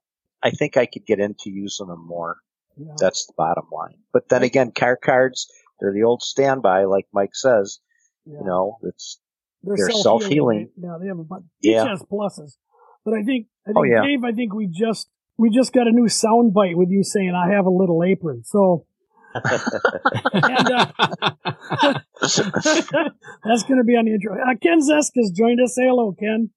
I 0.44 0.52
think 0.52 0.78
I 0.78 0.86
could 0.86 1.06
get 1.06 1.20
into 1.20 1.50
using 1.50 1.88
them 1.88 2.06
more. 2.06 2.38
Yeah. 2.78 2.94
That's 2.98 3.26
the 3.26 3.34
bottom 3.38 3.66
line. 3.72 3.98
But 4.14 4.30
then 4.30 4.44
again, 4.44 4.72
car 4.72 4.98
cards, 4.98 5.48
they're 5.80 5.94
the 5.94 6.04
old 6.04 6.22
standby, 6.22 6.86
like 6.86 7.08
Mike 7.14 7.36
says. 7.36 7.80
Yeah. 8.26 8.40
You 8.40 8.46
know, 8.46 8.78
it's 8.84 9.20
they're, 9.64 9.76
they're 9.78 9.92
self 9.92 10.26
healing. 10.26 10.70
Yeah, 10.78 10.98
they 11.02 11.08
have 11.08 11.20
a 11.20 11.24
bunch. 11.24 11.46
Each 11.62 11.76
has 11.76 12.04
pluses. 12.04 12.58
But 13.06 13.14
I 13.14 13.24
think, 13.24 13.48
I 13.66 13.70
think 13.70 13.78
oh, 13.78 13.84
yeah. 13.84 14.02
Dave, 14.04 14.24
I 14.24 14.32
think 14.34 14.54
we 14.54 14.68
just 14.68 15.10
we 15.38 15.50
just 15.50 15.72
got 15.72 15.88
a 15.88 15.92
new 15.92 16.08
sound 16.08 16.54
bite 16.54 16.78
with 16.78 16.90
you 16.90 17.04
saying 17.04 17.34
I 17.34 17.54
have 17.54 17.66
a 17.66 17.70
little 17.70 18.04
apron. 18.04 18.44
So 18.44 18.86
and, 19.34 20.72
uh, 20.72 20.92
that's 22.22 23.64
going 23.64 23.78
to 23.78 23.84
be 23.86 23.96
on 23.96 24.06
the 24.06 24.14
intro. 24.14 24.36
Uh, 24.36 24.56
Ken 24.62 24.80
Zieska 24.80 25.18
has 25.18 25.32
joined 25.32 25.60
us. 25.62 25.76
Say 25.76 25.84
hello, 25.84 26.16
Ken. 26.18 26.50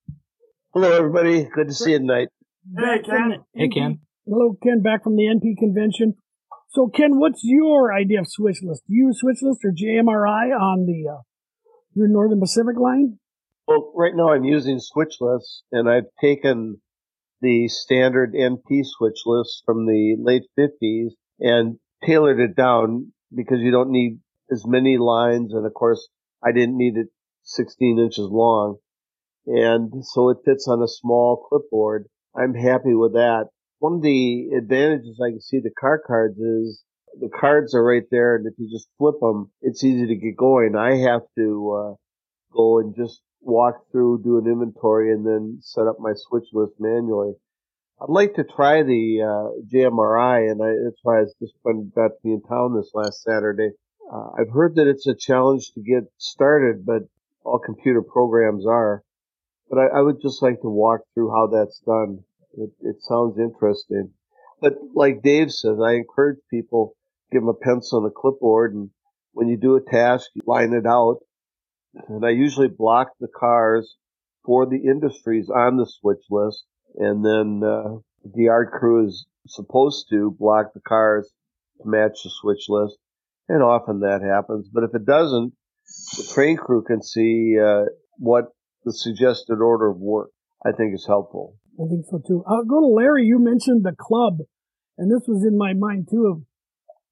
Hello, 0.72 0.90
everybody. 0.92 1.44
Good 1.44 1.68
to 1.68 1.74
see 1.74 1.92
you 1.92 1.98
tonight. 1.98 2.28
Hey, 2.76 3.00
Ken. 3.04 3.44
hey, 3.54 3.68
Ken. 3.68 4.00
Hello, 4.32 4.56
Ken, 4.62 4.80
back 4.80 5.02
from 5.02 5.16
the 5.16 5.24
NP 5.24 5.58
convention. 5.58 6.14
So, 6.68 6.86
Ken, 6.86 7.18
what's 7.18 7.40
your 7.42 7.92
idea 7.92 8.20
of 8.20 8.28
switch 8.28 8.58
list? 8.62 8.84
Do 8.86 8.94
you 8.94 9.06
use 9.08 9.18
switch 9.18 9.38
list 9.42 9.64
or 9.64 9.72
JMRI 9.72 10.56
on 10.56 10.86
the 10.86 11.10
uh, 11.10 11.22
your 11.94 12.06
Northern 12.06 12.38
Pacific 12.38 12.76
line? 12.78 13.18
Well, 13.66 13.92
right 13.96 14.12
now 14.14 14.32
I'm 14.32 14.44
using 14.44 14.78
switch 14.78 15.16
lists, 15.20 15.64
and 15.72 15.90
I've 15.90 16.04
taken 16.20 16.80
the 17.40 17.66
standard 17.66 18.32
NP 18.34 18.84
switch 18.84 19.18
list 19.26 19.64
from 19.66 19.86
the 19.86 20.14
late 20.20 20.44
50s 20.56 21.08
and 21.40 21.80
tailored 22.06 22.38
it 22.38 22.54
down 22.54 23.12
because 23.34 23.58
you 23.58 23.72
don't 23.72 23.90
need 23.90 24.20
as 24.52 24.64
many 24.64 24.96
lines. 24.96 25.52
And 25.52 25.66
of 25.66 25.74
course, 25.74 26.08
I 26.40 26.52
didn't 26.52 26.76
need 26.76 26.96
it 26.96 27.08
16 27.42 27.98
inches 27.98 28.28
long. 28.30 28.76
And 29.46 30.04
so 30.04 30.30
it 30.30 30.38
fits 30.44 30.68
on 30.68 30.80
a 30.84 30.86
small 30.86 31.48
clipboard. 31.48 32.06
I'm 32.36 32.54
happy 32.54 32.94
with 32.94 33.14
that. 33.14 33.46
One 33.80 33.94
of 33.94 34.02
the 34.02 34.50
advantages 34.56 35.20
I 35.20 35.30
can 35.30 35.40
see 35.40 35.58
the 35.60 35.74
car 35.78 35.98
cards 35.98 36.38
is 36.38 36.84
the 37.18 37.28
cards 37.28 37.74
are 37.74 37.84
right 37.84 38.04
there. 38.10 38.36
And 38.36 38.46
if 38.46 38.54
you 38.56 38.70
just 38.70 38.88
flip 38.96 39.16
them, 39.20 39.50
it's 39.60 39.82
easy 39.82 40.06
to 40.06 40.14
get 40.14 40.36
going. 40.36 40.76
I 40.76 40.96
have 41.10 41.22
to, 41.36 41.72
uh, 41.72 41.94
go 42.52 42.78
and 42.78 42.94
just 42.94 43.22
walk 43.40 43.90
through, 43.90 44.22
do 44.22 44.38
an 44.38 44.46
inventory, 44.46 45.12
and 45.12 45.26
then 45.26 45.58
set 45.62 45.86
up 45.86 45.96
my 45.98 46.12
switch 46.14 46.48
list 46.52 46.74
manually. 46.78 47.34
I'd 48.00 48.08
like 48.08 48.34
to 48.34 48.44
try 48.44 48.82
the 48.82 49.22
uh, 49.22 49.60
JMRI, 49.72 50.50
and 50.50 50.62
I, 50.62 50.72
that's 50.84 51.00
why 51.02 51.18
I 51.18 51.20
was 51.20 51.34
just 51.40 51.54
when 51.62 51.92
got 51.94 52.08
to 52.08 52.14
be 52.24 52.32
in 52.32 52.42
town 52.42 52.74
this 52.74 52.90
last 52.94 53.22
Saturday. 53.22 53.70
Uh, 54.10 54.30
I've 54.38 54.52
heard 54.52 54.76
that 54.76 54.88
it's 54.88 55.06
a 55.06 55.14
challenge 55.14 55.72
to 55.74 55.80
get 55.80 56.10
started, 56.18 56.84
but 56.86 57.02
all 57.44 57.58
computer 57.58 58.02
programs 58.02 58.66
are. 58.66 59.02
But 59.68 59.78
I, 59.78 59.98
I 59.98 60.00
would 60.00 60.20
just 60.20 60.42
like 60.42 60.60
to 60.62 60.68
walk 60.68 61.00
through 61.14 61.30
how 61.30 61.46
that's 61.48 61.80
done. 61.80 62.24
It, 62.56 62.70
it 62.80 62.96
sounds 63.00 63.38
interesting. 63.38 64.10
But 64.60 64.74
like 64.94 65.22
Dave 65.22 65.52
says, 65.52 65.78
I 65.84 65.94
encourage 65.94 66.38
people 66.50 66.96
give 67.32 67.42
them 67.42 67.48
a 67.48 67.54
pencil 67.54 67.98
and 67.98 68.08
a 68.08 68.14
clipboard, 68.14 68.74
and 68.74 68.90
when 69.32 69.48
you 69.48 69.56
do 69.56 69.76
a 69.76 69.80
task, 69.80 70.30
you 70.34 70.42
line 70.46 70.72
it 70.72 70.86
out 70.86 71.20
and 72.08 72.24
I 72.24 72.30
usually 72.30 72.68
block 72.68 73.08
the 73.20 73.28
cars 73.28 73.96
for 74.44 74.66
the 74.66 74.76
industries 74.76 75.50
on 75.50 75.76
the 75.76 75.86
switch 75.86 76.22
list, 76.30 76.64
and 76.96 77.24
then 77.24 77.62
uh, 77.68 77.98
the 78.24 78.44
yard 78.44 78.70
crew 78.72 79.06
is 79.06 79.26
supposed 79.46 80.08
to 80.10 80.34
block 80.38 80.72
the 80.72 80.80
cars 80.80 81.30
to 81.80 81.88
match 81.88 82.22
the 82.22 82.30
switch 82.40 82.66
list, 82.68 82.96
and 83.48 83.62
often 83.62 84.00
that 84.00 84.22
happens. 84.22 84.68
But 84.72 84.84
if 84.84 84.94
it 84.94 85.04
doesn't, 85.04 85.52
the 86.16 86.32
train 86.32 86.56
crew 86.56 86.82
can 86.82 87.02
see 87.02 87.58
uh, 87.58 87.86
what 88.18 88.46
the 88.84 88.92
suggested 88.92 89.60
order 89.60 89.88
of 89.88 89.98
work. 89.98 90.30
I 90.64 90.72
think 90.72 90.94
is 90.94 91.06
helpful. 91.06 91.56
I 91.80 91.88
think 91.88 92.04
so 92.10 92.20
too. 92.26 92.44
I'll 92.46 92.64
go 92.64 92.80
to 92.80 92.86
Larry. 92.86 93.24
You 93.24 93.38
mentioned 93.38 93.84
the 93.84 93.96
club, 93.98 94.38
and 94.98 95.10
this 95.10 95.26
was 95.26 95.44
in 95.44 95.56
my 95.56 95.72
mind 95.72 96.08
too. 96.10 96.26
Of 96.26 96.42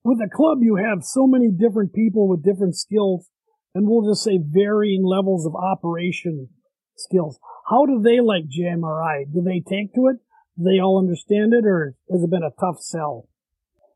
with 0.05 0.19
a 0.21 0.29
club, 0.29 0.59
you 0.63 0.77
have 0.77 1.03
so 1.03 1.27
many 1.27 1.51
different 1.51 1.93
people 1.93 2.29
with 2.29 2.45
different 2.45 2.77
skills 2.77 3.31
and 3.75 3.87
we'll 3.87 4.11
just 4.11 4.25
say 4.25 4.39
varying 4.43 5.05
levels 5.05 5.47
of 5.47 5.55
operation 5.55 6.49
skills. 6.97 7.39
How 7.69 7.87
do 7.87 8.01
they 8.03 8.21
like 8.21 8.45
JMRI? 8.45 9.33
Do 9.33 9.43
they 9.43 9.61
take 9.61 9.95
to 9.95 10.09
it? 10.09 10.17
Do 10.57 10.65
they 10.65 10.81
all 10.81 10.99
understand 10.99 11.53
it 11.55 11.65
or 11.65 11.95
has 12.11 12.23
it 12.23 12.31
been 12.31 12.43
a 12.43 12.51
tough 12.61 12.81
sell? 12.81 13.29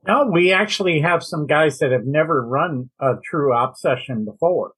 No, 0.06 0.28
we 0.32 0.52
actually 0.52 1.00
have 1.00 1.22
some 1.22 1.46
guys 1.46 1.78
that 1.78 1.92
have 1.92 2.04
never 2.04 2.46
run 2.46 2.90
a 3.00 3.14
true 3.24 3.52
op 3.52 3.76
session 3.76 4.24
before. 4.24 4.72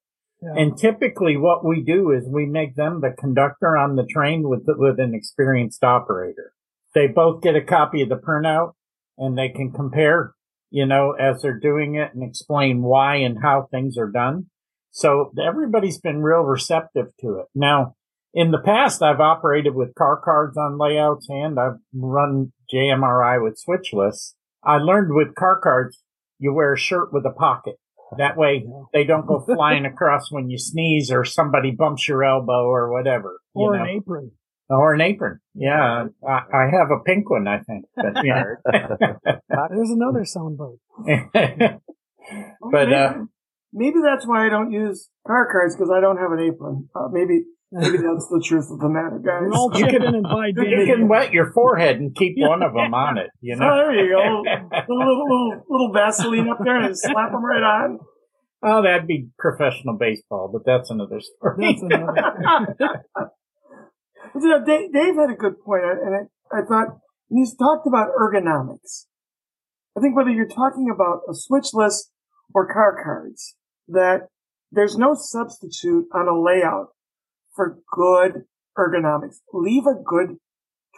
And 0.57 0.77
typically 0.77 1.37
what 1.37 1.65
we 1.65 1.83
do 1.83 2.11
is 2.11 2.29
we 2.29 2.47
make 2.47 2.77
them 2.77 3.01
the 3.01 3.15
conductor 3.19 3.77
on 3.77 3.97
the 3.97 4.07
train 4.07 4.49
with, 4.49 4.65
with 4.67 5.01
an 5.01 5.15
experienced 5.15 5.83
operator. 5.83 6.53
They 6.95 7.07
both 7.07 7.43
get 7.43 7.57
a 7.57 7.63
copy 7.63 8.03
of 8.03 8.09
the 8.09 8.17
printout 8.17 8.73
and 9.17 9.39
they 9.39 9.49
can 9.49 9.73
compare, 9.73 10.35
you 10.71 10.87
know, 10.87 11.13
as 11.13 11.43
they're 11.43 11.59
doing 11.59 11.97
it 11.97 12.15
and 12.15 12.23
explain 12.23 12.83
why 12.83 13.17
and 13.17 13.39
how 13.43 13.69
things 13.71 13.97
are 13.97 14.11
done. 14.11 14.47
So 14.91 15.33
everybody's 15.45 15.99
been 15.99 16.23
real 16.23 16.43
receptive 16.43 17.17
to 17.21 17.39
it. 17.41 17.47
Now, 17.55 17.97
in 18.33 18.51
the 18.51 18.61
past, 18.61 19.03
I've 19.03 19.21
operated 19.21 19.75
with 19.75 19.95
car 19.95 20.21
cards 20.23 20.57
on 20.57 20.79
layouts 20.79 21.27
and 21.29 21.59
I've 21.59 21.79
run 21.93 22.53
JMRI 22.73 23.43
with 23.43 23.59
switch 23.59 23.93
lists. 23.93 24.35
I 24.65 24.77
learned 24.77 25.15
with 25.15 25.35
car 25.35 25.59
cards, 25.61 26.03
you 26.39 26.53
wear 26.53 26.73
a 26.73 26.79
shirt 26.79 27.13
with 27.13 27.25
a 27.27 27.31
pocket. 27.31 27.77
That 28.19 28.37
way 28.37 28.67
they 28.93 29.05
don't 29.05 29.27
go 29.27 29.41
flying 29.55 29.87
across 29.87 30.31
when 30.31 30.51
you 30.51 30.59
sneeze 30.59 31.11
or 31.11 31.25
somebody 31.25 31.71
bumps 31.73 32.07
your 32.09 32.25
elbow 32.25 32.67
or 32.67 32.93
whatever. 32.93 33.41
Or 33.55 33.77
know? 33.77 33.83
an 33.83 33.89
apron. 33.89 34.33
Or 34.69 34.95
an 34.95 35.01
apron. 35.01 35.41
Yeah. 35.55 36.07
I, 36.27 36.33
I 36.33 36.71
have 36.73 36.91
a 36.91 37.03
pink 37.05 37.29
one, 37.31 37.47
I 37.47 37.61
think. 37.61 37.85
But, 37.95 38.15
yeah. 38.25 38.45
There's 39.71 39.91
another 39.91 40.25
soundbite. 40.25 40.79
but, 42.73 42.93
uh, 42.93 43.15
maybe 43.73 43.97
that's 44.03 44.27
why 44.27 44.47
I 44.47 44.49
don't 44.49 44.73
use 44.73 45.11
car 45.27 45.51
cards 45.51 45.77
because 45.77 45.91
I 45.91 46.01
don't 46.01 46.17
have 46.17 46.33
an 46.33 46.41
apron. 46.41 46.89
Uh, 46.95 47.09
maybe 47.11 47.45
maybe 47.75 47.99
that's 47.99 48.29
the 48.29 48.43
truth 48.45 48.71
of 48.71 48.79
the 48.79 48.89
matter, 48.89 49.19
guys. 49.19 49.51
All 49.53 49.71
you 49.75 49.87
can, 49.87 50.03
and 50.03 50.23
buy 50.23 50.49
you 50.49 50.87
can 50.87 51.09
wet 51.09 51.33
your 51.33 51.53
forehead 51.53 51.97
and 51.97 52.15
keep 52.15 52.35
one 52.39 52.63
of 52.63 52.73
them 52.73 52.95
on 52.95 53.19
it. 53.19 53.31
You 53.41 53.57
know. 53.57 53.67
Oh, 53.67 53.77
there 53.89 54.05
you 54.05 54.11
go. 54.13 54.21
a 54.73 54.93
little, 54.93 55.25
little, 55.25 55.63
little 55.69 55.93
Vaseline 55.93 56.49
up 56.49 56.59
there 56.65 56.81
and 56.81 56.97
slap 56.97 57.33
them 57.33 57.45
right 57.45 57.63
on. 57.63 57.99
Oh, 58.63 58.83
that'd 58.83 59.07
be 59.07 59.29
professional 59.39 59.97
baseball, 59.99 60.49
but 60.51 60.63
that's 60.65 60.91
another 60.91 61.21
story. 61.21 61.57
That's 61.59 61.83
another. 61.83 63.05
you 64.35 64.49
know, 64.49 64.65
Dave, 64.65 64.93
Dave, 64.93 65.17
had 65.17 65.31
a 65.31 65.37
good 65.37 65.61
point, 65.63 65.83
and 65.85 66.15
I, 66.15 66.59
I 66.59 66.65
thought 66.65 66.99
he's 67.29 67.55
talked 67.55 67.87
about 67.87 68.09
ergonomics. 68.19 69.07
I 69.97 70.01
think 70.01 70.17
whether 70.17 70.31
you're 70.31 70.49
talking 70.49 70.89
about 70.93 71.21
a 71.29 71.35
switch 71.35 71.75
list 71.75 72.11
or 72.55 72.73
car 72.73 72.97
cards, 73.03 73.57
that 73.87 74.29
there's 74.73 74.97
no 74.97 75.15
substitute 75.15 76.07
on 76.13 76.27
a 76.27 76.41
layout 76.41 76.94
for 77.55 77.79
good 77.93 78.45
ergonomics. 78.77 79.37
Leave 79.53 79.87
a 79.87 79.95
good 79.95 80.37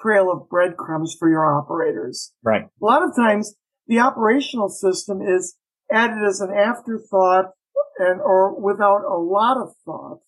trail 0.01 0.31
of 0.31 0.49
breadcrumbs 0.49 1.17
for 1.19 1.29
your 1.29 1.47
operators. 1.47 2.33
Right. 2.43 2.63
A 2.63 2.85
lot 2.85 3.03
of 3.03 3.15
times 3.17 3.57
the 3.87 3.99
operational 3.99 4.69
system 4.69 5.21
is 5.23 5.57
added 5.91 6.19
as 6.27 6.41
an 6.41 6.51
afterthought 6.51 7.53
and 7.99 8.21
or 8.21 8.61
without 8.61 9.05
a 9.05 9.17
lot 9.17 9.57
of 9.57 9.75
thought. 9.85 10.19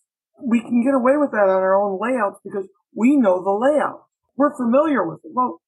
We 0.40 0.60
can 0.60 0.84
get 0.84 0.94
away 0.94 1.16
with 1.16 1.32
that 1.32 1.48
on 1.48 1.62
our 1.62 1.74
own 1.74 1.98
layouts 2.00 2.40
because 2.44 2.68
we 2.94 3.16
know 3.16 3.42
the 3.42 3.50
layout. 3.50 4.04
We're 4.36 4.56
familiar 4.56 5.06
with 5.06 5.20
it. 5.24 5.32
Well, 5.34 5.60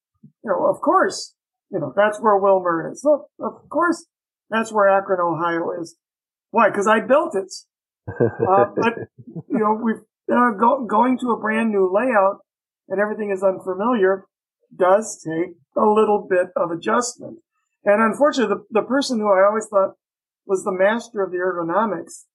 you 0.43 0.49
know, 0.49 0.65
of 0.67 0.79
course, 0.81 1.35
you 1.69 1.79
know, 1.79 1.93
that's 1.95 2.19
where 2.19 2.39
Willmar 2.39 2.91
is. 2.91 3.01
Look, 3.03 3.27
of 3.39 3.69
course, 3.69 4.05
that's 4.49 4.71
where 4.71 4.89
Akron, 4.89 5.19
Ohio 5.19 5.81
is. 5.81 5.95
Why? 6.51 6.69
Because 6.69 6.87
I 6.87 6.99
built 6.99 7.35
it. 7.35 7.51
Uh, 8.11 8.65
but 8.75 8.93
you 9.47 9.59
know, 9.59 9.79
we 10.31 10.37
uh, 10.37 10.51
go, 10.51 10.85
going 10.85 11.17
to 11.19 11.31
a 11.31 11.39
brand 11.39 11.71
new 11.71 11.91
layout 11.93 12.39
and 12.87 12.99
everything 12.99 13.31
is 13.31 13.43
unfamiliar 13.43 14.25
does 14.77 15.21
take 15.21 15.55
a 15.75 15.85
little 15.85 16.25
bit 16.29 16.47
of 16.55 16.71
adjustment. 16.71 17.39
And 17.83 18.01
unfortunately, 18.01 18.55
the, 18.55 18.81
the 18.81 18.87
person 18.87 19.19
who 19.19 19.27
I 19.27 19.45
always 19.45 19.67
thought 19.67 19.95
was 20.45 20.63
the 20.63 20.71
master 20.71 21.21
of 21.21 21.31
the 21.31 21.37
ergonomics, 21.37 22.25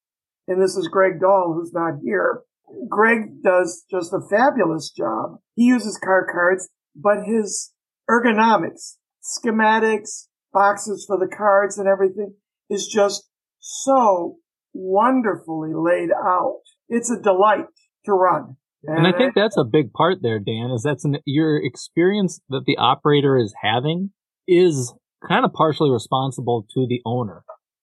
and 0.47 0.63
this 0.63 0.77
is 0.77 0.89
Greg 0.89 1.21
Dahl, 1.21 1.55
who's 1.55 1.73
not 1.73 2.01
here. 2.05 2.43
Greg 2.89 3.43
does 3.43 3.85
just 3.91 4.13
a 4.13 4.21
fabulous 4.21 4.91
job. 4.91 5.39
He 5.55 5.65
uses 5.65 5.99
car 6.03 6.27
cards, 6.31 6.69
but 6.95 7.25
his 7.25 7.73
ergonomics, 8.11 8.97
schematics, 9.23 10.27
boxes 10.53 11.05
for 11.07 11.19
the 11.19 11.35
cards 11.35 11.79
and 11.79 11.89
everything 11.89 12.35
is 12.69 12.87
just 12.87 13.29
so 13.59 14.37
wonderfully 14.73 15.71
laid 15.75 16.11
out. 16.11 16.61
It's 16.89 17.11
a 17.11 17.21
delight 17.21 17.67
to 18.07 18.13
run. 18.13 18.57
And, 18.85 18.99
and 18.99 19.07
I 19.07 19.17
think 19.17 19.35
that's 19.35 19.57
a 19.57 19.65
big 19.65 19.93
part 19.93 20.19
there, 20.23 20.39
Dan, 20.39 20.71
is 20.71 20.83
that's 20.83 21.05
an, 21.05 21.19
your 21.25 21.57
experience 21.63 22.41
that 22.49 22.65
the 22.67 22.77
operator 22.77 23.37
is 23.37 23.55
having 23.61 24.11
is 24.47 24.95
kind 25.29 25.45
of 25.45 25.53
partially 25.53 25.91
responsible 25.91 26.67
to 26.75 26.87
the 26.89 27.01
owner 27.05 27.43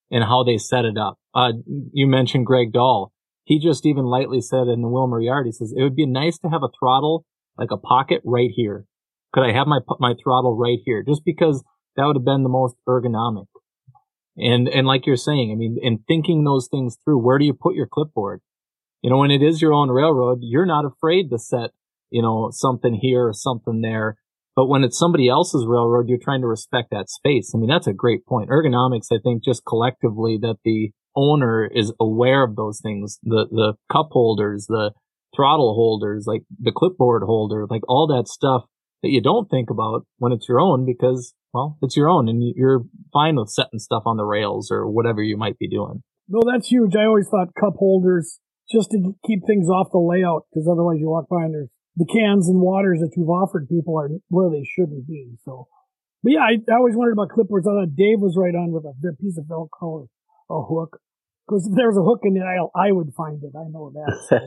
and 0.09 0.23
how 0.23 0.43
they 0.43 0.57
set 0.57 0.85
it 0.85 0.97
up. 0.97 1.17
Uh, 1.35 1.51
you 1.91 2.07
mentioned 2.07 2.45
Greg 2.45 2.71
Dahl. 2.71 3.11
He 3.43 3.59
just 3.59 3.85
even 3.85 4.05
lightly 4.05 4.39
said 4.39 4.67
in 4.67 4.81
the 4.81 4.87
Willmar 4.87 5.23
Yard, 5.23 5.45
he 5.45 5.51
says, 5.51 5.73
it 5.75 5.83
would 5.83 5.95
be 5.95 6.05
nice 6.05 6.37
to 6.39 6.49
have 6.49 6.63
a 6.63 6.69
throttle, 6.79 7.25
like 7.57 7.71
a 7.71 7.77
pocket 7.77 8.21
right 8.23 8.49
here. 8.53 8.85
Could 9.33 9.43
I 9.43 9.51
have 9.51 9.67
my, 9.67 9.79
my 9.99 10.13
throttle 10.23 10.55
right 10.55 10.79
here? 10.85 11.03
Just 11.05 11.25
because 11.25 11.63
that 11.97 12.05
would 12.05 12.15
have 12.15 12.25
been 12.25 12.43
the 12.43 12.49
most 12.49 12.75
ergonomic. 12.87 13.47
And, 14.37 14.69
and 14.69 14.87
like 14.87 15.05
you're 15.05 15.17
saying, 15.17 15.51
I 15.51 15.55
mean, 15.55 15.77
in 15.81 15.99
thinking 16.07 16.43
those 16.43 16.67
things 16.71 16.97
through, 17.03 17.21
where 17.21 17.37
do 17.37 17.45
you 17.45 17.53
put 17.53 17.75
your 17.75 17.87
clipboard? 17.91 18.41
You 19.03 19.09
know, 19.09 19.17
when 19.17 19.31
it 19.31 19.43
is 19.43 19.61
your 19.61 19.73
own 19.73 19.89
railroad, 19.89 20.39
you're 20.41 20.65
not 20.65 20.85
afraid 20.85 21.29
to 21.29 21.37
set, 21.37 21.71
you 22.09 22.21
know, 22.21 22.49
something 22.51 22.97
here 22.99 23.27
or 23.27 23.33
something 23.33 23.81
there. 23.81 24.17
But 24.55 24.67
when 24.67 24.83
it's 24.83 24.97
somebody 24.97 25.27
else's 25.27 25.65
railroad, 25.67 26.07
you're 26.07 26.19
trying 26.23 26.41
to 26.41 26.47
respect 26.47 26.89
that 26.91 27.09
space. 27.09 27.51
I 27.53 27.57
mean, 27.57 27.69
that's 27.69 27.87
a 27.87 27.93
great 27.93 28.25
point. 28.25 28.49
Ergonomics, 28.49 29.07
I 29.11 29.17
think, 29.21 29.43
just 29.43 29.65
collectively 29.65 30.39
that 30.41 30.57
the 30.63 30.91
owner 31.17 31.69
is 31.73 31.91
aware 31.99 32.43
of 32.43 32.55
those 32.55 32.79
things. 32.81 33.19
The, 33.23 33.45
the 33.51 33.73
cup 33.91 34.09
holders, 34.11 34.67
the 34.67 34.91
throttle 35.35 35.73
holders, 35.73 36.23
like 36.25 36.43
the 36.57 36.71
clipboard 36.71 37.23
holder, 37.23 37.65
like 37.69 37.81
all 37.89 38.07
that 38.07 38.29
stuff 38.29 38.63
that 39.01 39.09
you 39.09 39.21
don't 39.21 39.49
think 39.49 39.69
about 39.69 40.05
when 40.17 40.31
it's 40.31 40.47
your 40.47 40.61
own 40.61 40.85
because, 40.85 41.33
well, 41.53 41.77
it's 41.81 41.97
your 41.97 42.07
own 42.07 42.29
and 42.29 42.41
you're 42.55 42.83
fine 43.11 43.35
with 43.35 43.49
setting 43.49 43.79
stuff 43.79 44.03
on 44.05 44.15
the 44.15 44.23
rails 44.23 44.71
or 44.71 44.89
whatever 44.89 45.21
you 45.21 45.35
might 45.35 45.57
be 45.57 45.67
doing. 45.67 46.03
No, 46.29 46.39
that's 46.49 46.69
huge. 46.69 46.95
I 46.95 47.03
always 47.03 47.27
thought 47.27 47.53
cup 47.59 47.73
holders 47.77 48.39
just 48.71 48.91
to 48.91 49.13
keep 49.25 49.45
things 49.45 49.69
off 49.69 49.91
the 49.91 49.99
layout 49.99 50.45
because 50.49 50.67
otherwise 50.67 50.97
you 50.99 51.09
walk 51.09 51.27
by 51.29 51.43
and 51.43 51.53
there's 51.53 51.69
the 51.95 52.09
cans 52.09 52.49
and 52.49 52.59
waters 52.59 52.99
that 53.01 53.13
you've 53.15 53.29
offered 53.29 53.69
people 53.69 53.97
are 53.99 54.09
where 54.29 54.49
they 54.49 54.65
shouldn't 54.65 55.07
be. 55.07 55.37
So, 55.45 55.67
but 56.23 56.33
yeah, 56.33 56.41
I, 56.41 56.57
I 56.71 56.77
always 56.77 56.95
wondered 56.95 57.13
about 57.13 57.29
clipboards. 57.29 57.69
I 57.69 57.85
thought 57.85 57.95
Dave 57.95 58.19
was 58.19 58.35
right 58.37 58.55
on 58.55 58.71
with 58.71 58.85
a 58.85 58.93
piece 59.21 59.37
of 59.37 59.45
Velcro 59.45 59.69
or 59.81 60.07
a 60.49 60.63
hook. 60.63 60.99
Because 61.45 61.67
if 61.67 61.75
there 61.75 61.87
was 61.87 61.97
a 61.97 62.07
hook 62.07 62.21
in 62.23 62.33
the 62.33 62.41
aisle, 62.41 62.71
I 62.73 62.91
would 62.91 63.13
find 63.15 63.43
it. 63.43 63.51
I 63.51 63.67
know 63.69 63.91
that. 63.93 64.15
So. 64.29 64.39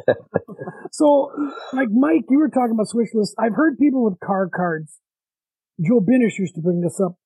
so, 0.90 1.30
like 1.74 1.88
Mike, 1.92 2.24
you 2.30 2.38
were 2.38 2.48
talking 2.48 2.72
about 2.72 2.88
switch 2.88 3.10
lists. 3.12 3.34
I've 3.38 3.54
heard 3.54 3.78
people 3.78 4.02
with 4.02 4.18
car 4.18 4.48
cards. 4.48 4.98
Joe 5.78 6.00
Binish 6.00 6.38
used 6.38 6.54
to 6.54 6.62
bring 6.62 6.80
this 6.80 6.98
up, 6.98 7.16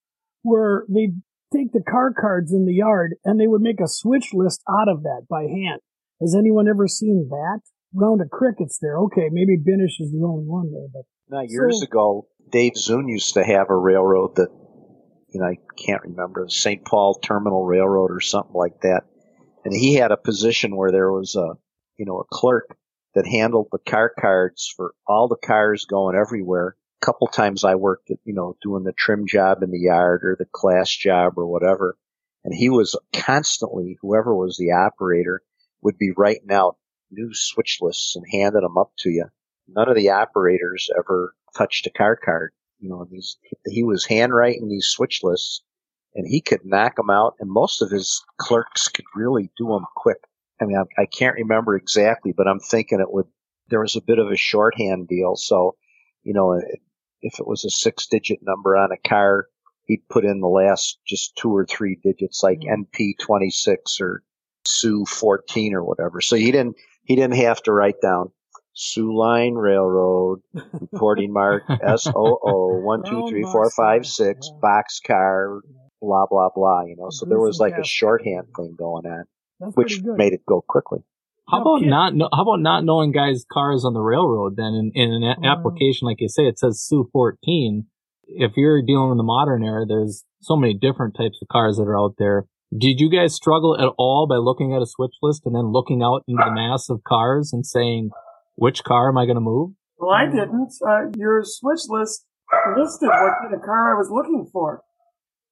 where 0.43 0.85
they 0.89 1.15
take 1.55 1.73
the 1.73 1.83
car 1.89 2.13
cards 2.13 2.53
in 2.53 2.67
the 2.67 2.75
yard 2.75 3.15
and 3.25 3.39
they 3.39 3.47
would 3.47 3.61
make 3.61 3.81
a 3.81 3.87
switch 3.87 4.35
list 4.35 4.61
out 4.69 4.89
of 4.89 5.05
that 5.05 5.27
by 5.31 5.43
hand. 5.43 5.81
Has 6.21 6.35
anyone 6.35 6.69
ever 6.69 6.87
seen 6.87 7.29
that? 7.31 7.61
Round 7.95 8.21
of 8.21 8.31
crickets 8.31 8.79
there. 8.81 8.99
Okay, 8.99 9.29
maybe 9.33 9.57
Binish 9.57 10.01
is 10.01 10.13
the 10.13 10.25
only 10.25 10.45
one 10.45 10.71
there, 10.73 10.89
but. 10.93 11.03
Now, 11.29 11.43
years 11.47 11.81
so, 11.81 11.85
ago, 11.85 12.29
Dave 12.51 12.73
Zune 12.75 13.09
used 13.09 13.35
to 13.35 13.45
have 13.45 13.71
a 13.71 13.77
railroad 13.77 14.37
that, 14.37 14.49
you 15.33 15.41
know, 15.41 15.47
I 15.47 15.57
can't 15.77 16.03
remember, 16.03 16.45
the 16.45 16.51
St. 16.51 16.85
Paul 16.85 17.15
Terminal 17.15 17.65
Railroad 17.65 18.11
or 18.11 18.21
something 18.21 18.55
like 18.55 18.81
that 18.83 19.05
and 19.65 19.75
he 19.75 19.95
had 19.95 20.11
a 20.13 20.17
position 20.17 20.77
where 20.77 20.93
there 20.93 21.11
was 21.11 21.35
a 21.37 21.55
you 21.97 22.07
know 22.07 22.19
a 22.19 22.25
clerk 22.31 22.77
that 23.15 23.27
handled 23.27 23.69
the 23.73 23.79
car 23.79 24.13
cards 24.19 24.73
for 24.77 24.95
all 25.07 25.29
the 25.29 25.47
cars 25.47 25.85
going 25.85 26.17
everywhere. 26.17 26.77
A 27.03 27.07
couple 27.07 27.27
times 27.27 27.65
I 27.65 27.75
worked 27.75 28.11
at 28.11 28.19
you 28.25 28.35
know 28.35 28.57
doing 28.63 28.85
the 28.85 28.93
trim 28.93 29.27
job 29.27 29.63
in 29.63 29.71
the 29.71 29.79
yard 29.79 30.25
or 30.25 30.37
the 30.39 30.47
class 30.53 30.91
job 30.91 31.35
or 31.37 31.47
whatever, 31.47 31.97
and 32.45 32.55
he 32.55 32.69
was 32.69 32.99
constantly 33.13 33.99
whoever 34.01 34.35
was 34.35 34.57
the 34.57 34.73
operator 34.73 35.43
would 35.83 35.99
be 35.99 36.13
writing 36.17 36.51
out 36.51 36.77
new 37.11 37.31
switch 37.33 37.79
lists 37.81 38.17
and 38.17 38.25
handing 38.31 38.63
them 38.63 38.79
up 38.79 38.93
to 38.99 39.11
you. 39.11 39.27
None 39.69 39.89
of 39.89 39.97
the 39.97 40.11
operators 40.11 40.89
ever 40.97 41.35
touched 41.57 41.87
a 41.87 41.91
car 41.91 42.17
card. 42.17 42.53
You 42.79 42.89
know, 42.89 43.07
these, 43.11 43.37
he 43.67 43.83
was 43.83 44.07
handwriting 44.07 44.69
these 44.69 44.87
switch 44.87 45.21
lists 45.23 45.63
and 46.15 46.27
he 46.27 46.41
could 46.41 46.65
knock 46.65 46.97
them 46.97 47.11
out, 47.11 47.37
and 47.39 47.49
most 47.49 47.83
of 47.83 47.91
his 47.91 48.25
clerks 48.37 48.89
could 48.89 49.05
really 49.15 49.51
do 49.57 49.69
them 49.69 49.85
quick. 49.95 50.19
I 50.61 50.65
mean, 50.65 50.77
I, 50.77 51.03
I 51.03 51.07
can't 51.07 51.37
remember 51.37 51.77
exactly, 51.77 52.33
but 52.37 52.49
I'm 52.49 52.61
thinking 52.61 53.01
it 53.01 53.13
would. 53.13 53.27
There 53.69 53.81
was 53.81 53.95
a 53.95 54.03
bit 54.03 54.19
of 54.19 54.31
a 54.31 54.37
shorthand 54.37 55.07
deal, 55.07 55.37
so 55.37 55.77
you 56.23 56.35
know, 56.35 56.61
if 57.23 57.39
it 57.39 57.47
was 57.47 57.65
a 57.65 57.71
six-digit 57.71 58.41
number 58.43 58.77
on 58.77 58.91
a 58.93 59.09
car, 59.09 59.47
he'd 59.85 60.09
put 60.09 60.25
in 60.25 60.41
the 60.41 60.49
last 60.49 60.99
just 61.07 61.37
two 61.37 61.55
or 61.55 61.65
three 61.65 61.99
digits, 62.03 62.43
like 62.43 62.61
mm-hmm. 62.61 62.83
NP26 62.83 64.01
or 64.01 64.23
SU14 64.67 65.73
or 65.73 65.85
whatever. 65.85 66.21
So 66.21 66.37
he 66.37 66.53
didn't 66.53 66.77
he 67.05 67.17
didn't 67.17 67.37
have 67.37 67.63
to 67.63 67.73
write 67.73 68.01
down 68.03 68.33
Soo 68.73 69.17
Line 69.17 69.55
Railroad, 69.55 70.41
reporting 70.55 71.33
mark 71.33 71.65
S 71.83 72.07
O 72.07 72.39
O 72.43 72.81
one 72.81 73.03
two 73.05 73.29
three 73.29 73.43
four 73.43 73.71
five 73.71 74.07
six 74.07 74.51
boxcar 74.63 75.61
blah 76.01 76.27
blah 76.31 76.49
blah. 76.55 76.85
You 76.85 76.97
know, 76.97 77.11
so 77.11 77.27
there 77.27 77.41
was 77.41 77.59
like 77.59 77.75
a 77.77 77.85
shorthand 77.85 78.49
thing 78.57 78.75
going 78.79 79.07
on, 79.07 79.25
That's 79.59 79.77
which 79.77 80.03
made 80.03 80.33
it 80.33 80.47
go 80.47 80.65
quickly. 80.67 81.01
How 81.49 81.63
about 81.63 81.83
not? 81.83 82.13
How 82.33 82.43
about 82.43 82.61
not 82.61 82.85
knowing 82.85 83.13
guys' 83.13 83.45
cars 83.51 83.85
on 83.85 83.93
the 83.93 84.01
railroad? 84.01 84.57
Then 84.57 84.73
in, 84.75 84.93
in 84.95 85.23
an 85.23 85.45
application 85.45 86.07
like 86.07 86.21
you 86.21 86.29
say, 86.29 86.45
it 86.45 86.59
says 86.59 86.81
Soo 86.81 87.09
14. 87.13 87.87
If 88.33 88.53
you're 88.57 88.83
dealing 88.83 89.11
in 89.11 89.17
the 89.17 89.25
modern 89.25 89.65
era, 89.65 89.85
there's 89.87 90.25
so 90.41 90.55
many 90.55 90.75
different 90.75 91.17
types 91.17 91.39
of 91.43 91.49
cars 91.49 91.77
that 91.77 91.83
are 91.83 91.99
out 91.99 92.15
there. 92.19 92.47
Did 92.77 93.01
you 93.01 93.11
guys 93.11 93.35
struggle 93.35 93.77
at 93.77 93.93
all 93.99 94.29
by 94.29 94.37
looking 94.37 94.75
at 94.75 94.83
a 94.83 94.87
switch 94.87 95.15
list 95.23 95.43
and 95.45 95.57
then 95.57 95.73
looking 95.73 96.03
out 96.03 96.23
into 96.29 96.43
the 96.45 96.53
mass 96.53 96.89
of 96.89 97.03
cars 97.03 97.53
and 97.53 97.67
saying, 97.67 98.11
which 98.55 98.85
car 98.85 99.09
am 99.09 99.19
I 99.19 99.25
going 99.25 99.37
to 99.37 99.41
move? 99.41 99.73
Well, 99.99 100.15
I 100.15 100.27
didn't. 100.27 100.73
Uh, 100.87 101.11
your 101.17 101.43
switch 101.45 101.89
list 101.89 102.27
listed 102.79 103.09
what 103.09 103.35
kind 103.43 103.55
of 103.55 103.63
car 103.63 103.95
I 103.95 103.99
was 103.99 104.09
looking 104.11 104.49
for. 104.53 104.83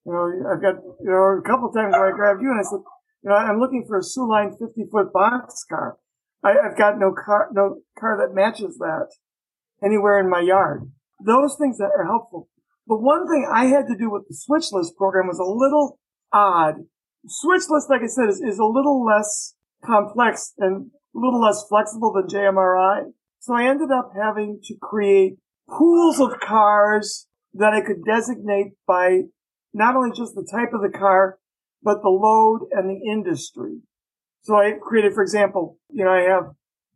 You 0.07 0.13
know, 0.13 0.53
I've 0.53 0.63
got, 0.63 0.77
you 1.01 1.11
know, 1.11 1.39
a 1.39 1.43
couple 1.43 1.73
times 1.73 1.93
where 1.93 2.13
I 2.13 2.17
grabbed 2.17 2.41
you 2.41 2.51
and 2.51 2.61
I 2.61 2.63
said, 2.63 2.81
you 3.25 3.31
know, 3.31 3.37
I'm 3.37 3.59
looking 3.59 3.85
for 3.87 3.99
a 3.99 4.03
Soo 4.03 4.29
Line 4.29 4.55
50 4.57 4.87
foot 4.91 5.13
box 5.13 5.65
car. 5.69 5.99
I, 6.45 6.55
have 6.63 6.79
got 6.79 6.99
no 6.99 7.13
car, 7.13 7.49
no 7.53 7.81
car 7.99 8.17
that 8.19 8.33
matches 8.35 8.79
that 8.79 9.09
anywhere 9.85 10.21
in 10.21 10.31
my 10.31 10.41
yard. 10.41 10.89
Those 11.25 11.57
things 11.59 11.79
that 11.79 11.91
are 11.99 12.07
helpful. 12.07 12.49
The 12.87 12.97
one 12.97 13.27
thing 13.29 13.45
I 13.53 13.67
had 13.67 13.89
to 13.89 13.99
do 13.99 14.09
with 14.09 14.29
the 14.29 14.37
switch 14.39 14.71
list 14.71 14.97
program 14.97 15.27
was 15.27 15.41
a 15.41 15.45
little 15.45 15.99
odd. 16.33 16.87
Switch 17.27 17.63
list, 17.69 17.91
like 17.91 18.03
I 18.03 18.07
said, 18.07 18.29
is, 18.29 18.41
is 18.41 18.59
a 18.59 18.65
little 18.65 19.05
less 19.05 19.55
complex 19.85 20.53
and 20.59 20.91
a 21.15 21.19
little 21.19 21.41
less 21.41 21.65
flexible 21.69 22.13
than 22.13 22.27
JMRI. 22.27 23.13
So 23.41 23.55
I 23.55 23.69
ended 23.69 23.91
up 23.91 24.13
having 24.21 24.61
to 24.65 24.75
create 24.81 25.39
pools 25.69 26.21
of 26.21 26.41
cars 26.41 27.27
that 27.55 27.73
I 27.73 27.81
could 27.81 28.05
designate 28.05 28.73
by 28.87 29.23
not 29.73 29.97
only 29.97 30.17
just 30.17 30.35
the 30.35 30.49
type 30.51 30.73
of 30.73 30.83
the 30.83 30.97
car, 30.97 31.39
but 31.83 32.03
the 32.03 32.09
load 32.09 32.69
and 32.73 32.89
the 32.89 33.11
industry. 33.11 33.81
So 34.43 34.57
I 34.57 34.73
created, 34.81 35.15
for 35.15 35.23
example, 35.23 35.79
you 35.91 36.05
know, 36.05 36.11
I 36.11 36.23
have 36.23 36.55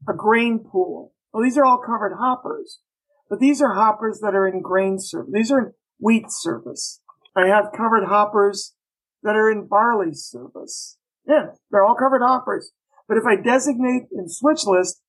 a 0.09 0.15
grain 0.17 0.59
pool. 0.61 1.13
Well, 1.33 1.43
these 1.43 1.57
are 1.57 1.65
all 1.65 1.79
covered 1.79 2.17
hoppers, 2.19 2.81
but 3.29 3.41
these 3.41 3.63
are 3.63 3.75
hoppers 3.75 4.21
that 4.21 4.35
are 4.35 4.47
in 4.47 4.63
grain 4.63 4.99
service. 4.99 5.31
These 5.33 5.51
are 5.51 5.59
in 5.61 5.73
wheat 5.99 6.27
service. 6.29 7.01
I 7.37 7.47
have 7.47 7.73
covered 7.77 8.05
hoppers 8.05 8.75
that 9.23 9.37
are 9.37 9.51
in 9.51 9.67
barley 9.69 10.13
service. 10.15 10.99
Yeah, 11.27 11.47
they're 11.71 11.85
all 11.85 11.95
covered 11.95 12.23
hoppers. 12.23 12.73
But 13.09 13.19
if 13.19 13.25
I 13.25 13.37
designate 13.37 14.05
in 14.13 14.29
switch 14.29 14.65
list 14.65 15.01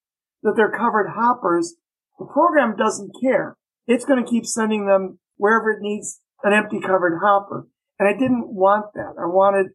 that 0.44 0.54
they're 0.56 0.72
covered 0.72 1.12
hoppers, 1.16 1.76
the 2.20 2.26
program 2.26 2.76
doesn't 2.76 3.16
care. 3.22 3.56
It's 3.88 4.06
going 4.06 4.24
to 4.24 4.30
keep 4.30 4.46
sending 4.46 4.86
them 4.86 5.20
wherever 5.38 5.70
it 5.72 5.82
needs 5.82 6.20
an 6.44 6.54
empty 6.54 6.80
covered 6.80 7.20
hopper. 7.22 7.68
And 8.00 8.08
I 8.08 8.14
didn't 8.14 8.54
want 8.54 8.94
that. 8.94 9.16
I 9.20 9.26
wanted 9.26 9.72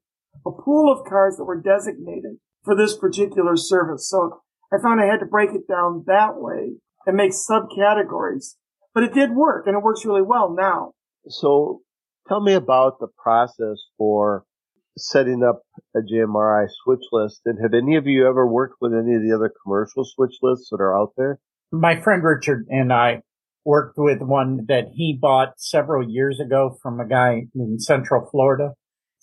a 0.47 0.51
pool 0.51 0.93
of 0.93 1.09
cars 1.09 1.37
that 1.37 1.45
were 1.45 1.61
designated 1.61 2.39
for 2.65 2.77
this 2.77 2.97
particular 2.97 3.57
service. 3.57 4.09
So 4.09 4.43
I 4.73 4.77
found 4.83 5.01
I 5.01 5.07
had 5.07 5.21
to 5.21 5.27
break 5.27 5.51
it 5.51 5.67
down 5.69 6.05
that 6.07 6.37
way 6.37 6.77
and 7.07 7.17
make 7.17 7.33
subcategories. 7.33 8.55
But 8.95 9.05
it 9.05 9.15
did 9.15 9.31
work 9.33 9.67
and 9.67 9.77
it 9.77 9.83
works 9.83 10.05
really 10.05 10.23
well 10.23 10.55
now. 10.55 10.93
So 11.29 11.83
tell 12.29 12.41
me 12.41 12.55
about 12.55 13.01
the 13.01 13.09
process 13.17 13.79
for 13.97 14.45
setting 14.97 15.43
up 15.43 15.63
a 15.95 16.01
JMRI 16.01 16.67
switch 16.85 17.05
list. 17.13 17.41
And 17.47 17.59
have 17.63 17.75
any 17.75 17.97
of 17.97 18.07
you 18.07 18.29
ever 18.29 18.47
worked 18.47 18.77
with 18.81 18.93
any 18.93 19.15
of 19.15 19.23
the 19.23 19.35
other 19.35 19.53
commercial 19.63 20.05
switch 20.05 20.37
lists 20.43 20.69
that 20.71 20.81
are 20.81 20.97
out 20.97 21.13
there? 21.17 21.41
My 21.73 22.01
friend 22.01 22.23
Richard 22.23 22.67
and 22.69 22.93
I 22.93 23.23
worked 23.65 23.99
with 23.99 24.21
one 24.23 24.65
that 24.69 24.87
he 24.95 25.17
bought 25.21 25.55
several 25.59 26.09
years 26.09 26.41
ago 26.41 26.79
from 26.83 27.01
a 27.01 27.07
guy 27.07 27.47
in 27.55 27.79
Central 27.79 28.29
Florida. 28.31 28.75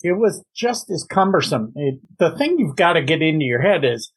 It 0.02 0.12
was 0.12 0.44
just 0.54 0.90
as 0.90 1.06
cumbersome. 1.08 1.72
It, 1.74 2.00
the 2.18 2.36
thing 2.36 2.58
you've 2.58 2.76
got 2.76 2.94
to 2.94 3.02
get 3.02 3.22
into 3.22 3.44
your 3.44 3.62
head 3.62 3.84
is 3.84 4.12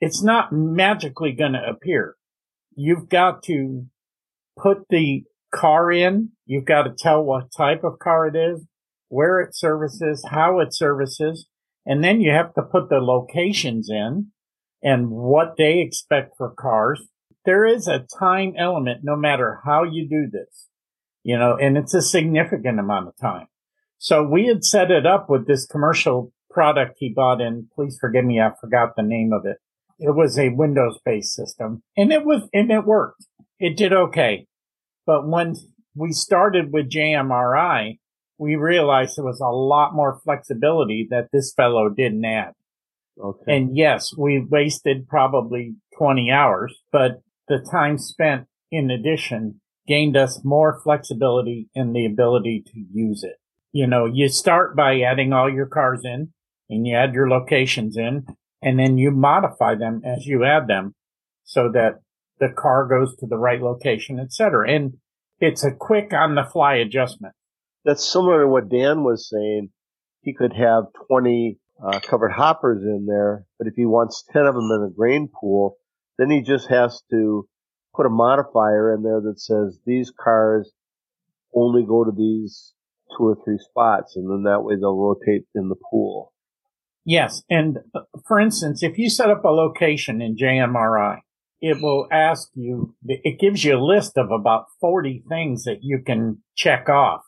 it's 0.00 0.22
not 0.22 0.52
magically 0.52 1.32
going 1.32 1.52
to 1.52 1.68
appear. 1.68 2.14
You've 2.74 3.08
got 3.08 3.42
to 3.44 3.86
put 4.56 4.78
the 4.88 5.24
car 5.52 5.90
in. 5.90 6.30
You've 6.46 6.64
got 6.64 6.84
to 6.84 6.94
tell 6.96 7.22
what 7.22 7.52
type 7.56 7.84
of 7.84 7.98
car 7.98 8.26
it 8.26 8.36
is, 8.36 8.64
where 9.08 9.40
it 9.40 9.54
services, 9.54 10.24
how 10.30 10.60
it 10.60 10.74
services, 10.74 11.46
and 11.86 12.02
then 12.04 12.20
you 12.20 12.32
have 12.32 12.54
to 12.54 12.62
put 12.62 12.88
the 12.88 13.00
locations 13.00 13.88
in 13.90 14.28
and 14.82 15.10
what 15.10 15.56
they 15.58 15.80
expect 15.80 16.36
for 16.36 16.50
cars 16.50 17.06
there 17.44 17.64
is 17.64 17.88
a 17.88 18.06
time 18.18 18.54
element 18.58 19.00
no 19.02 19.16
matter 19.16 19.60
how 19.64 19.84
you 19.84 20.08
do 20.08 20.28
this, 20.30 20.68
you 21.22 21.38
know, 21.38 21.56
and 21.56 21.76
it's 21.76 21.94
a 21.94 22.02
significant 22.02 22.78
amount 22.78 23.08
of 23.08 23.16
time. 23.16 23.46
So 23.98 24.22
we 24.22 24.46
had 24.46 24.64
set 24.64 24.90
it 24.90 25.06
up 25.06 25.28
with 25.28 25.46
this 25.46 25.66
commercial 25.66 26.32
product 26.50 26.96
he 26.98 27.12
bought 27.14 27.40
in. 27.40 27.68
Please 27.74 27.98
forgive 28.00 28.24
me. 28.24 28.40
I 28.40 28.50
forgot 28.60 28.96
the 28.96 29.02
name 29.02 29.32
of 29.32 29.46
it. 29.46 29.58
It 29.98 30.14
was 30.14 30.38
a 30.38 30.50
Windows 30.50 30.98
based 31.04 31.34
system 31.34 31.82
and 31.96 32.12
it 32.12 32.24
was, 32.24 32.48
and 32.52 32.70
it 32.70 32.84
worked. 32.84 33.26
It 33.58 33.76
did 33.76 33.92
okay. 33.92 34.46
But 35.06 35.28
when 35.28 35.56
we 35.94 36.12
started 36.12 36.72
with 36.72 36.90
JMRI, 36.90 37.98
we 38.38 38.56
realized 38.56 39.16
there 39.16 39.24
was 39.24 39.40
a 39.40 39.48
lot 39.48 39.94
more 39.94 40.20
flexibility 40.24 41.06
that 41.10 41.28
this 41.32 41.52
fellow 41.52 41.88
didn't 41.88 42.24
add. 42.24 42.52
Okay. 43.22 43.56
And 43.56 43.76
yes, 43.76 44.14
we 44.16 44.40
wasted 44.40 45.08
probably 45.08 45.74
20 45.98 46.30
hours, 46.30 46.74
but 46.90 47.20
the 47.48 47.58
time 47.70 47.98
spent 47.98 48.46
in 48.70 48.90
addition 48.90 49.60
gained 49.86 50.16
us 50.16 50.40
more 50.44 50.80
flexibility 50.82 51.68
and 51.74 51.94
the 51.94 52.06
ability 52.06 52.62
to 52.64 52.84
use 52.92 53.24
it. 53.24 53.36
You 53.72 53.86
know, 53.86 54.06
you 54.06 54.28
start 54.28 54.76
by 54.76 55.00
adding 55.00 55.32
all 55.32 55.52
your 55.52 55.66
cars 55.66 56.02
in 56.04 56.32
and 56.68 56.86
you 56.86 56.96
add 56.96 57.12
your 57.12 57.28
locations 57.28 57.96
in 57.96 58.26
and 58.62 58.78
then 58.78 58.98
you 58.98 59.10
modify 59.10 59.74
them 59.74 60.02
as 60.04 60.26
you 60.26 60.44
add 60.44 60.66
them 60.66 60.94
so 61.44 61.70
that 61.72 62.00
the 62.40 62.48
car 62.48 62.86
goes 62.86 63.14
to 63.16 63.26
the 63.26 63.36
right 63.36 63.60
location, 63.60 64.18
etc. 64.18 64.70
And 64.70 64.94
it's 65.38 65.62
a 65.62 65.70
quick 65.70 66.12
on 66.12 66.34
the 66.34 66.44
fly 66.44 66.76
adjustment. 66.76 67.34
That's 67.84 68.04
similar 68.04 68.42
to 68.42 68.48
what 68.48 68.68
Dan 68.68 69.04
was 69.04 69.28
saying. 69.28 69.70
He 70.22 70.34
could 70.34 70.52
have 70.54 70.84
20 71.08 71.58
uh, 71.82 72.00
covered 72.00 72.32
hoppers 72.32 72.82
in 72.82 73.06
there, 73.06 73.46
but 73.58 73.66
if 73.66 73.74
he 73.74 73.86
wants 73.86 74.24
10 74.32 74.42
of 74.42 74.54
them 74.54 74.70
in 74.70 74.88
a 74.90 74.94
grain 74.94 75.28
pool, 75.28 75.76
then 76.18 76.30
he 76.30 76.42
just 76.42 76.68
has 76.68 77.02
to 77.10 77.48
put 77.94 78.06
a 78.06 78.10
modifier 78.10 78.94
in 78.94 79.02
there 79.02 79.20
that 79.20 79.40
says 79.40 79.78
these 79.86 80.12
cars 80.18 80.70
only 81.54 81.82
go 81.82 82.04
to 82.04 82.12
these 82.12 82.74
two 83.16 83.24
or 83.24 83.36
three 83.44 83.58
spots, 83.58 84.16
and 84.16 84.30
then 84.30 84.44
that 84.44 84.62
way 84.62 84.76
they'll 84.76 84.96
rotate 84.96 85.46
in 85.54 85.68
the 85.68 85.76
pool. 85.90 86.32
Yes, 87.04 87.42
and 87.48 87.78
uh, 87.94 88.00
for 88.26 88.38
instance, 88.38 88.82
if 88.82 88.98
you 88.98 89.08
set 89.08 89.30
up 89.30 89.44
a 89.44 89.48
location 89.48 90.20
in 90.20 90.36
JMRI, 90.36 91.20
it 91.60 91.80
will 91.82 92.06
ask 92.10 92.48
you, 92.54 92.94
it 93.06 93.38
gives 93.38 93.64
you 93.64 93.76
a 93.76 93.84
list 93.84 94.16
of 94.16 94.30
about 94.30 94.66
40 94.80 95.24
things 95.28 95.64
that 95.64 95.80
you 95.82 96.00
can 96.04 96.38
check 96.56 96.88
off 96.88 97.22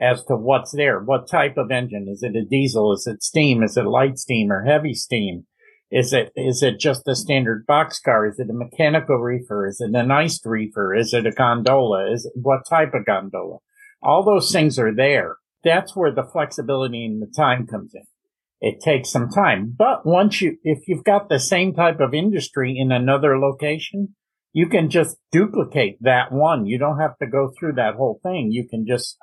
as 0.00 0.24
to 0.24 0.36
what's 0.36 0.72
there. 0.72 1.00
What 1.00 1.28
type 1.28 1.56
of 1.56 1.70
engine? 1.70 2.08
Is 2.10 2.22
it 2.22 2.36
a 2.36 2.44
diesel? 2.44 2.92
Is 2.92 3.06
it 3.06 3.22
steam? 3.22 3.62
Is 3.62 3.76
it 3.76 3.86
light 3.86 4.18
steam 4.18 4.50
or 4.50 4.64
heavy 4.64 4.94
steam? 4.94 5.46
Is 5.90 6.12
it, 6.12 6.32
is 6.36 6.62
it 6.62 6.78
just 6.78 7.08
a 7.08 7.14
standard 7.14 7.66
boxcar? 7.66 8.28
Is 8.28 8.38
it 8.38 8.50
a 8.50 8.52
mechanical 8.52 9.16
reefer? 9.16 9.66
Is 9.66 9.80
it 9.80 9.94
an 9.94 10.10
iced 10.10 10.44
reefer? 10.44 10.94
Is 10.94 11.14
it 11.14 11.26
a 11.26 11.30
gondola? 11.30 12.12
Is 12.12 12.26
it, 12.26 12.32
what 12.34 12.68
type 12.68 12.94
of 12.94 13.06
gondola? 13.06 13.58
All 14.02 14.24
those 14.24 14.52
things 14.52 14.78
are 14.78 14.94
there. 14.94 15.36
That's 15.64 15.96
where 15.96 16.12
the 16.12 16.24
flexibility 16.24 17.04
and 17.06 17.22
the 17.22 17.32
time 17.34 17.66
comes 17.66 17.94
in. 17.94 18.04
It 18.60 18.80
takes 18.80 19.10
some 19.10 19.28
time, 19.28 19.74
but 19.78 20.04
once 20.04 20.40
you, 20.40 20.58
if 20.64 20.88
you've 20.88 21.04
got 21.04 21.28
the 21.28 21.38
same 21.38 21.74
type 21.74 22.00
of 22.00 22.12
industry 22.12 22.76
in 22.76 22.90
another 22.90 23.38
location, 23.38 24.16
you 24.52 24.68
can 24.68 24.90
just 24.90 25.16
duplicate 25.30 25.98
that 26.00 26.32
one. 26.32 26.66
You 26.66 26.78
don't 26.78 26.98
have 26.98 27.16
to 27.18 27.26
go 27.28 27.52
through 27.56 27.74
that 27.74 27.94
whole 27.94 28.18
thing. 28.22 28.48
You 28.50 28.66
can 28.68 28.84
just 28.86 29.16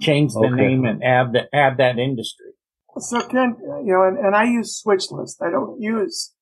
change 0.00 0.32
the 0.34 0.50
okay. 0.52 0.56
name 0.56 0.84
and 0.84 1.02
add 1.02 1.32
the, 1.32 1.48
add 1.54 1.78
that 1.78 1.98
industry. 1.98 2.52
So 2.98 3.22
Ken, 3.22 3.56
you 3.84 3.94
know, 3.94 4.02
and, 4.02 4.18
and 4.18 4.36
I 4.36 4.44
use 4.44 4.82
SwitchList. 4.84 5.36
I 5.40 5.50
don't 5.50 5.80
use 5.80 6.34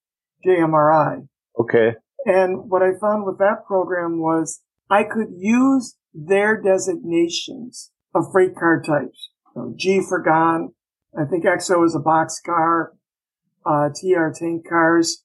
JMRI. 0.45 1.29
Okay. 1.59 1.95
And 2.25 2.69
what 2.69 2.83
I 2.83 2.99
found 3.01 3.25
with 3.25 3.39
that 3.39 3.65
program 3.67 4.21
was 4.21 4.61
I 4.91 5.05
could 5.05 5.29
use 5.37 5.97
their 6.13 6.61
designations 6.61 7.93
of 8.15 8.25
freight 8.33 8.57
car 8.57 8.83
types. 8.83 9.31
You 9.55 9.63
know, 9.63 9.75
G 9.77 10.03
for 10.07 10.21
gone. 10.21 10.75
I 11.19 11.25
think 11.25 11.45
XO 11.45 11.85
is 11.85 11.95
a 11.95 12.01
box 12.01 12.41
car, 12.45 12.93
uh, 13.67 13.89
TR 13.89 14.29
tank 14.35 14.69
cars. 14.69 15.25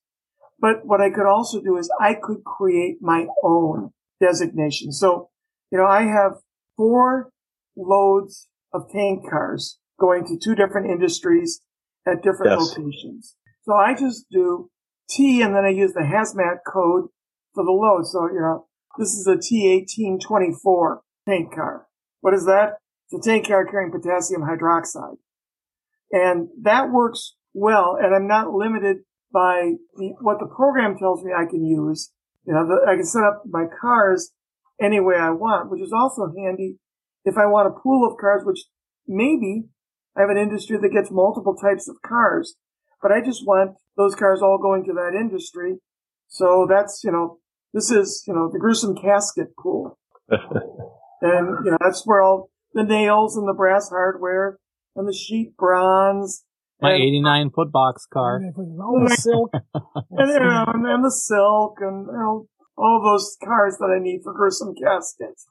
But 0.59 0.85
what 0.85 1.01
I 1.01 1.09
could 1.09 1.25
also 1.27 1.61
do 1.61 1.77
is 1.77 1.89
I 1.99 2.15
could 2.15 2.43
create 2.43 2.97
my 3.01 3.27
own 3.43 3.91
designation. 4.19 4.91
So, 4.91 5.29
you 5.71 5.77
know, 5.77 5.85
I 5.85 6.03
have 6.03 6.37
four 6.77 7.29
loads 7.75 8.47
of 8.73 8.89
tank 8.91 9.29
cars 9.29 9.79
going 9.99 10.25
to 10.27 10.37
two 10.37 10.55
different 10.55 10.89
industries 10.89 11.61
at 12.07 12.23
different 12.23 12.59
yes. 12.59 12.77
locations. 12.77 13.35
So 13.63 13.73
I 13.73 13.93
just 13.93 14.25
do 14.31 14.69
T 15.09 15.41
and 15.41 15.55
then 15.55 15.65
I 15.65 15.69
use 15.69 15.93
the 15.93 16.01
hazmat 16.01 16.59
code 16.65 17.09
for 17.53 17.63
the 17.63 17.71
load. 17.71 18.05
So, 18.07 18.27
you 18.27 18.39
know, 18.39 18.67
this 18.97 19.09
is 19.09 19.27
a 19.27 19.35
T1824 19.35 20.99
tank 21.27 21.53
car. 21.53 21.87
What 22.21 22.33
is 22.33 22.45
that? 22.45 22.77
It's 23.09 23.27
a 23.27 23.29
tank 23.29 23.47
car 23.47 23.65
carrying 23.65 23.91
potassium 23.91 24.41
hydroxide. 24.41 25.17
And 26.11 26.49
that 26.61 26.91
works 26.91 27.35
well. 27.53 27.97
And 27.99 28.13
I'm 28.13 28.27
not 28.27 28.51
limited 28.51 28.97
by 29.31 29.73
the, 29.95 30.13
what 30.21 30.39
the 30.39 30.47
program 30.47 30.97
tells 30.97 31.23
me 31.23 31.31
I 31.35 31.49
can 31.49 31.65
use. 31.65 32.11
You 32.45 32.53
know, 32.53 32.67
the, 32.67 32.85
I 32.87 32.95
can 32.95 33.05
set 33.05 33.23
up 33.23 33.43
my 33.45 33.65
cars 33.81 34.31
any 34.79 34.99
way 34.99 35.15
I 35.15 35.31
want, 35.31 35.71
which 35.71 35.81
is 35.81 35.93
also 35.93 36.31
handy 36.37 36.77
if 37.25 37.37
I 37.37 37.47
want 37.47 37.67
a 37.67 37.79
pool 37.79 38.07
of 38.09 38.17
cars, 38.19 38.43
which 38.45 38.65
maybe 39.07 39.65
I 40.15 40.21
have 40.21 40.29
an 40.29 40.37
industry 40.37 40.77
that 40.81 40.93
gets 40.93 41.11
multiple 41.11 41.55
types 41.55 41.89
of 41.89 42.01
cars, 42.05 42.55
but 43.01 43.11
I 43.11 43.19
just 43.19 43.45
want 43.45 43.75
those 43.97 44.15
cars 44.15 44.41
all 44.41 44.59
going 44.61 44.85
to 44.85 44.93
that 44.93 45.17
industry. 45.19 45.77
So 46.27 46.67
that's, 46.69 47.01
you 47.03 47.11
know, 47.11 47.39
this 47.73 47.91
is, 47.91 48.23
you 48.27 48.33
know, 48.33 48.49
the 48.51 48.59
gruesome 48.59 48.95
casket 48.95 49.55
pool. 49.57 49.97
and, 50.29 51.65
you 51.65 51.71
know, 51.71 51.77
that's 51.81 52.03
where 52.05 52.21
all 52.21 52.49
the 52.73 52.83
nails 52.83 53.35
and 53.35 53.47
the 53.47 53.53
brass 53.53 53.89
hardware 53.89 54.59
and 54.95 55.07
the 55.07 55.13
sheet 55.13 55.55
bronze. 55.57 56.43
My 56.81 56.93
89 56.93 57.51
foot 57.51 57.71
box 57.71 58.05
car. 58.11 58.41
All 58.57 59.01
oh, 59.01 59.07
the 59.07 59.15
silk. 59.15 59.51
and, 59.73 60.29
you 60.29 60.39
know, 60.39 60.65
and, 60.67 60.85
and 60.85 61.05
the 61.05 61.11
silk 61.11 61.77
and, 61.79 62.05
you 62.05 62.13
know, 62.13 62.47
all 62.77 63.01
those 63.03 63.37
cars 63.43 63.77
that 63.79 63.95
I 63.95 64.03
need 64.03 64.21
for 64.23 64.33
gruesome 64.33 64.75
caskets. 64.75 65.45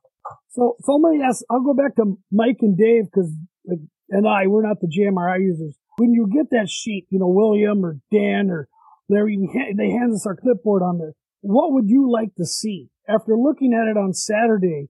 So, 0.51 0.77
so 0.81 0.95
let 0.97 1.13
me 1.13 1.25
I'll 1.51 1.63
go 1.63 1.75
back 1.75 1.97
to 1.97 2.19
Mike 2.31 2.59
and 2.61 2.77
Dave 2.77 3.05
because 3.05 3.33
like 3.67 3.81
and 4.11 4.29
I, 4.29 4.47
we're 4.47 4.67
not 4.67 4.81
the 4.81 4.89
JMRI 4.89 5.41
users. 5.41 5.77
When 5.97 6.13
you 6.13 6.29
get 6.33 6.51
that 6.51 6.69
sheet, 6.69 7.07
you 7.11 7.19
know, 7.19 7.29
William 7.29 7.85
or 7.85 7.99
Dan 8.13 8.51
or 8.51 8.69
Larry, 9.09 9.39
they 9.77 9.91
hand 9.91 10.15
us 10.15 10.27
our 10.27 10.37
clipboard 10.37 10.83
on 10.83 10.99
there. 10.99 11.15
What 11.41 11.73
would 11.73 11.89
you 11.89 12.11
like 12.11 12.35
to 12.37 12.45
see? 12.45 12.89
After 13.09 13.37
looking 13.37 13.75
at 13.75 13.89
it 13.89 13.99
on 13.99 14.13
Saturday, 14.13 14.89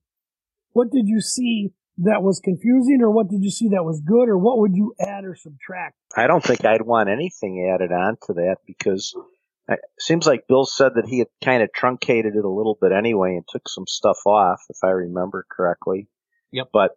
what 0.72 0.90
did 0.90 1.06
you 1.06 1.20
see 1.20 1.72
that 1.98 2.22
was 2.22 2.40
confusing 2.42 3.00
or 3.02 3.10
what 3.10 3.28
did 3.28 3.42
you 3.42 3.50
see 3.50 3.68
that 3.68 3.84
was 3.84 4.00
good 4.00 4.28
or 4.28 4.36
what 4.36 4.58
would 4.58 4.74
you 4.74 4.94
add 5.00 5.24
or 5.24 5.36
subtract? 5.36 5.96
I 6.16 6.26
don't 6.26 6.42
think 6.42 6.64
I'd 6.64 6.82
want 6.82 7.08
anything 7.08 7.70
added 7.72 7.92
on 7.92 8.16
to 8.26 8.32
that 8.34 8.56
because 8.66 9.14
it 9.68 9.80
seems 9.98 10.26
like 10.26 10.48
Bill 10.48 10.66
said 10.66 10.92
that 10.96 11.06
he 11.06 11.20
had 11.20 11.28
kind 11.42 11.62
of 11.62 11.72
truncated 11.72 12.34
it 12.34 12.44
a 12.44 12.50
little 12.50 12.76
bit 12.80 12.92
anyway 12.92 13.34
and 13.34 13.44
took 13.48 13.68
some 13.68 13.86
stuff 13.86 14.18
off, 14.26 14.62
if 14.68 14.78
I 14.82 14.88
remember 14.88 15.46
correctly. 15.50 16.08
Yep. 16.52 16.68
But 16.72 16.92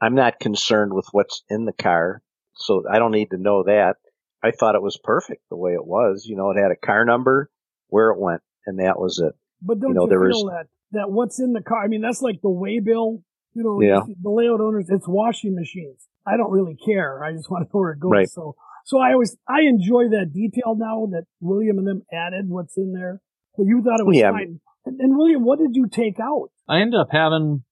I'm 0.00 0.14
not 0.14 0.40
concerned 0.40 0.92
with 0.94 1.06
what's 1.12 1.42
in 1.48 1.64
the 1.64 1.72
car, 1.72 2.22
so 2.54 2.84
I 2.90 2.98
don't 2.98 3.12
need 3.12 3.30
to 3.30 3.38
know 3.38 3.64
that. 3.64 3.96
I 4.42 4.52
thought 4.52 4.76
it 4.76 4.82
was 4.82 4.98
perfect 5.02 5.42
the 5.50 5.56
way 5.56 5.72
it 5.72 5.84
was. 5.84 6.24
You 6.26 6.36
know, 6.36 6.50
it 6.50 6.60
had 6.60 6.70
a 6.70 6.86
car 6.86 7.04
number, 7.04 7.50
where 7.88 8.10
it 8.10 8.18
went, 8.18 8.42
and 8.66 8.78
that 8.78 8.98
was 8.98 9.18
it. 9.18 9.32
But 9.60 9.80
don't 9.80 9.90
you, 9.90 9.94
know, 9.94 10.04
you 10.04 10.10
feel 10.10 10.44
was, 10.44 10.52
that 10.52 10.66
that 10.92 11.10
what's 11.10 11.40
in 11.40 11.52
the 11.52 11.62
car? 11.62 11.84
I 11.84 11.88
mean, 11.88 12.00
that's 12.00 12.22
like 12.22 12.40
the 12.42 12.50
way 12.50 12.80
bill. 12.80 13.22
You 13.54 13.64
know, 13.64 13.80
yeah. 13.80 14.00
the 14.22 14.30
layout 14.30 14.60
owners, 14.60 14.86
it's 14.88 15.08
washing 15.08 15.54
machines. 15.54 16.06
I 16.26 16.36
don't 16.36 16.50
really 16.50 16.76
care. 16.76 17.24
I 17.24 17.32
just 17.32 17.50
want 17.50 17.68
to 17.68 17.76
know 17.76 17.80
where 17.80 17.92
it 17.92 18.00
goes. 18.00 18.12
Right. 18.12 18.28
So, 18.28 18.54
so 18.84 18.98
I 18.98 19.12
always 19.12 19.36
I 19.48 19.62
enjoy 19.62 20.08
that 20.10 20.32
detail 20.32 20.76
now 20.76 21.06
that 21.12 21.24
William 21.40 21.78
and 21.78 21.86
them 21.86 22.02
added 22.12 22.48
what's 22.48 22.76
in 22.76 22.92
there. 22.92 23.20
But 23.56 23.64
you 23.66 23.82
thought 23.82 24.00
it 24.00 24.06
was 24.06 24.16
yeah. 24.16 24.30
fine. 24.30 24.60
And, 24.86 25.00
and 25.00 25.18
William, 25.18 25.44
what 25.44 25.58
did 25.58 25.74
you 25.74 25.88
take 25.88 26.20
out? 26.20 26.50
I 26.68 26.80
ended 26.80 27.00
up 27.00 27.08
having 27.10 27.64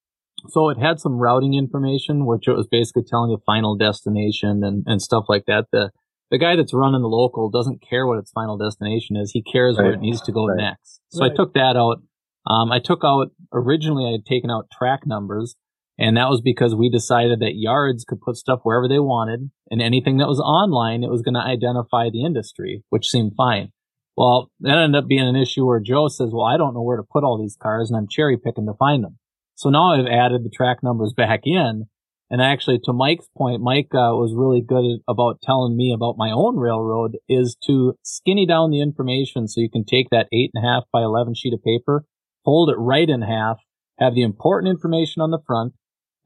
so 0.48 0.68
it 0.68 0.78
had 0.78 1.00
some 1.00 1.18
routing 1.18 1.54
information, 1.54 2.26
which 2.26 2.46
it 2.46 2.52
was 2.52 2.66
basically 2.70 3.02
telling 3.04 3.30
you 3.30 3.38
final 3.46 3.76
destination 3.76 4.62
and, 4.62 4.84
and 4.86 5.00
stuff 5.00 5.24
like 5.28 5.44
that. 5.46 5.66
The 5.72 5.90
the 6.30 6.38
guy 6.38 6.56
that's 6.56 6.74
running 6.74 7.02
the 7.02 7.08
local 7.08 7.50
doesn't 7.50 7.82
care 7.88 8.06
what 8.06 8.18
its 8.18 8.32
final 8.32 8.58
destination 8.58 9.16
is. 9.16 9.30
He 9.32 9.42
cares 9.42 9.76
right. 9.76 9.84
where 9.84 9.92
it 9.92 10.00
needs 10.00 10.20
to 10.22 10.32
go 10.32 10.46
right. 10.46 10.56
next. 10.56 11.00
So 11.08 11.22
right. 11.22 11.30
I 11.30 11.34
took 11.34 11.54
that 11.54 11.76
out. 11.76 12.02
Um, 12.46 12.72
I 12.72 12.80
took 12.80 13.00
out 13.04 13.28
originally 13.52 14.06
I 14.08 14.12
had 14.12 14.26
taken 14.26 14.50
out 14.50 14.68
track 14.76 15.06
numbers, 15.06 15.56
and 15.98 16.16
that 16.16 16.28
was 16.28 16.40
because 16.40 16.74
we 16.74 16.90
decided 16.90 17.40
that 17.40 17.56
yards 17.56 18.04
could 18.04 18.20
put 18.20 18.36
stuff 18.36 18.60
wherever 18.62 18.88
they 18.88 18.98
wanted, 18.98 19.50
and 19.70 19.80
anything 19.80 20.18
that 20.18 20.28
was 20.28 20.40
online, 20.40 21.02
it 21.02 21.10
was 21.10 21.22
going 21.22 21.34
to 21.34 21.40
identify 21.40 22.10
the 22.10 22.24
industry, 22.24 22.82
which 22.90 23.08
seemed 23.08 23.32
fine. 23.36 23.72
Well, 24.16 24.50
that 24.60 24.78
ended 24.78 25.02
up 25.02 25.08
being 25.08 25.26
an 25.26 25.36
issue 25.36 25.66
where 25.66 25.80
Joe 25.80 26.08
says, 26.08 26.30
"Well, 26.32 26.46
I 26.46 26.56
don't 26.56 26.74
know 26.74 26.82
where 26.82 26.96
to 26.96 27.02
put 27.02 27.24
all 27.24 27.38
these 27.38 27.56
cars, 27.56 27.90
and 27.90 27.96
I'm 27.96 28.08
cherry 28.08 28.36
picking 28.36 28.66
to 28.66 28.74
find 28.74 29.04
them." 29.04 29.18
So 29.54 29.70
now 29.70 29.92
I've 29.92 30.06
added 30.06 30.44
the 30.44 30.50
track 30.50 30.82
numbers 30.82 31.12
back 31.16 31.40
in. 31.44 31.86
And 32.28 32.42
actually, 32.42 32.80
to 32.84 32.92
Mike's 32.92 33.28
point, 33.36 33.62
Mike 33.62 33.94
uh, 33.94 34.10
was 34.18 34.34
really 34.34 34.60
good 34.60 34.98
about 35.06 35.40
telling 35.42 35.76
me 35.76 35.92
about 35.94 36.18
my 36.18 36.32
own 36.32 36.56
railroad 36.56 37.18
is 37.28 37.56
to 37.66 37.94
skinny 38.02 38.46
down 38.46 38.72
the 38.72 38.80
information 38.80 39.46
so 39.46 39.60
you 39.60 39.70
can 39.70 39.84
take 39.84 40.10
that 40.10 40.26
eight 40.32 40.50
and 40.52 40.64
a 40.64 40.66
half 40.66 40.84
by 40.92 41.02
11 41.02 41.34
sheet 41.34 41.54
of 41.54 41.62
paper, 41.62 42.04
fold 42.44 42.68
it 42.68 42.78
right 42.78 43.08
in 43.08 43.22
half, 43.22 43.58
have 44.00 44.16
the 44.16 44.22
important 44.22 44.70
information 44.70 45.22
on 45.22 45.30
the 45.30 45.38
front, 45.46 45.74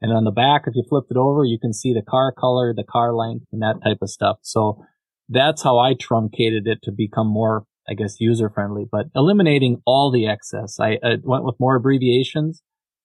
and 0.01 0.11
on 0.11 0.23
the 0.23 0.31
back, 0.31 0.63
if 0.65 0.75
you 0.75 0.83
flipped 0.87 1.11
it 1.11 1.17
over, 1.17 1.43
you 1.45 1.59
can 1.59 1.73
see 1.73 1.93
the 1.93 2.01
car 2.01 2.31
color, 2.31 2.73
the 2.75 2.83
car 2.83 3.13
length, 3.13 3.45
and 3.51 3.61
that 3.61 3.81
type 3.83 3.99
of 4.01 4.09
stuff. 4.09 4.37
So 4.41 4.83
that's 5.29 5.61
how 5.61 5.79
I 5.79 5.93
truncated 5.93 6.67
it 6.67 6.79
to 6.83 6.91
become 6.91 7.27
more, 7.27 7.65
I 7.87 7.93
guess, 7.93 8.19
user 8.19 8.49
friendly, 8.49 8.85
but 8.91 9.07
eliminating 9.15 9.81
all 9.85 10.11
the 10.11 10.27
excess. 10.27 10.77
I, 10.79 10.97
I 11.03 11.17
went 11.23 11.45
with 11.45 11.59
more 11.59 11.75
abbreviations 11.75 12.61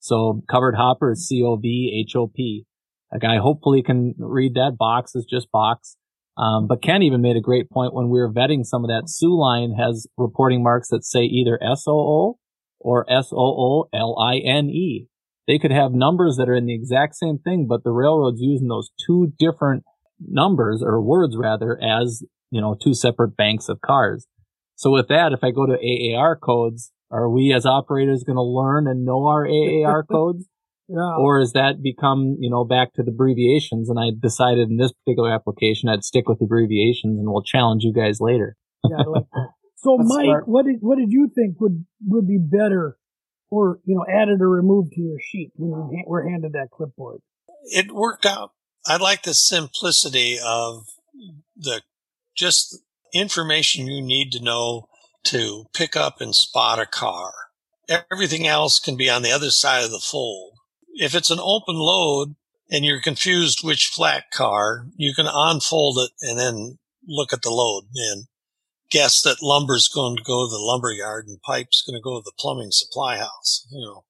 so 0.07 0.43
covered 0.49 0.77
hopper 0.77 1.13
is 1.13 1.27
C-O-V-H-O-P. 1.27 2.65
A 3.13 3.19
guy 3.19 3.39
hopefully 3.39 3.83
can 3.83 4.15
read 4.19 4.55
that. 4.55 4.77
Box 4.79 5.17
is 5.17 5.27
just 5.29 5.51
box. 5.51 5.97
Um, 6.37 6.69
but 6.69 6.83
Ken 6.83 7.03
even 7.03 7.23
made 7.23 7.37
a 7.37 7.41
great 7.41 7.69
point 7.71 7.93
when 7.93 8.09
we 8.09 8.21
were 8.21 8.33
vetting 8.33 8.65
some 8.65 8.85
of 8.85 8.89
that. 8.89 9.09
Soo 9.09 9.37
line 9.37 9.73
has 9.73 10.07
reporting 10.17 10.63
marks 10.63 10.91
that 10.91 11.05
say 11.05 11.23
either 11.23 11.59
S-O-O 11.61 12.39
or 12.79 13.11
S-O-O-L-I-N-E. 13.11 15.09
They 15.47 15.59
could 15.59 15.71
have 15.71 15.93
numbers 15.93 16.37
that 16.37 16.49
are 16.49 16.55
in 16.55 16.67
the 16.67 16.75
exact 16.75 17.15
same 17.15 17.39
thing, 17.39 17.67
but 17.69 17.85
the 17.85 17.93
railroad's 17.93 18.41
using 18.41 18.69
those 18.69 18.91
two 19.07 19.33
different 19.39 19.85
numbers 20.21 20.83
or 20.85 21.01
words 21.01 21.37
rather 21.37 21.79
as, 21.83 22.23
you 22.51 22.61
know, 22.61 22.75
two 22.75 22.95
separate 22.95 23.37
banks 23.37 23.69
of 23.69 23.81
cars. 23.81 24.27
So 24.75 24.91
with 24.91 25.09
that, 25.09 25.33
if 25.33 25.45
I 25.45 25.53
go 25.53 25.67
to 25.67 26.15
AAR 26.15 26.37
codes, 26.37 26.93
are 27.11 27.31
we 27.31 27.53
as 27.53 27.65
operators 27.65 28.25
going 28.25 28.37
to 28.37 28.43
learn 28.43 28.87
and 28.89 29.05
know 29.05 29.27
our 29.27 29.47
AAR 29.47 30.03
codes? 30.11 30.47
Yeah. 30.89 31.17
Or 31.19 31.41
is 31.41 31.53
that 31.53 31.83
become, 31.83 32.37
you 32.39 32.51
know, 32.51 32.65
back 32.65 32.93
to 32.95 33.03
the 33.03 33.11
abbreviations? 33.11 33.91
And 33.91 33.99
I 33.99 34.11
decided 34.19 34.69
in 34.69 34.77
this 34.77 34.93
particular 34.93 35.33
application, 35.33 35.89
I'd 35.89 36.05
stick 36.05 36.29
with 36.29 36.39
the 36.39 36.45
abbreviations 36.45 37.19
and 37.19 37.29
we'll 37.29 37.43
challenge 37.43 37.83
you 37.83 37.93
guys 37.93 38.19
later. 38.21 38.57
yeah, 38.85 38.99
I 38.99 39.09
like 39.09 39.25
that. 39.33 39.49
So, 39.79 39.99
Mike, 39.99 40.47
what 40.47 40.65
did 40.65 40.77
what 40.81 40.99
did 40.99 41.13
you 41.13 41.31
think 41.33 41.61
would 41.61 41.85
would 42.07 42.27
be 42.27 42.39
better, 42.39 42.97
or 43.51 43.79
you 43.85 43.95
know, 43.95 44.05
added 44.09 44.41
or 44.41 44.49
removed 44.49 44.93
to 44.93 45.01
your 45.01 45.19
sheet 45.21 45.53
when 45.57 45.91
you 45.91 46.05
were 46.07 46.29
handed 46.29 46.53
that 46.53 46.71
clipboard? 46.71 47.21
It 47.65 47.93
worked 47.93 48.27
out. 48.27 48.53
I 48.87 48.97
like 48.97 49.23
the 49.23 49.35
simplicity 49.35 50.39
of 50.43 50.85
the 51.57 51.83
just 52.37 52.79
information 53.13 53.87
you 53.87 54.03
need 54.03 54.31
to 54.33 54.43
know 54.43 54.89
to 55.25 55.67
pick 55.75 55.97
up 55.97 56.21
and 56.21 56.35
spot 56.35 56.79
a 56.79 56.87
car. 56.87 57.33
Everything 58.11 58.47
else 58.47 58.79
can 58.79 58.97
be 58.97 59.11
on 59.11 59.23
the 59.23 59.33
other 59.33 59.51
side 59.51 59.85
of 59.85 59.91
the 59.91 59.99
fold. 59.99 60.55
If 60.95 61.15
it's 61.15 61.31
an 61.31 61.41
open 61.41 61.77
load 61.77 62.37
and 62.71 62.85
you're 62.85 63.01
confused 63.01 63.63
which 63.63 63.87
flat 63.87 64.25
car, 64.33 64.87
you 64.97 65.15
can 65.15 65.27
unfold 65.29 65.99
it 65.99 66.11
and 66.21 66.39
then 66.39 66.79
look 67.07 67.33
at 67.33 67.43
the 67.43 67.51
load 67.51 67.85
and 67.95 68.27
guess 68.91 69.21
that 69.23 69.43
lumber's 69.43 69.89
going 69.89 70.17
to 70.17 70.23
go 70.23 70.47
to 70.47 70.51
the 70.51 70.59
lumber 70.59 70.93
yard 70.93 71.27
and 71.29 71.41
pipe's 71.43 71.83
going 71.83 71.99
to 71.99 72.03
go 72.03 72.19
to 72.19 72.23
the 72.25 72.33
plumbing 72.39 72.71
supply 72.71 73.19
house, 73.19 73.67
you 73.71 73.81
know. 73.85 74.05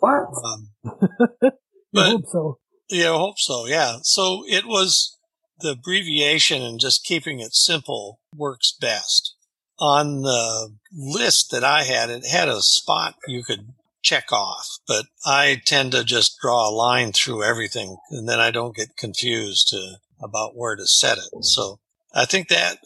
What? 0.00 0.28
Um, 0.44 0.70
I 1.42 1.50
But- 1.92 2.10
hope 2.10 2.26
so. 2.26 2.58
yeah, 2.90 3.12
I 3.12 3.16
hope 3.18 3.38
so. 3.38 3.66
Yeah. 3.66 3.98
So 4.02 4.44
it 4.46 4.66
was 4.66 5.16
the 5.60 5.70
abbreviation 5.70 6.62
and 6.62 6.78
just 6.78 7.04
keeping 7.04 7.40
it 7.40 7.54
simple 7.54 8.20
works 8.34 8.72
best. 8.78 9.34
On 9.78 10.22
the 10.22 10.74
list 10.92 11.50
that 11.50 11.62
I 11.64 11.82
had, 11.84 12.08
it 12.10 12.26
had 12.26 12.48
a 12.48 12.62
spot 12.62 13.14
you 13.28 13.42
could 13.44 13.74
check 14.02 14.32
off, 14.32 14.78
but 14.88 15.04
I 15.24 15.60
tend 15.66 15.92
to 15.92 16.02
just 16.04 16.38
draw 16.40 16.68
a 16.68 16.70
line 16.74 17.12
through 17.12 17.42
everything 17.42 17.96
and 18.10 18.28
then 18.28 18.38
I 18.40 18.50
don't 18.50 18.74
get 18.76 18.96
confused 18.96 19.74
uh, 19.76 19.96
about 20.24 20.56
where 20.56 20.76
to 20.76 20.86
set 20.86 21.18
it. 21.18 21.44
So 21.44 21.80
I 22.14 22.24
think 22.24 22.48
that 22.48 22.78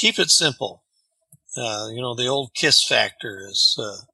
keep 0.00 0.18
it 0.18 0.30
simple. 0.30 0.82
Uh, 1.56 1.88
you 1.92 2.00
know, 2.00 2.14
the 2.14 2.26
old 2.26 2.54
kiss 2.54 2.82
factor 2.86 3.40
is, 3.48 3.76
uh, 3.78 4.06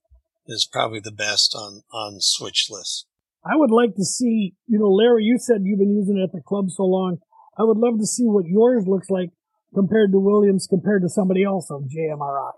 is 0.46 0.68
probably 0.70 1.00
the 1.00 1.12
best 1.12 1.54
on, 1.54 1.82
on 1.92 2.16
switch 2.20 2.66
lists. 2.70 3.06
I 3.44 3.54
would 3.54 3.70
like 3.70 3.94
to 3.94 4.04
see, 4.04 4.54
you 4.66 4.78
know, 4.78 4.90
Larry, 4.90 5.24
you 5.24 5.38
said 5.38 5.62
you've 5.62 5.78
been 5.78 5.94
using 5.94 6.18
it 6.18 6.24
at 6.24 6.32
the 6.32 6.42
club 6.44 6.70
so 6.70 6.82
long. 6.82 7.18
I 7.58 7.62
would 7.62 7.76
love 7.76 7.98
to 8.00 8.06
see 8.06 8.24
what 8.24 8.46
yours 8.46 8.84
looks 8.86 9.08
like 9.08 9.30
compared 9.74 10.10
to 10.12 10.18
Williams, 10.18 10.66
compared 10.68 11.02
to 11.02 11.08
somebody 11.08 11.44
else 11.44 11.70
on 11.70 11.88
JMRI. 11.88 12.52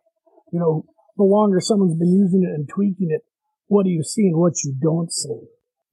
You 0.52 0.60
know, 0.60 0.84
the 1.16 1.24
longer 1.24 1.60
someone's 1.60 1.98
been 1.98 2.14
using 2.14 2.42
it 2.44 2.54
and 2.54 2.68
tweaking 2.68 3.10
it, 3.10 3.22
what 3.66 3.84
do 3.84 3.90
you 3.90 4.02
see 4.02 4.28
and 4.28 4.38
what 4.38 4.54
you 4.64 4.74
don't 4.80 5.12
see? 5.12 5.40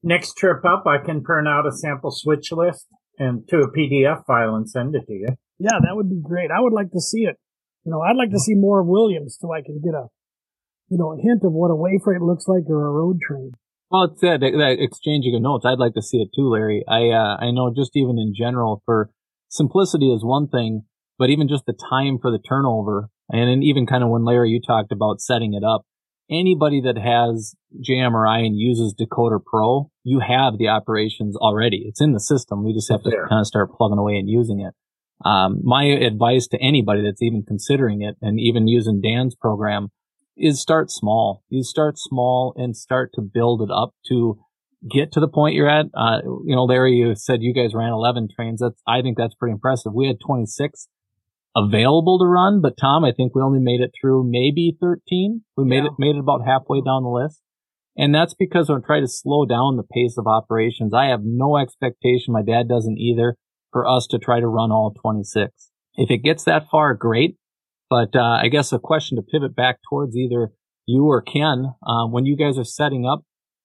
Next 0.02 0.38
trip 0.38 0.64
up, 0.64 0.86
I 0.88 1.04
can 1.04 1.24
print 1.24 1.48
out 1.48 1.68
a 1.68 1.72
sample 1.72 2.12
switch 2.12 2.52
list 2.52 2.86
and 3.18 3.48
to 3.50 3.58
a 3.58 3.72
PDF 3.72 4.26
file 4.26 4.56
and 4.56 4.70
send 4.70 4.96
it 4.96 5.08
to 5.08 5.14
you. 5.14 5.28
Yeah, 5.60 5.80
that 5.82 5.96
would 5.96 6.10
be 6.10 6.22
great. 6.22 6.50
I 6.52 6.60
would 6.62 6.74
like 6.74 6.92
to 6.92 7.00
see 7.00 7.24
it. 7.24 7.38
You 7.86 7.92
know, 7.92 8.02
I'd 8.02 8.18
like 8.18 8.32
to 8.32 8.40
see 8.40 8.56
more 8.56 8.82
of 8.82 8.88
Williams 8.88 9.38
so 9.40 9.54
I 9.54 9.62
can 9.62 9.80
get 9.84 9.94
a, 9.94 10.08
you 10.90 10.98
know, 10.98 11.14
a 11.14 11.22
hint 11.22 11.44
of 11.44 11.54
what 11.54 11.72
a 11.72 11.76
way 11.76 12.00
freight 12.04 12.22
looks 12.22 12.48
like 12.48 12.64
or 12.70 12.88
a 12.88 12.92
road 12.92 13.20
train. 13.22 13.52
Well, 13.92 14.06
it's 14.12 14.22
that, 14.22 14.40
that 14.42 14.78
exchanging 14.80 15.36
of 15.36 15.42
notes. 15.42 15.66
I'd 15.66 15.80
like 15.80 15.94
to 15.94 16.02
see 16.02 16.18
it 16.18 16.30
too, 16.36 16.50
Larry. 16.50 16.84
I, 16.88 17.10
uh, 17.14 17.38
I 17.40 17.52
know 17.52 17.72
just 17.76 17.96
even 17.96 18.18
in 18.18 18.34
general 18.36 18.82
for 18.86 19.12
simplicity 19.50 20.12
is 20.12 20.24
one 20.26 20.48
thing, 20.48 20.84
but 21.20 21.30
even 21.30 21.48
just 21.48 21.66
the 21.66 21.78
time 21.90 22.18
for 22.20 22.32
the 22.32 22.40
turnover 22.40 23.10
and 23.30 23.50
then 23.50 23.64
even 23.64 23.86
kind 23.86 24.04
of 24.04 24.10
when 24.10 24.26
Larry, 24.26 24.50
you 24.50 24.60
talked 24.66 24.92
about 24.92 25.22
setting 25.22 25.54
it 25.54 25.64
up, 25.64 25.86
anybody 26.30 26.82
that 26.82 26.98
has 26.98 27.56
JMRI 27.88 28.46
and 28.46 28.58
uses 28.58 28.96
Decoder 29.00 29.40
Pro, 29.46 29.92
you 30.04 30.20
have 30.20 30.58
the 30.58 30.68
operations 30.70 31.36
already. 31.38 31.86
It's 31.88 32.02
in 32.02 32.14
the 32.14 32.20
system. 32.20 32.66
We 32.66 32.74
just 32.74 32.92
have 32.92 33.04
to 33.04 33.10
There. 33.10 33.28
kind 33.28 33.40
of 33.42 33.48
start 33.48 33.72
plugging 33.72 33.98
away 34.00 34.16
and 34.16 34.30
using 34.30 34.60
it. 34.60 34.74
Um, 35.26 35.60
my 35.64 35.86
advice 35.86 36.48
to 36.50 36.62
anybody 36.62 37.02
that's 37.04 37.22
even 37.22 37.44
considering 37.46 38.02
it 38.04 38.16
and 38.22 38.40
even 38.40 38.68
using 38.68 39.02
Dan's 39.02 39.36
program 39.36 39.90
is 40.38 40.62
start 40.62 40.92
small. 40.92 41.44
You 41.50 41.64
start 41.64 41.96
small 41.98 42.54
and 42.58 42.78
start 42.78 43.12
to 43.16 43.22
build 43.22 43.62
it 43.62 43.70
up 43.74 43.96
to 44.10 44.38
get 44.92 45.12
to 45.14 45.20
the 45.20 45.28
point 45.28 45.56
you're 45.56 45.70
at. 45.70 45.88
Uh, 45.98 46.20
you 46.46 46.56
know, 46.56 46.66
Larry, 46.66 46.94
you 46.94 47.16
said 47.16 47.42
you 47.42 47.54
guys 47.54 47.74
ran 47.74 47.92
11 47.92 48.28
trains. 48.36 48.60
That's, 48.62 48.80
I 48.88 49.02
think 49.02 49.18
that's 49.18 49.34
pretty 49.34 49.54
impressive. 49.54 49.94
We 49.96 50.08
had 50.08 50.18
26 50.24 50.88
available 51.56 52.20
to 52.20 52.26
run, 52.26 52.62
but 52.62 52.78
Tom, 52.80 53.04
I 53.06 53.12
think 53.16 53.34
we 53.34 53.42
only 53.42 53.60
made 53.60 53.82
it 53.82 53.92
through 54.00 54.30
maybe 54.30 54.78
13. 54.80 55.42
We 55.58 55.64
made 55.64 55.84
Yeah. 55.84 55.86
it, 55.86 55.94
made 55.98 56.16
it 56.18 56.20
about 56.20 56.46
halfway 56.46 56.82
down 56.82 57.04
the 57.04 57.10
list. 57.10 57.42
And 57.98 58.14
that's 58.14 58.34
because 58.34 58.70
I'm 58.70 58.84
trying 58.84 59.04
to 59.04 59.08
slow 59.08 59.46
down 59.46 59.78
the 59.78 59.84
pace 59.90 60.18
of 60.18 60.28
operations. 60.28 60.94
I 60.94 61.06
have 61.06 61.22
no 61.24 61.58
expectation. 61.58 62.34
My 62.34 62.44
dad 62.44 62.68
doesn't 62.68 62.98
either 62.98 63.38
for 63.76 63.86
us 63.86 64.08
to 64.08 64.18
try 64.18 64.40
to 64.40 64.48
run 64.48 64.72
all 64.72 64.94
26. 65.02 65.52
If 65.96 66.10
it 66.10 66.20
gets 66.20 66.46
that 66.46 66.70
far, 66.72 66.94
great. 66.94 67.36
But, 67.90 68.16
uh, 68.16 68.40
I 68.42 68.48
guess 68.48 68.72
a 68.72 68.80
question 68.80 69.18
to 69.18 69.22
pivot 69.22 69.54
back 69.54 69.80
towards 69.90 70.16
either 70.16 70.54
you 70.86 71.08
or 71.08 71.22
Ken, 71.22 71.74
um, 71.86 72.14
when 72.14 72.26
you 72.26 72.38
guys 72.38 72.58
are 72.58 72.64
setting 72.64 73.06
up 73.06 73.24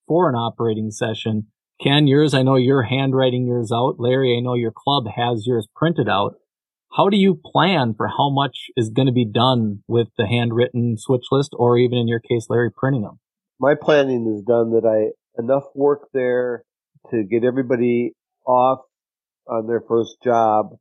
for 0.08 0.28
an 0.28 0.34
operating 0.34 0.90
session, 0.90 1.46
Ken, 1.80 2.08
yours, 2.08 2.34
I 2.34 2.42
know 2.42 2.56
you're 2.56 2.82
handwriting 2.82 3.46
yours 3.46 3.70
out. 3.72 4.00
Larry, 4.00 4.36
I 4.36 4.40
know 4.40 4.54
your 4.54 4.72
club 4.76 5.04
has 5.14 5.46
yours 5.46 5.68
printed 5.76 6.08
out. 6.08 6.34
How 6.96 7.08
do 7.08 7.16
you 7.16 7.40
plan 7.44 7.94
for 7.96 8.08
how 8.08 8.30
much 8.30 8.66
is 8.76 8.90
going 8.90 9.06
to 9.06 9.12
be 9.12 9.24
done 9.24 9.84
with 9.86 10.08
the 10.18 10.26
handwritten 10.26 10.96
switch 10.98 11.26
list 11.30 11.54
or 11.56 11.78
even 11.78 11.98
in 11.98 12.08
your 12.08 12.18
case, 12.18 12.46
Larry, 12.50 12.72
printing 12.76 13.02
them? 13.02 13.20
my 13.60 13.74
planning 13.74 14.34
is 14.34 14.42
done 14.42 14.72
that 14.72 14.86
I 14.86 15.12
enough 15.40 15.64
work 15.74 16.08
there 16.12 16.64
to 17.10 17.22
get 17.22 17.44
everybody 17.44 18.14
off 18.46 18.80
on 19.50 19.66
their 19.66 19.82
first 19.86 20.16
job, 20.22 20.76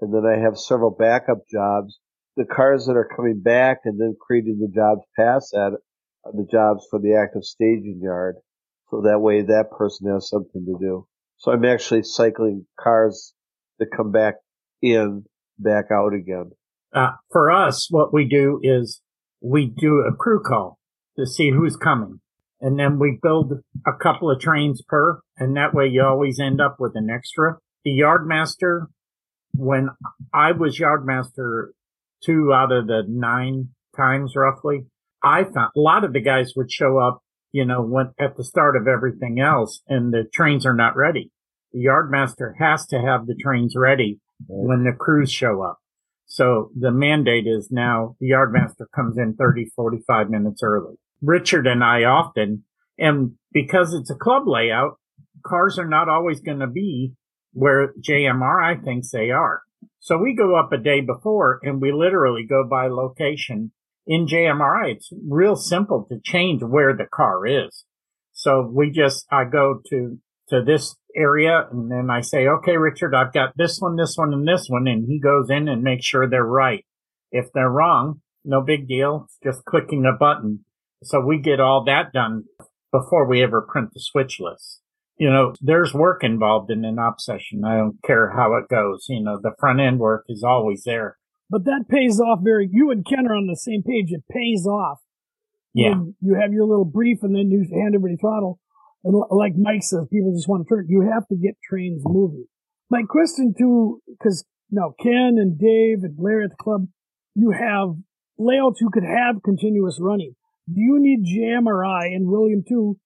and 0.00 0.14
then 0.14 0.24
I 0.24 0.38
have 0.40 0.56
several 0.56 0.90
backup 0.90 1.38
jobs. 1.50 1.98
The 2.36 2.44
cars 2.44 2.86
that 2.86 2.96
are 2.96 3.08
coming 3.14 3.40
back 3.40 3.78
and 3.84 4.00
then 4.00 4.16
creating 4.18 4.58
the 4.58 4.72
jobs 4.74 5.02
past 5.18 5.50
that 5.52 5.76
are 6.24 6.32
the 6.32 6.46
jobs 6.50 6.86
for 6.90 6.98
the 6.98 7.14
active 7.14 7.44
staging 7.44 8.00
yard. 8.02 8.36
So 8.90 9.02
that 9.02 9.20
way 9.20 9.42
that 9.42 9.70
person 9.76 10.10
has 10.12 10.28
something 10.28 10.64
to 10.64 10.76
do. 10.80 11.06
So 11.38 11.50
I'm 11.50 11.64
actually 11.64 12.04
cycling 12.04 12.66
cars 12.78 13.34
that 13.78 13.88
come 13.94 14.12
back 14.12 14.34
in, 14.80 15.24
back 15.58 15.86
out 15.92 16.14
again. 16.14 16.52
Uh, 16.94 17.12
for 17.30 17.50
us, 17.50 17.88
what 17.90 18.12
we 18.14 18.26
do 18.26 18.60
is 18.62 19.00
we 19.40 19.66
do 19.66 20.04
a 20.06 20.14
crew 20.14 20.42
call 20.42 20.78
to 21.18 21.26
see 21.26 21.50
who's 21.50 21.76
coming. 21.76 22.20
And 22.60 22.78
then 22.78 22.98
we 22.98 23.18
build 23.20 23.54
a 23.86 23.92
couple 24.00 24.30
of 24.30 24.38
trains 24.40 24.82
per, 24.86 25.20
and 25.36 25.56
that 25.56 25.74
way 25.74 25.88
you 25.88 26.02
always 26.04 26.38
end 26.38 26.60
up 26.60 26.76
with 26.78 26.92
an 26.94 27.10
extra. 27.10 27.56
The 27.84 27.90
yardmaster, 27.90 28.86
when 29.54 29.90
I 30.32 30.52
was 30.52 30.78
yardmaster 30.78 31.68
two 32.24 32.52
out 32.52 32.72
of 32.72 32.86
the 32.86 33.02
nine 33.08 33.70
times 33.96 34.34
roughly, 34.36 34.86
I 35.22 35.44
found 35.44 35.72
a 35.76 35.80
lot 35.80 36.04
of 36.04 36.12
the 36.12 36.20
guys 36.20 36.52
would 36.56 36.70
show 36.70 36.98
up, 36.98 37.22
you 37.52 37.64
know, 37.64 37.82
when 37.82 38.12
at 38.18 38.36
the 38.36 38.44
start 38.44 38.76
of 38.76 38.86
everything 38.86 39.40
else 39.40 39.80
and 39.88 40.12
the 40.12 40.24
trains 40.32 40.64
are 40.64 40.74
not 40.74 40.96
ready. 40.96 41.30
The 41.72 41.84
yardmaster 41.86 42.52
has 42.58 42.86
to 42.86 43.00
have 43.00 43.26
the 43.26 43.34
trains 43.34 43.74
ready 43.76 44.20
when 44.46 44.84
the 44.84 44.92
crews 44.92 45.32
show 45.32 45.62
up. 45.62 45.78
So 46.26 46.70
the 46.78 46.90
mandate 46.90 47.46
is 47.46 47.68
now 47.70 48.16
the 48.20 48.30
yardmaster 48.30 48.86
comes 48.94 49.18
in 49.18 49.34
30, 49.34 49.70
45 49.76 50.30
minutes 50.30 50.62
early. 50.62 50.94
Richard 51.20 51.66
and 51.66 51.84
I 51.84 52.04
often, 52.04 52.64
and 52.98 53.32
because 53.52 53.94
it's 53.94 54.10
a 54.10 54.14
club 54.16 54.44
layout, 54.46 54.98
cars 55.44 55.78
are 55.78 55.88
not 55.88 56.08
always 56.08 56.40
going 56.40 56.60
to 56.60 56.66
be 56.66 57.12
where 57.52 57.92
JMRI 58.00 58.84
thinks 58.84 59.10
they 59.10 59.30
are. 59.30 59.62
So 60.00 60.18
we 60.18 60.34
go 60.34 60.56
up 60.56 60.72
a 60.72 60.78
day 60.78 61.00
before 61.00 61.60
and 61.62 61.80
we 61.80 61.92
literally 61.92 62.44
go 62.48 62.64
by 62.68 62.88
location 62.88 63.72
in 64.06 64.26
JMRI. 64.26 64.96
It's 64.96 65.10
real 65.28 65.56
simple 65.56 66.06
to 66.08 66.18
change 66.24 66.62
where 66.62 66.96
the 66.96 67.06
car 67.12 67.46
is. 67.46 67.84
So 68.32 68.68
we 68.72 68.90
just, 68.90 69.26
I 69.30 69.44
go 69.44 69.80
to, 69.90 70.18
to 70.48 70.62
this 70.62 70.96
area 71.14 71.68
and 71.70 71.90
then 71.90 72.08
I 72.10 72.20
say, 72.20 72.46
okay, 72.46 72.76
Richard, 72.76 73.14
I've 73.14 73.32
got 73.32 73.52
this 73.56 73.78
one, 73.78 73.96
this 73.96 74.14
one, 74.16 74.32
and 74.32 74.46
this 74.46 74.66
one. 74.68 74.88
And 74.88 75.06
he 75.06 75.20
goes 75.20 75.50
in 75.50 75.68
and 75.68 75.82
makes 75.82 76.06
sure 76.06 76.28
they're 76.28 76.44
right. 76.44 76.84
If 77.30 77.46
they're 77.54 77.70
wrong, 77.70 78.20
no 78.44 78.60
big 78.60 78.88
deal. 78.88 79.26
It's 79.26 79.38
just 79.44 79.64
clicking 79.64 80.04
a 80.04 80.16
button. 80.16 80.64
So 81.04 81.20
we 81.20 81.38
get 81.38 81.60
all 81.60 81.84
that 81.84 82.12
done 82.12 82.44
before 82.90 83.28
we 83.28 83.42
ever 83.42 83.62
print 83.62 83.90
the 83.92 84.00
switch 84.00 84.38
list. 84.40 84.80
You 85.18 85.30
know, 85.30 85.54
there's 85.60 85.94
work 85.94 86.24
involved 86.24 86.70
in 86.70 86.84
an 86.84 86.98
op 86.98 87.20
session. 87.20 87.64
I 87.64 87.76
don't 87.76 88.02
care 88.04 88.30
how 88.30 88.54
it 88.54 88.68
goes. 88.68 89.06
You 89.08 89.22
know, 89.22 89.38
the 89.40 89.52
front 89.58 89.80
end 89.80 89.98
work 89.98 90.24
is 90.28 90.42
always 90.42 90.82
there. 90.84 91.18
But 91.50 91.64
that 91.64 91.84
pays 91.88 92.18
off 92.18 92.40
very, 92.42 92.68
you 92.72 92.90
and 92.90 93.04
Ken 93.04 93.26
are 93.26 93.36
on 93.36 93.46
the 93.46 93.56
same 93.56 93.82
page. 93.82 94.10
It 94.10 94.24
pays 94.30 94.66
off. 94.66 94.98
Yeah. 95.74 95.90
When 95.90 96.14
you 96.20 96.34
have 96.40 96.52
your 96.52 96.66
little 96.66 96.86
brief 96.86 97.18
and 97.22 97.34
then 97.34 97.50
you 97.50 97.60
hand 97.70 97.94
everybody 97.94 98.16
throttle. 98.16 98.58
And 99.04 99.14
like 99.30 99.52
Mike 99.56 99.82
says, 99.82 100.06
people 100.10 100.32
just 100.34 100.48
want 100.48 100.66
to 100.66 100.74
turn. 100.74 100.86
You 100.88 101.10
have 101.12 101.26
to 101.28 101.36
get 101.36 101.56
trains 101.62 102.02
moving. 102.04 102.46
My 102.90 103.02
question 103.08 103.54
too, 103.58 104.00
because 104.06 104.44
now 104.70 104.94
Ken 105.02 105.36
and 105.36 105.58
Dave 105.58 106.04
and 106.04 106.16
Larry 106.18 106.44
at 106.44 106.50
the 106.50 106.56
club, 106.56 106.86
you 107.34 107.50
have 107.50 107.96
layouts 108.38 108.80
you 108.80 108.90
could 108.92 109.04
have 109.04 109.42
continuous 109.42 109.98
running. 110.00 110.34
Do 110.72 110.80
you 110.80 110.98
need 111.00 111.26
JMRI 111.26 112.14
and 112.14 112.28
William 112.28 112.62
too 112.66 112.98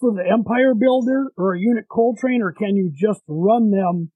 for 0.00 0.12
the 0.12 0.24
Empire 0.28 0.74
Builder 0.74 1.30
or 1.36 1.54
a 1.54 1.60
unit 1.60 1.84
coal 1.90 2.16
train, 2.18 2.40
or 2.42 2.52
can 2.52 2.74
you 2.74 2.90
just 2.92 3.20
run 3.28 3.70
them 3.70 4.10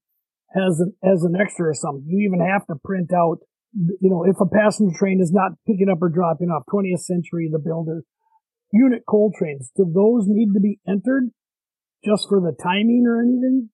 as 0.55 0.79
an 0.79 0.93
as 1.03 1.23
an 1.23 1.35
extra 1.39 1.69
or 1.69 1.73
something? 1.73 2.05
You 2.07 2.27
even 2.27 2.45
have 2.45 2.65
to 2.67 2.75
print 2.83 3.11
out, 3.13 3.37
you 3.73 4.09
know, 4.09 4.25
if 4.25 4.37
a 4.41 4.49
passenger 4.49 4.97
train 4.97 5.21
is 5.21 5.31
not 5.31 5.53
picking 5.67 5.89
up 5.89 6.01
or 6.01 6.09
dropping 6.09 6.49
off, 6.49 6.63
20th 6.73 7.01
Century, 7.01 7.49
the 7.51 7.59
Builder, 7.59 8.03
unit 8.71 9.03
coal 9.07 9.31
trains, 9.37 9.71
do 9.77 9.85
those 9.85 10.25
need 10.27 10.53
to 10.53 10.59
be 10.59 10.79
entered 10.87 11.29
just 12.03 12.27
for 12.27 12.41
the 12.41 12.55
timing 12.61 13.05
or 13.07 13.21
anything? 13.21 13.69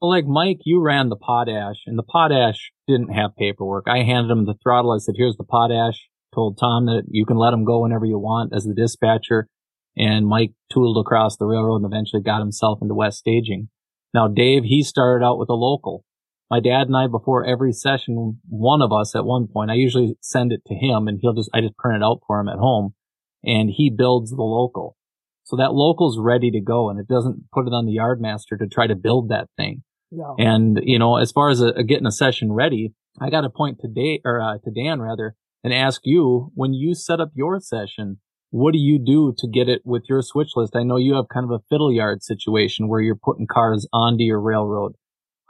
Well, 0.00 0.10
like 0.10 0.26
Mike, 0.26 0.58
you 0.64 0.82
ran 0.82 1.10
the 1.10 1.16
potash, 1.16 1.84
and 1.86 1.96
the 1.96 2.02
potash 2.02 2.72
didn't 2.88 3.14
have 3.14 3.36
paperwork. 3.36 3.86
I 3.86 3.98
handed 3.98 4.32
him 4.32 4.46
the 4.46 4.56
throttle. 4.60 4.90
I 4.90 4.98
said, 4.98 5.14
"Here's 5.16 5.36
the 5.36 5.44
potash." 5.44 6.08
Told 6.34 6.58
Tom 6.58 6.86
that 6.86 7.04
you 7.08 7.26
can 7.26 7.36
let 7.36 7.52
him 7.52 7.64
go 7.64 7.82
whenever 7.82 8.06
you 8.06 8.18
want 8.18 8.54
as 8.54 8.64
the 8.64 8.74
dispatcher. 8.74 9.48
And 9.96 10.26
Mike 10.26 10.52
tooled 10.72 10.96
across 10.98 11.36
the 11.36 11.46
railroad 11.46 11.82
and 11.82 11.86
eventually 11.86 12.22
got 12.22 12.40
himself 12.40 12.78
into 12.80 12.94
West 12.94 13.18
Staging. 13.18 13.68
Now, 14.14 14.28
Dave, 14.28 14.64
he 14.64 14.82
started 14.82 15.24
out 15.24 15.38
with 15.38 15.48
a 15.48 15.54
local. 15.54 16.04
My 16.50 16.60
dad 16.60 16.86
and 16.86 16.96
I, 16.96 17.06
before 17.06 17.46
every 17.46 17.72
session, 17.72 18.38
one 18.48 18.82
of 18.82 18.92
us 18.92 19.14
at 19.14 19.24
one 19.24 19.48
point, 19.48 19.70
I 19.70 19.74
usually 19.74 20.16
send 20.20 20.52
it 20.52 20.62
to 20.66 20.74
him 20.74 21.08
and 21.08 21.18
he'll 21.20 21.32
just, 21.32 21.50
I 21.54 21.60
just 21.60 21.76
print 21.76 22.02
it 22.02 22.04
out 22.04 22.20
for 22.26 22.40
him 22.40 22.48
at 22.48 22.58
home 22.58 22.94
and 23.42 23.70
he 23.70 23.90
builds 23.90 24.30
the 24.30 24.42
local. 24.42 24.96
So 25.44 25.56
that 25.56 25.72
local's 25.72 26.18
ready 26.18 26.50
to 26.50 26.60
go 26.60 26.90
and 26.90 27.00
it 27.00 27.08
doesn't 27.08 27.50
put 27.52 27.66
it 27.66 27.72
on 27.72 27.86
the 27.86 27.96
yardmaster 27.96 28.58
to 28.58 28.66
try 28.66 28.86
to 28.86 28.94
build 28.94 29.30
that 29.30 29.48
thing. 29.56 29.82
Yeah. 30.10 30.34
And, 30.38 30.78
you 30.82 30.98
know, 30.98 31.16
as 31.16 31.32
far 31.32 31.48
as 31.48 31.60
a, 31.60 31.68
a 31.68 31.84
getting 31.84 32.06
a 32.06 32.12
session 32.12 32.52
ready, 32.52 32.92
I 33.20 33.30
got 33.30 33.42
to 33.42 33.50
point 33.50 33.80
to 33.80 33.88
Dave 33.88 34.20
or 34.24 34.40
uh, 34.40 34.58
to 34.62 34.70
Dan 34.70 35.00
rather 35.00 35.34
and 35.64 35.72
ask 35.72 36.02
you 36.04 36.50
when 36.54 36.74
you 36.74 36.94
set 36.94 37.20
up 37.20 37.30
your 37.34 37.60
session, 37.60 38.18
what 38.52 38.72
do 38.72 38.78
you 38.78 38.98
do 38.98 39.34
to 39.38 39.48
get 39.48 39.70
it 39.70 39.80
with 39.82 40.02
your 40.10 40.20
switch 40.20 40.50
list? 40.56 40.76
I 40.76 40.82
know 40.82 40.98
you 40.98 41.14
have 41.14 41.30
kind 41.32 41.44
of 41.44 41.50
a 41.50 41.64
fiddle 41.70 41.90
yard 41.90 42.22
situation 42.22 42.86
where 42.86 43.00
you're 43.00 43.16
putting 43.16 43.46
cars 43.46 43.88
onto 43.94 44.24
your 44.24 44.40
railroad. 44.40 44.92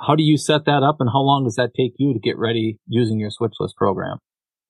How 0.00 0.14
do 0.14 0.22
you 0.22 0.38
set 0.38 0.66
that 0.66 0.84
up 0.84 0.96
and 1.00 1.10
how 1.12 1.20
long 1.20 1.42
does 1.42 1.56
that 1.56 1.74
take 1.76 1.94
you 1.98 2.12
to 2.12 2.20
get 2.20 2.38
ready 2.38 2.78
using 2.86 3.18
your 3.18 3.30
switch 3.30 3.54
list 3.58 3.76
program? 3.76 4.18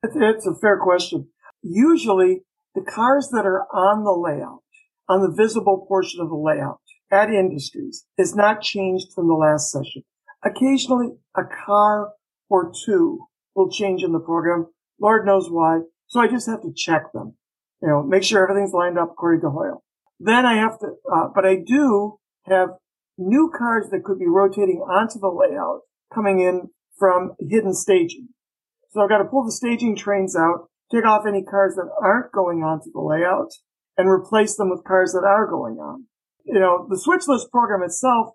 It's 0.03 0.47
a 0.47 0.55
fair 0.55 0.79
question. 0.79 1.29
Usually 1.63 2.41
the 2.75 2.81
cars 2.81 3.29
that 3.33 3.45
are 3.45 3.67
on 3.71 4.03
the 4.05 4.13
layout, 4.13 4.63
on 5.11 5.21
the 5.21 5.31
visible 5.31 5.85
portion 5.87 6.21
of 6.23 6.31
the 6.31 6.35
layout 6.35 6.81
at 7.11 7.29
industries 7.29 8.07
is 8.17 8.35
not 8.35 8.63
changed 8.63 9.09
from 9.15 9.29
the 9.29 9.35
last 9.35 9.71
session. 9.71 10.05
Occasionally 10.43 11.17
a 11.37 11.43
car 11.67 12.13
or 12.49 12.73
two 12.87 13.27
will 13.55 13.71
change 13.71 14.03
in 14.03 14.13
the 14.13 14.21
program. 14.21 14.69
Lord 14.99 15.27
knows 15.27 15.49
why. 15.51 15.81
So 16.07 16.21
I 16.21 16.29
just 16.29 16.49
have 16.49 16.63
to 16.63 16.73
check 16.75 17.13
them, 17.13 17.35
you 17.83 17.89
know, 17.89 18.03
make 18.03 18.23
sure 18.23 18.43
everything's 18.43 18.73
lined 18.73 18.99
up 18.99 19.11
according 19.13 19.41
to 19.41 19.51
Hoyle. 19.51 19.83
Then 20.21 20.47
I 20.47 20.55
have 20.55 20.79
to, 20.79 20.87
uh, 21.13 21.29
but 21.35 21.45
I 21.45 21.57
do 21.57 22.19
have 22.47 22.71
new 23.19 23.53
cars 23.57 23.89
that 23.91 24.05
could 24.05 24.21
be 24.21 24.29
rotating 24.29 24.79
onto 24.79 25.19
the 25.19 25.29
layout 25.29 25.81
coming 26.15 26.41
in 26.41 26.71
from 26.97 27.33
hidden 27.41 27.75
staging. 27.75 28.29
So 28.91 29.01
I've 29.01 29.09
got 29.09 29.19
to 29.19 29.25
pull 29.25 29.45
the 29.45 29.53
staging 29.53 29.97
trains 29.97 30.37
out, 30.37 30.69
take 30.93 31.05
off 31.05 31.27
any 31.27 31.43
cars 31.43 31.75
that 31.75 31.91
aren't 32.01 32.31
going 32.31 32.63
onto 32.63 32.93
the 32.93 33.01
layout 33.01 33.51
and 33.99 34.09
replace 34.09 34.57
them 34.57 34.71
with 34.71 34.85
cars 34.85 35.13
that 35.13 35.25
are 35.27 35.51
going 35.51 35.79
on. 35.79 36.07
You 36.45 36.61
know, 36.61 36.87
the 36.89 36.99
switch 36.99 37.27
list 37.27 37.51
program 37.51 37.83
itself, 37.83 38.35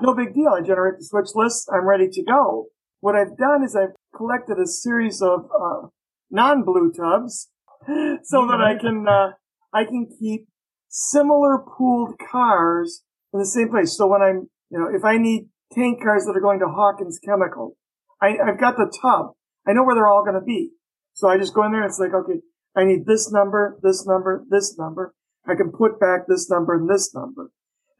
no 0.00 0.14
big 0.14 0.34
deal. 0.34 0.48
I 0.48 0.62
generate 0.62 0.98
the 0.98 1.04
switch 1.04 1.30
list. 1.34 1.68
I'm 1.72 1.86
ready 1.86 2.08
to 2.08 2.24
go. 2.24 2.66
What 3.00 3.14
I've 3.14 3.36
done 3.36 3.62
is 3.62 3.76
I've 3.76 3.94
collected 4.14 4.58
a 4.58 4.66
series 4.66 5.20
of 5.20 5.50
uh, 5.54 5.88
non-blue 6.30 6.92
tubs 6.92 7.50
so 8.24 8.46
that 8.46 8.60
I 8.60 8.76
can 8.80 9.06
uh, 9.08 9.32
I 9.72 9.84
can 9.84 10.08
keep 10.18 10.48
similar 10.88 11.58
pooled 11.58 12.14
cars 12.30 13.02
in 13.32 13.40
the 13.40 13.46
same 13.46 13.68
place. 13.68 13.96
So 13.96 14.06
when 14.06 14.22
I'm, 14.22 14.48
you 14.70 14.78
know, 14.78 14.88
if 14.92 15.04
I 15.04 15.18
need 15.18 15.48
tank 15.72 16.02
cars 16.02 16.24
that 16.24 16.36
are 16.36 16.40
going 16.40 16.60
to 16.60 16.68
Hawkins 16.68 17.18
Chemical, 17.24 17.76
I, 18.20 18.36
I've 18.38 18.58
got 18.58 18.76
the 18.76 18.90
tub. 19.02 19.32
I 19.66 19.72
know 19.72 19.84
where 19.84 19.94
they're 19.94 20.06
all 20.06 20.24
going 20.24 20.38
to 20.38 20.44
be. 20.44 20.70
So 21.14 21.28
I 21.28 21.38
just 21.38 21.54
go 21.54 21.64
in 21.64 21.72
there 21.72 21.82
and 21.82 21.90
it's 21.90 21.98
like, 21.98 22.14
okay, 22.14 22.40
I 22.74 22.84
need 22.84 23.06
this 23.06 23.30
number, 23.32 23.78
this 23.82 24.06
number, 24.06 24.44
this 24.48 24.76
number. 24.78 25.14
I 25.46 25.54
can 25.54 25.72
put 25.72 26.00
back 26.00 26.26
this 26.28 26.50
number 26.50 26.74
and 26.74 26.88
this 26.88 27.14
number. 27.14 27.50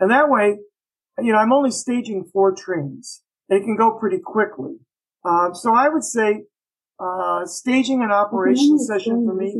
And 0.00 0.10
that 0.10 0.28
way, 0.28 0.58
you 1.18 1.32
know, 1.32 1.38
I'm 1.38 1.52
only 1.52 1.70
staging 1.70 2.28
four 2.32 2.54
trains. 2.54 3.22
It 3.48 3.60
can 3.64 3.76
go 3.76 3.98
pretty 3.98 4.18
quickly. 4.24 4.76
Um, 5.24 5.54
so 5.54 5.74
I 5.74 5.88
would 5.88 6.04
say, 6.04 6.44
uh, 6.98 7.44
staging 7.44 8.02
an 8.02 8.10
operation 8.10 8.78
session 8.78 9.26
for 9.26 9.34
me. 9.34 9.54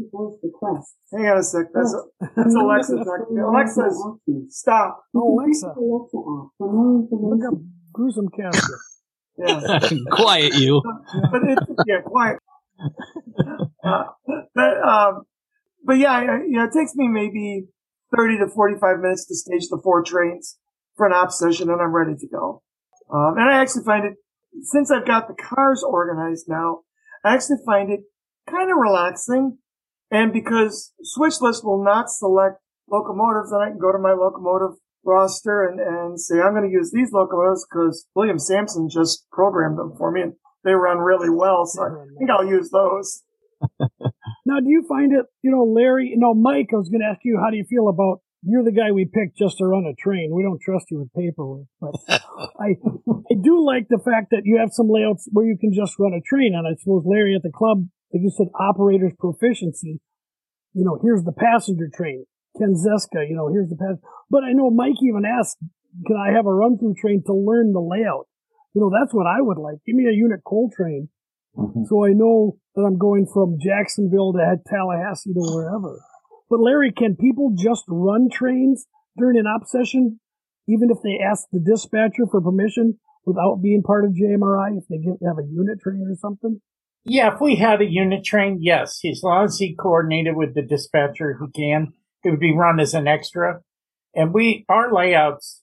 Hang 1.12 1.26
on 1.26 1.38
a 1.38 1.42
sec. 1.42 1.66
That's, 1.74 1.94
that's 2.34 2.54
Alexa 2.54 2.96
talking. 2.96 3.38
Alexa, 3.38 3.90
stop. 4.48 5.02
Oh, 5.14 5.38
Alexa. 5.38 5.74
Look 5.78 7.44
up 7.46 7.58
gruesome 7.92 8.28
casket. 8.28 8.64
Yeah. 9.38 9.60
Quiet 10.12 10.54
you. 10.54 10.80
but 11.30 11.42
it, 11.44 11.58
yeah, 11.86 12.00
quiet. 12.06 12.38
Uh, 13.84 14.04
but, 14.54 14.82
um, 14.82 15.24
but 15.84 15.98
yeah, 15.98 16.12
I, 16.12 16.22
you 16.38 16.52
know, 16.52 16.64
it 16.64 16.72
takes 16.72 16.94
me 16.94 17.06
maybe 17.06 17.66
30 18.16 18.38
to 18.38 18.48
45 18.48 19.00
minutes 19.00 19.26
to 19.26 19.34
stage 19.34 19.68
the 19.68 19.78
four 19.84 20.02
trains 20.02 20.56
for 20.96 21.06
an 21.06 21.12
op 21.12 21.30
session 21.32 21.68
and 21.68 21.82
I'm 21.82 21.94
ready 21.94 22.14
to 22.18 22.26
go. 22.28 22.62
Um, 23.12 23.34
and 23.36 23.50
I 23.50 23.60
actually 23.60 23.84
find 23.84 24.06
it, 24.06 24.14
since 24.62 24.90
I've 24.90 25.06
got 25.06 25.28
the 25.28 25.34
cars 25.34 25.82
organized 25.86 26.46
now, 26.48 26.80
I 27.26 27.34
actually 27.34 27.58
find 27.66 27.90
it 27.90 28.00
kind 28.48 28.70
of 28.70 28.76
relaxing. 28.78 29.58
And 30.10 30.32
because 30.32 30.92
Switchlist 31.18 31.64
will 31.64 31.82
not 31.82 32.08
select 32.08 32.60
locomotives, 32.88 33.50
then 33.50 33.60
I 33.60 33.70
can 33.70 33.78
go 33.78 33.90
to 33.90 33.98
my 33.98 34.12
locomotive 34.12 34.78
roster 35.04 35.66
and, 35.66 35.80
and 35.80 36.20
say, 36.20 36.40
I'm 36.40 36.54
going 36.54 36.68
to 36.68 36.72
use 36.72 36.92
these 36.92 37.10
locomotives 37.12 37.66
because 37.68 38.06
William 38.14 38.38
Sampson 38.38 38.88
just 38.88 39.26
programmed 39.32 39.78
them 39.78 39.94
for 39.98 40.12
me 40.12 40.22
and 40.22 40.34
they 40.62 40.72
run 40.72 40.98
really 40.98 41.30
well. 41.30 41.66
So 41.66 41.82
I 41.82 41.88
think 42.18 42.30
I'll 42.30 42.46
use 42.46 42.70
those. 42.70 43.22
Now, 44.46 44.60
do 44.60 44.68
you 44.68 44.84
find 44.88 45.12
it, 45.12 45.26
you 45.42 45.50
know, 45.50 45.64
Larry, 45.64 46.10
you 46.10 46.18
know, 46.18 46.32
Mike, 46.32 46.70
I 46.72 46.76
was 46.76 46.88
going 46.88 47.00
to 47.00 47.08
ask 47.08 47.20
you, 47.24 47.40
how 47.42 47.50
do 47.50 47.56
you 47.56 47.64
feel 47.64 47.88
about 47.88 48.20
you're 48.46 48.64
the 48.64 48.72
guy 48.72 48.92
we 48.92 49.04
picked 49.04 49.36
just 49.36 49.58
to 49.58 49.66
run 49.66 49.84
a 49.84 49.94
train. 49.94 50.30
We 50.32 50.42
don't 50.42 50.60
trust 50.62 50.86
you 50.90 50.98
with 51.02 51.12
paperwork, 51.12 51.66
but 51.80 51.94
I, 52.08 52.78
I 52.78 53.34
do 53.42 53.64
like 53.64 53.88
the 53.90 53.98
fact 53.98 54.30
that 54.30 54.42
you 54.44 54.58
have 54.58 54.70
some 54.70 54.86
layouts 54.88 55.28
where 55.32 55.44
you 55.44 55.58
can 55.58 55.74
just 55.74 55.98
run 55.98 56.14
a 56.14 56.22
train. 56.22 56.54
And 56.54 56.66
I 56.66 56.78
suppose 56.78 57.02
Larry 57.04 57.34
at 57.34 57.42
the 57.42 57.50
club, 57.50 57.86
like 58.14 58.22
you 58.22 58.30
said, 58.30 58.46
operator's 58.54 59.18
proficiency. 59.18 60.00
You 60.74 60.84
know, 60.84 60.98
here's 61.02 61.24
the 61.24 61.34
passenger 61.34 61.90
train. 61.92 62.24
Ken 62.56 62.74
Zieska, 62.74 63.26
you 63.28 63.34
know, 63.34 63.48
here's 63.48 63.68
the 63.68 63.76
pass. 63.76 63.98
But 64.30 64.44
I 64.44 64.52
know 64.52 64.70
Mike 64.70 65.02
even 65.02 65.24
asked, 65.26 65.58
can 66.06 66.16
I 66.16 66.32
have 66.32 66.46
a 66.46 66.54
run 66.54 66.78
through 66.78 66.94
train 66.94 67.22
to 67.26 67.34
learn 67.34 67.72
the 67.72 67.80
layout? 67.80 68.28
You 68.74 68.80
know, 68.82 68.90
that's 68.92 69.12
what 69.12 69.26
I 69.26 69.40
would 69.40 69.58
like. 69.58 69.78
Give 69.86 69.96
me 69.96 70.06
a 70.06 70.14
unit 70.14 70.40
coal 70.46 70.70
train. 70.70 71.08
Mm-hmm. 71.56 71.84
So 71.88 72.04
I 72.04 72.12
know 72.12 72.58
that 72.74 72.82
I'm 72.82 72.98
going 72.98 73.26
from 73.26 73.58
Jacksonville 73.58 74.34
to 74.34 74.56
Tallahassee 74.68 75.32
to 75.32 75.40
wherever. 75.40 75.98
But 76.48 76.60
Larry, 76.60 76.92
can 76.92 77.16
people 77.16 77.52
just 77.56 77.84
run 77.88 78.28
trains 78.30 78.86
during 79.16 79.38
an 79.38 79.46
op 79.46 79.66
session, 79.66 80.20
even 80.68 80.90
if 80.90 80.98
they 81.02 81.18
ask 81.18 81.46
the 81.50 81.60
dispatcher 81.60 82.26
for 82.30 82.40
permission 82.40 82.98
without 83.24 83.62
being 83.62 83.82
part 83.82 84.04
of 84.04 84.12
JMRI? 84.12 84.78
If 84.78 84.84
they 84.88 84.98
give, 84.98 85.16
have 85.26 85.38
a 85.38 85.48
unit 85.48 85.80
train 85.80 86.06
or 86.08 86.16
something? 86.16 86.60
Yeah, 87.04 87.34
if 87.34 87.40
we 87.40 87.56
had 87.56 87.80
a 87.80 87.90
unit 87.90 88.24
train, 88.24 88.58
yes. 88.60 89.00
As 89.04 89.22
long 89.22 89.44
as 89.44 89.58
he 89.58 89.74
coordinated 89.74 90.36
with 90.36 90.54
the 90.54 90.62
dispatcher, 90.62 91.38
he 91.40 91.60
can. 91.60 91.92
It 92.24 92.30
would 92.30 92.40
be 92.40 92.54
run 92.54 92.80
as 92.80 92.94
an 92.94 93.06
extra. 93.06 93.60
And 94.14 94.32
we, 94.32 94.64
our 94.68 94.92
layout's 94.92 95.62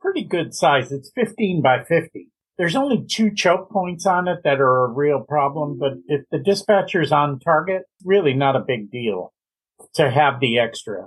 pretty 0.00 0.24
good 0.24 0.54
size. 0.54 0.92
It's 0.92 1.10
15 1.14 1.62
by 1.62 1.84
50. 1.84 2.30
There's 2.56 2.76
only 2.76 3.04
two 3.06 3.34
choke 3.34 3.70
points 3.70 4.06
on 4.06 4.28
it 4.28 4.38
that 4.44 4.60
are 4.60 4.84
a 4.84 4.92
real 4.92 5.20
problem, 5.20 5.78
but 5.78 5.92
if 6.06 6.22
the 6.30 6.38
dispatcher's 6.38 7.12
on 7.12 7.38
target, 7.38 7.82
really 8.04 8.34
not 8.34 8.56
a 8.56 8.64
big 8.66 8.90
deal 8.90 9.32
to 9.94 10.10
have 10.10 10.40
the 10.40 10.58
extra. 10.58 11.06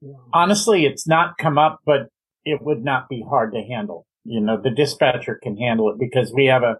Yeah. 0.00 0.12
Honestly, 0.32 0.86
it's 0.86 1.06
not 1.06 1.38
come 1.38 1.58
up, 1.58 1.80
but 1.84 2.08
it 2.44 2.60
would 2.62 2.84
not 2.84 3.08
be 3.08 3.24
hard 3.28 3.52
to 3.52 3.62
handle. 3.62 4.06
You 4.24 4.40
know, 4.40 4.60
the 4.60 4.70
dispatcher 4.70 5.38
can 5.42 5.56
handle 5.56 5.90
it 5.90 5.96
because 5.98 6.32
we 6.34 6.46
have 6.46 6.62
a, 6.62 6.76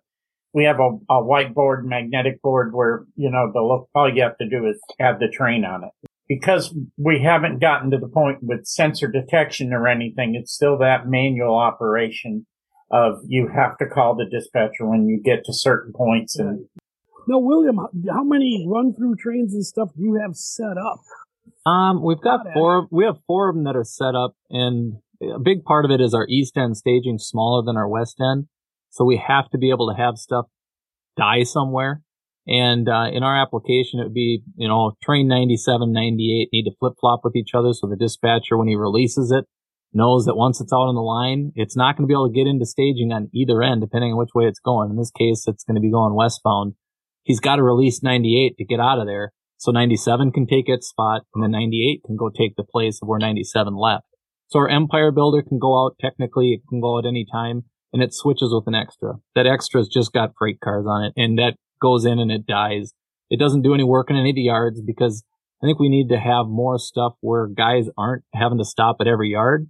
we 0.52 0.64
have 0.64 0.80
a, 0.80 0.98
a 1.08 1.22
whiteboard 1.22 1.84
magnetic 1.84 2.42
board 2.42 2.74
where, 2.74 3.04
you 3.16 3.30
know, 3.30 3.50
the 3.52 3.60
look, 3.60 3.88
all 3.94 4.12
you 4.12 4.22
have 4.22 4.38
to 4.38 4.48
do 4.48 4.66
is 4.66 4.80
add 4.98 5.20
the 5.20 5.28
train 5.28 5.64
on 5.64 5.84
it. 5.84 5.90
Because 6.28 6.74
we 6.96 7.22
haven't 7.22 7.60
gotten 7.60 7.90
to 7.90 7.98
the 7.98 8.08
point 8.08 8.38
with 8.42 8.64
sensor 8.64 9.08
detection 9.08 9.72
or 9.72 9.88
anything, 9.88 10.34
it's 10.34 10.52
still 10.52 10.78
that 10.78 11.08
manual 11.08 11.56
operation 11.56 12.46
of 12.90 13.20
you 13.26 13.48
have 13.48 13.76
to 13.78 13.86
call 13.86 14.16
the 14.16 14.26
dispatcher 14.26 14.86
when 14.86 15.06
you 15.06 15.20
get 15.22 15.44
to 15.44 15.52
certain 15.52 15.92
points 15.92 16.36
and 16.36 16.66
No, 17.28 17.38
William, 17.38 17.78
how 18.08 18.24
many 18.24 18.66
run 18.68 18.94
through 18.94 19.16
trains 19.16 19.54
and 19.54 19.64
stuff 19.64 19.90
do 19.96 20.02
you 20.02 20.18
have 20.20 20.36
set 20.36 20.76
up? 20.78 21.00
Um, 21.66 22.02
we've 22.02 22.20
got 22.20 22.40
four. 22.54 22.88
We 22.90 23.04
have 23.04 23.18
four 23.26 23.50
of 23.50 23.54
them 23.54 23.64
that 23.64 23.76
are 23.76 23.84
set 23.84 24.14
up, 24.14 24.34
and 24.48 24.94
a 25.22 25.38
big 25.38 25.64
part 25.64 25.84
of 25.84 25.90
it 25.90 26.00
is 26.00 26.14
our 26.14 26.26
east 26.28 26.56
end 26.56 26.76
staging 26.76 27.18
smaller 27.18 27.62
than 27.64 27.76
our 27.76 27.88
west 27.88 28.16
end. 28.20 28.46
So 28.90 29.04
we 29.04 29.22
have 29.26 29.48
to 29.50 29.58
be 29.58 29.70
able 29.70 29.92
to 29.94 30.00
have 30.00 30.16
stuff 30.16 30.46
die 31.16 31.42
somewhere. 31.42 32.02
And 32.46 32.88
uh, 32.88 33.08
in 33.12 33.22
our 33.22 33.40
application, 33.40 34.00
it 34.00 34.04
would 34.04 34.14
be, 34.14 34.42
you 34.56 34.66
know, 34.66 34.96
train 35.02 35.28
97, 35.28 35.92
98 35.92 36.48
need 36.52 36.64
to 36.64 36.76
flip 36.80 36.94
flop 37.00 37.20
with 37.22 37.36
each 37.36 37.50
other. 37.54 37.72
So 37.72 37.86
the 37.86 37.96
dispatcher, 37.96 38.56
when 38.56 38.66
he 38.66 38.74
releases 38.74 39.30
it, 39.30 39.44
knows 39.92 40.24
that 40.24 40.36
once 40.36 40.60
it's 40.60 40.72
out 40.72 40.88
on 40.88 40.94
the 40.94 41.00
line, 41.00 41.52
it's 41.54 41.76
not 41.76 41.96
going 41.96 42.04
to 42.04 42.08
be 42.08 42.14
able 42.14 42.28
to 42.28 42.34
get 42.34 42.48
into 42.48 42.64
staging 42.64 43.12
on 43.12 43.28
either 43.34 43.62
end, 43.62 43.82
depending 43.82 44.12
on 44.12 44.18
which 44.18 44.34
way 44.34 44.46
it's 44.46 44.60
going. 44.60 44.90
In 44.90 44.96
this 44.96 45.10
case, 45.10 45.44
it's 45.46 45.64
going 45.64 45.74
to 45.74 45.80
be 45.80 45.90
going 45.90 46.14
westbound. 46.14 46.74
He's 47.22 47.40
got 47.40 47.56
to 47.56 47.62
release 47.62 48.02
98 48.02 48.56
to 48.58 48.64
get 48.64 48.80
out 48.80 48.98
of 48.98 49.06
there. 49.06 49.32
So 49.56 49.72
97 49.72 50.32
can 50.32 50.46
take 50.46 50.68
its 50.68 50.88
spot 50.88 51.22
and 51.34 51.44
then 51.44 51.50
98 51.50 52.02
can 52.06 52.16
go 52.16 52.30
take 52.30 52.56
the 52.56 52.64
place 52.64 52.98
of 53.02 53.08
where 53.08 53.18
97 53.18 53.76
left. 53.76 54.06
So 54.48 54.58
our 54.58 54.68
Empire 54.68 55.12
builder 55.12 55.42
can 55.42 55.58
go 55.58 55.84
out 55.84 55.96
technically, 56.00 56.52
it 56.52 56.62
can 56.68 56.80
go 56.80 56.96
out 56.96 57.06
any 57.06 57.26
time 57.30 57.64
and 57.92 58.02
it 58.02 58.14
switches 58.14 58.52
with 58.52 58.66
an 58.66 58.74
extra. 58.74 59.14
That 59.34 59.46
extra's 59.46 59.88
just 59.88 60.12
got 60.12 60.32
freight 60.38 60.60
cars 60.62 60.86
on 60.88 61.04
it 61.04 61.12
and 61.16 61.38
that 61.38 61.56
goes 61.80 62.04
in 62.04 62.18
and 62.18 62.32
it 62.32 62.46
dies. 62.46 62.94
It 63.28 63.38
doesn't 63.38 63.62
do 63.62 63.74
any 63.74 63.84
work 63.84 64.10
in 64.10 64.16
any 64.16 64.30
of 64.30 64.36
the 64.36 64.42
yards 64.42 64.80
because 64.80 65.24
I 65.62 65.66
think 65.66 65.78
we 65.78 65.90
need 65.90 66.08
to 66.08 66.18
have 66.18 66.46
more 66.46 66.78
stuff 66.78 67.12
where 67.20 67.46
guys 67.46 67.88
aren't 67.98 68.24
having 68.34 68.58
to 68.58 68.64
stop 68.64 68.96
at 69.00 69.06
every 69.06 69.30
yard 69.30 69.68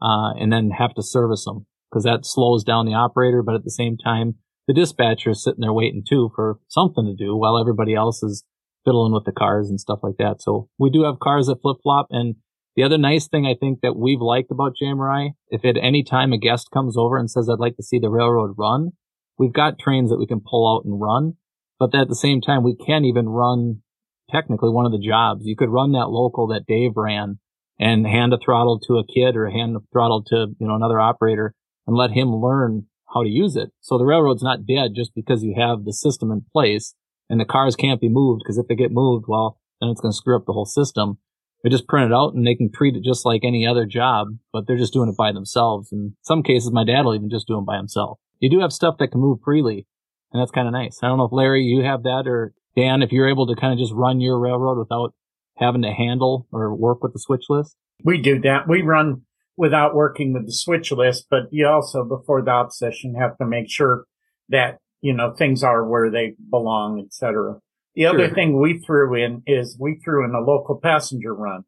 uh, 0.00 0.32
and 0.38 0.52
then 0.52 0.70
have 0.70 0.94
to 0.94 1.02
service 1.02 1.44
them 1.44 1.66
because 1.90 2.04
that 2.04 2.20
slows 2.24 2.62
down 2.62 2.86
the 2.86 2.94
operator. 2.94 3.42
But 3.42 3.56
at 3.56 3.64
the 3.64 3.70
same 3.70 3.96
time, 3.96 4.36
the 4.66 4.74
dispatcher 4.74 5.30
is 5.30 5.42
sitting 5.42 5.60
there 5.60 5.72
waiting 5.72 6.04
too 6.06 6.30
for 6.34 6.58
something 6.68 7.04
to 7.04 7.14
do 7.14 7.36
while 7.36 7.58
everybody 7.58 7.94
else 7.94 8.22
is 8.22 8.44
fiddling 8.84 9.12
with 9.12 9.24
the 9.24 9.32
cars 9.32 9.68
and 9.68 9.80
stuff 9.80 10.00
like 10.02 10.16
that. 10.18 10.40
So 10.40 10.68
we 10.78 10.90
do 10.90 11.04
have 11.04 11.20
cars 11.20 11.46
that 11.46 11.62
flip 11.62 11.78
flop. 11.82 12.06
And 12.10 12.36
the 12.76 12.82
other 12.82 12.98
nice 12.98 13.28
thing 13.28 13.46
I 13.46 13.54
think 13.58 13.80
that 13.82 13.96
we've 13.96 14.20
liked 14.20 14.50
about 14.50 14.74
JMRI, 14.80 15.30
if 15.48 15.64
at 15.64 15.76
any 15.80 16.02
time 16.02 16.32
a 16.32 16.38
guest 16.38 16.70
comes 16.72 16.96
over 16.96 17.18
and 17.18 17.30
says, 17.30 17.48
I'd 17.48 17.60
like 17.60 17.76
to 17.76 17.82
see 17.82 17.98
the 17.98 18.10
railroad 18.10 18.54
run, 18.58 18.90
we've 19.38 19.52
got 19.52 19.78
trains 19.78 20.10
that 20.10 20.18
we 20.18 20.26
can 20.26 20.40
pull 20.40 20.68
out 20.68 20.84
and 20.84 21.00
run. 21.00 21.34
But 21.78 21.94
at 21.94 22.08
the 22.08 22.14
same 22.14 22.40
time, 22.40 22.62
we 22.62 22.76
can 22.76 23.04
even 23.04 23.28
run 23.28 23.82
technically 24.30 24.70
one 24.70 24.86
of 24.86 24.92
the 24.92 24.98
jobs. 24.98 25.42
You 25.44 25.56
could 25.56 25.70
run 25.70 25.92
that 25.92 26.08
local 26.08 26.46
that 26.48 26.66
Dave 26.66 26.92
ran 26.96 27.38
and 27.78 28.06
hand 28.06 28.32
a 28.32 28.38
throttle 28.38 28.78
to 28.86 28.98
a 28.98 29.06
kid 29.06 29.36
or 29.36 29.50
hand 29.50 29.76
a 29.76 29.80
throttle 29.92 30.22
to, 30.28 30.46
you 30.58 30.66
know, 30.66 30.76
another 30.76 31.00
operator 31.00 31.54
and 31.86 31.96
let 31.96 32.10
him 32.10 32.34
learn 32.34 32.86
how 33.14 33.22
to 33.22 33.28
use 33.28 33.56
it. 33.56 33.70
So 33.80 33.96
the 33.96 34.04
railroad's 34.04 34.42
not 34.42 34.66
dead 34.66 34.90
just 34.94 35.14
because 35.14 35.42
you 35.42 35.54
have 35.56 35.84
the 35.84 35.92
system 35.92 36.30
in 36.30 36.44
place 36.52 36.94
and 37.30 37.40
the 37.40 37.44
cars 37.44 37.76
can't 37.76 38.00
be 38.00 38.08
moved 38.08 38.42
because 38.44 38.58
if 38.58 38.66
they 38.66 38.74
get 38.74 38.90
moved, 38.90 39.26
well, 39.28 39.58
then 39.80 39.90
it's 39.90 40.00
going 40.00 40.12
to 40.12 40.16
screw 40.16 40.36
up 40.36 40.46
the 40.46 40.52
whole 40.52 40.66
system. 40.66 41.18
They 41.62 41.70
just 41.70 41.88
print 41.88 42.10
it 42.10 42.14
out 42.14 42.34
and 42.34 42.46
they 42.46 42.54
can 42.54 42.70
treat 42.70 42.96
it 42.96 43.04
just 43.04 43.24
like 43.24 43.42
any 43.44 43.66
other 43.66 43.86
job, 43.86 44.28
but 44.52 44.66
they're 44.66 44.76
just 44.76 44.92
doing 44.92 45.08
it 45.08 45.16
by 45.16 45.32
themselves. 45.32 45.92
In 45.92 46.16
some 46.22 46.42
cases, 46.42 46.72
my 46.72 46.84
dad 46.84 47.04
will 47.04 47.14
even 47.14 47.30
just 47.30 47.46
do 47.46 47.54
them 47.54 47.64
by 47.64 47.76
himself. 47.76 48.18
You 48.40 48.50
do 48.50 48.60
have 48.60 48.72
stuff 48.72 48.96
that 48.98 49.08
can 49.08 49.20
move 49.20 49.38
freely 49.44 49.86
and 50.32 50.40
that's 50.40 50.50
kind 50.50 50.66
of 50.66 50.72
nice. 50.72 50.98
I 51.02 51.06
don't 51.06 51.18
know 51.18 51.24
if 51.24 51.32
Larry, 51.32 51.62
you 51.62 51.84
have 51.84 52.02
that 52.02 52.24
or 52.26 52.52
Dan, 52.76 53.02
if 53.02 53.12
you're 53.12 53.28
able 53.28 53.46
to 53.46 53.54
kind 53.54 53.72
of 53.72 53.78
just 53.78 53.92
run 53.94 54.20
your 54.20 54.38
railroad 54.38 54.78
without 54.78 55.14
having 55.56 55.82
to 55.82 55.92
handle 55.92 56.48
or 56.50 56.74
work 56.74 57.02
with 57.02 57.12
the 57.12 57.20
switch 57.20 57.44
list? 57.48 57.76
We 58.02 58.20
do 58.20 58.40
that. 58.40 58.68
We 58.68 58.82
run 58.82 59.22
without 59.56 59.94
working 59.94 60.32
with 60.32 60.46
the 60.46 60.52
switch 60.52 60.90
list, 60.90 61.26
but 61.30 61.44
you 61.50 61.66
also, 61.66 62.04
before 62.04 62.42
the 62.42 62.50
op 62.50 62.72
session, 62.72 63.14
have 63.14 63.36
to 63.38 63.46
make 63.46 63.70
sure 63.70 64.04
that, 64.48 64.78
you 65.00 65.14
know, 65.14 65.32
things 65.32 65.62
are 65.62 65.86
where 65.86 66.10
they 66.10 66.34
belong, 66.50 67.00
etc. 67.00 67.60
The 67.94 68.02
sure. 68.02 68.10
other 68.10 68.34
thing 68.34 68.60
we 68.60 68.78
threw 68.78 69.14
in 69.14 69.42
is 69.46 69.76
we 69.78 70.00
threw 70.04 70.24
in 70.24 70.34
a 70.34 70.40
local 70.40 70.80
passenger 70.80 71.34
run 71.34 71.64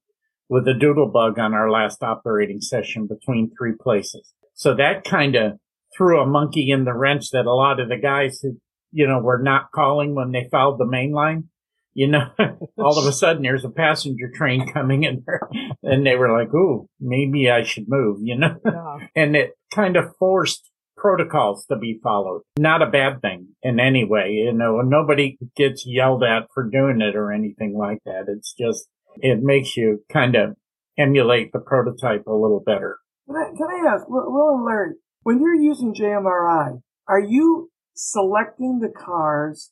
with 0.48 0.66
a 0.68 0.74
doodle 0.74 1.08
bug 1.08 1.38
on 1.38 1.54
our 1.54 1.70
last 1.70 2.02
operating 2.02 2.60
session 2.60 3.06
between 3.06 3.52
three 3.56 3.74
places. 3.80 4.32
So 4.54 4.74
that 4.74 5.04
kind 5.04 5.36
of 5.36 5.52
threw 5.96 6.20
a 6.20 6.26
monkey 6.26 6.70
in 6.70 6.84
the 6.84 6.94
wrench 6.94 7.30
that 7.30 7.46
a 7.46 7.54
lot 7.54 7.80
of 7.80 7.88
the 7.88 7.96
guys 7.96 8.40
who, 8.42 8.58
you 8.92 9.06
know, 9.06 9.20
were 9.20 9.40
not 9.42 9.70
calling 9.72 10.14
when 10.14 10.32
they 10.32 10.48
fouled 10.50 10.78
the 10.78 10.86
main 10.86 11.12
line 11.12 11.48
you 11.96 12.06
know, 12.06 12.28
all 12.78 12.98
of 12.98 13.06
a 13.06 13.12
sudden 13.12 13.42
there's 13.42 13.64
a 13.64 13.70
passenger 13.70 14.30
train 14.32 14.70
coming 14.72 15.04
in 15.04 15.24
there 15.26 15.48
and 15.82 16.06
they 16.06 16.14
were 16.14 16.30
like, 16.30 16.52
Ooh, 16.54 16.88
maybe 17.00 17.50
I 17.50 17.62
should 17.62 17.86
move, 17.88 18.18
you 18.22 18.36
know, 18.36 18.56
yeah. 18.64 19.06
and 19.16 19.34
it 19.34 19.54
kind 19.74 19.96
of 19.96 20.14
forced 20.18 20.70
protocols 20.98 21.64
to 21.66 21.76
be 21.76 21.98
followed. 22.02 22.42
Not 22.58 22.82
a 22.82 22.90
bad 22.90 23.22
thing 23.22 23.48
in 23.62 23.80
any 23.80 24.04
way. 24.04 24.30
You 24.32 24.52
know, 24.52 24.82
nobody 24.82 25.38
gets 25.56 25.84
yelled 25.86 26.22
at 26.22 26.48
for 26.52 26.64
doing 26.64 27.00
it 27.00 27.16
or 27.16 27.32
anything 27.32 27.76
like 27.76 27.98
that. 28.04 28.26
It's 28.28 28.52
just, 28.52 28.88
it 29.16 29.42
makes 29.42 29.76
you 29.76 30.04
kind 30.12 30.36
of 30.36 30.56
emulate 30.98 31.52
the 31.52 31.60
prototype 31.60 32.26
a 32.26 32.32
little 32.32 32.62
better. 32.64 32.98
Can 33.26 33.36
I, 33.36 33.56
can 33.56 33.66
I 33.68 33.94
ask, 33.94 34.04
Will 34.08 34.54
and 34.54 34.64
Larry, 34.66 34.94
when 35.22 35.40
you're 35.40 35.54
using 35.54 35.94
JMRI, 35.94 36.80
are 37.08 37.20
you 37.20 37.70
selecting 37.94 38.80
the 38.80 38.88
cars 38.88 39.70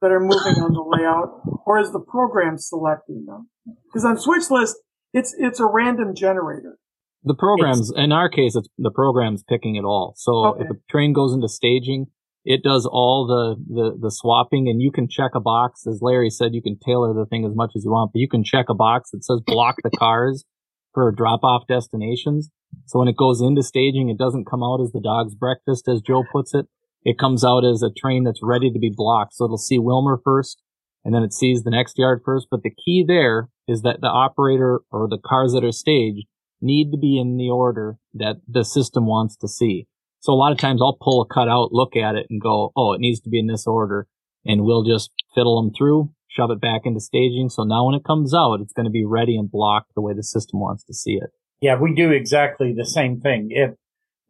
that 0.00 0.10
are 0.10 0.20
moving 0.20 0.62
on 0.62 0.72
the 0.72 0.82
layout, 0.82 1.42
or 1.66 1.78
is 1.78 1.92
the 1.92 2.00
program 2.00 2.58
selecting 2.58 3.26
them? 3.26 3.48
Because 3.84 4.04
on 4.04 4.18
switch 4.18 4.50
list, 4.50 4.76
it's 5.12 5.34
it's 5.38 5.60
a 5.60 5.66
random 5.66 6.14
generator. 6.14 6.78
The 7.22 7.34
programs, 7.34 7.90
it's, 7.90 7.98
in 7.98 8.12
our 8.12 8.30
case, 8.30 8.56
it's 8.56 8.68
the 8.78 8.90
program's 8.90 9.42
picking 9.42 9.76
it 9.76 9.84
all. 9.84 10.14
So 10.16 10.46
okay. 10.46 10.64
if 10.64 10.70
a 10.70 10.74
train 10.90 11.12
goes 11.12 11.34
into 11.34 11.48
staging, 11.48 12.06
it 12.44 12.62
does 12.62 12.88
all 12.90 13.26
the, 13.26 13.74
the, 13.74 13.98
the 14.00 14.10
swapping 14.10 14.68
and 14.68 14.80
you 14.80 14.90
can 14.90 15.06
check 15.06 15.32
a 15.34 15.40
box. 15.40 15.86
As 15.86 16.00
Larry 16.00 16.30
said, 16.30 16.54
you 16.54 16.62
can 16.62 16.78
tailor 16.78 17.12
the 17.12 17.26
thing 17.26 17.44
as 17.44 17.54
much 17.54 17.72
as 17.76 17.84
you 17.84 17.90
want, 17.90 18.12
but 18.14 18.20
you 18.20 18.28
can 18.28 18.42
check 18.42 18.66
a 18.70 18.74
box 18.74 19.10
that 19.10 19.22
says 19.22 19.40
block 19.44 19.76
the 19.84 19.90
cars 19.90 20.46
for 20.94 21.12
drop 21.12 21.40
off 21.42 21.66
destinations. 21.68 22.48
So 22.86 22.98
when 22.98 23.08
it 23.08 23.16
goes 23.16 23.42
into 23.42 23.62
staging, 23.62 24.08
it 24.08 24.16
doesn't 24.16 24.46
come 24.46 24.62
out 24.62 24.80
as 24.80 24.92
the 24.92 25.00
dog's 25.00 25.34
breakfast, 25.34 25.88
as 25.88 26.00
Joe 26.00 26.24
puts 26.32 26.54
it 26.54 26.66
it 27.04 27.18
comes 27.18 27.44
out 27.44 27.64
as 27.64 27.82
a 27.82 27.90
train 27.90 28.24
that's 28.24 28.40
ready 28.42 28.70
to 28.70 28.78
be 28.78 28.92
blocked. 28.94 29.34
So 29.34 29.44
it'll 29.44 29.58
see 29.58 29.78
Willmar 29.78 30.18
first 30.22 30.62
and 31.04 31.14
then 31.14 31.22
it 31.22 31.32
sees 31.32 31.62
the 31.62 31.70
next 31.70 31.98
yard 31.98 32.22
first. 32.24 32.48
But 32.50 32.62
the 32.62 32.74
key 32.74 33.04
there 33.06 33.48
is 33.66 33.82
that 33.82 34.00
the 34.00 34.08
operator 34.08 34.80
or 34.90 35.08
the 35.08 35.18
cars 35.24 35.52
that 35.52 35.64
are 35.64 35.72
staged 35.72 36.26
need 36.60 36.90
to 36.92 36.98
be 36.98 37.18
in 37.18 37.36
the 37.36 37.48
order 37.48 37.96
that 38.14 38.36
the 38.46 38.64
system 38.64 39.06
wants 39.06 39.36
to 39.36 39.48
see. 39.48 39.86
So 40.20 40.32
a 40.32 40.34
lot 40.34 40.52
of 40.52 40.58
times 40.58 40.82
I'll 40.82 40.98
pull 41.00 41.22
a 41.22 41.34
cut 41.34 41.48
out, 41.48 41.72
look 41.72 41.96
at 41.96 42.14
it 42.14 42.26
and 42.28 42.40
go, 42.40 42.72
Oh, 42.76 42.92
it 42.92 43.00
needs 43.00 43.20
to 43.20 43.30
be 43.30 43.38
in 43.38 43.46
this 43.46 43.66
order. 43.66 44.06
And 44.44 44.64
we'll 44.64 44.84
just 44.84 45.10
fiddle 45.34 45.62
them 45.62 45.72
through, 45.76 46.10
shove 46.28 46.50
it 46.50 46.60
back 46.60 46.82
into 46.84 47.00
staging. 47.00 47.48
So 47.48 47.64
now 47.64 47.86
when 47.86 47.94
it 47.94 48.04
comes 48.04 48.34
out, 48.34 48.60
it's 48.60 48.72
going 48.72 48.84
to 48.84 48.90
be 48.90 49.04
ready 49.04 49.36
and 49.36 49.50
blocked 49.50 49.94
the 49.94 50.02
way 50.02 50.12
the 50.14 50.22
system 50.22 50.60
wants 50.60 50.84
to 50.84 50.94
see 50.94 51.12
it. 51.12 51.30
Yeah, 51.60 51.78
we 51.78 51.94
do 51.94 52.10
exactly 52.10 52.72
the 52.74 52.86
same 52.86 53.20
thing. 53.20 53.48
If 53.50 53.72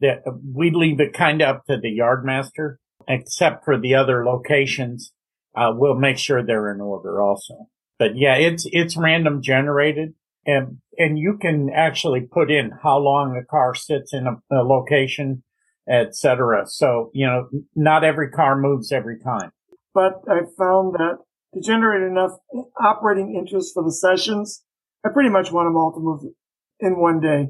that 0.00 0.22
we 0.54 0.70
leave 0.70 1.00
it 1.00 1.12
kind 1.12 1.42
of 1.42 1.56
up 1.56 1.64
to 1.66 1.78
the 1.80 1.98
yardmaster, 1.98 2.76
except 3.08 3.64
for 3.64 3.78
the 3.78 3.94
other 3.94 4.24
locations. 4.24 5.12
Uh, 5.54 5.72
we'll 5.74 5.96
make 5.96 6.18
sure 6.18 6.42
they're 6.42 6.72
in 6.72 6.80
order 6.80 7.20
also. 7.20 7.66
But 7.98 8.16
yeah, 8.16 8.36
it's, 8.36 8.66
it's 8.70 8.96
random 8.96 9.42
generated 9.42 10.14
and, 10.46 10.78
and 10.96 11.18
you 11.18 11.38
can 11.40 11.70
actually 11.70 12.22
put 12.22 12.50
in 12.50 12.70
how 12.82 12.98
long 12.98 13.36
a 13.36 13.44
car 13.44 13.74
sits 13.74 14.12
in 14.12 14.26
a, 14.26 14.56
a 14.56 14.62
location, 14.62 15.42
etc. 15.88 16.66
So, 16.66 17.10
you 17.12 17.26
know, 17.26 17.48
not 17.74 18.04
every 18.04 18.30
car 18.30 18.58
moves 18.58 18.92
every 18.92 19.18
time. 19.18 19.52
But 19.92 20.22
I 20.28 20.40
found 20.56 20.94
that 20.94 21.18
to 21.54 21.60
generate 21.60 22.02
enough 22.02 22.32
operating 22.80 23.34
interest 23.34 23.74
for 23.74 23.82
the 23.82 23.92
sessions, 23.92 24.62
I 25.04 25.08
pretty 25.12 25.30
much 25.30 25.50
want 25.50 25.66
them 25.66 25.76
all 25.76 25.92
to 25.92 26.00
move 26.00 26.32
in 26.78 26.98
one 26.98 27.20
day. 27.20 27.48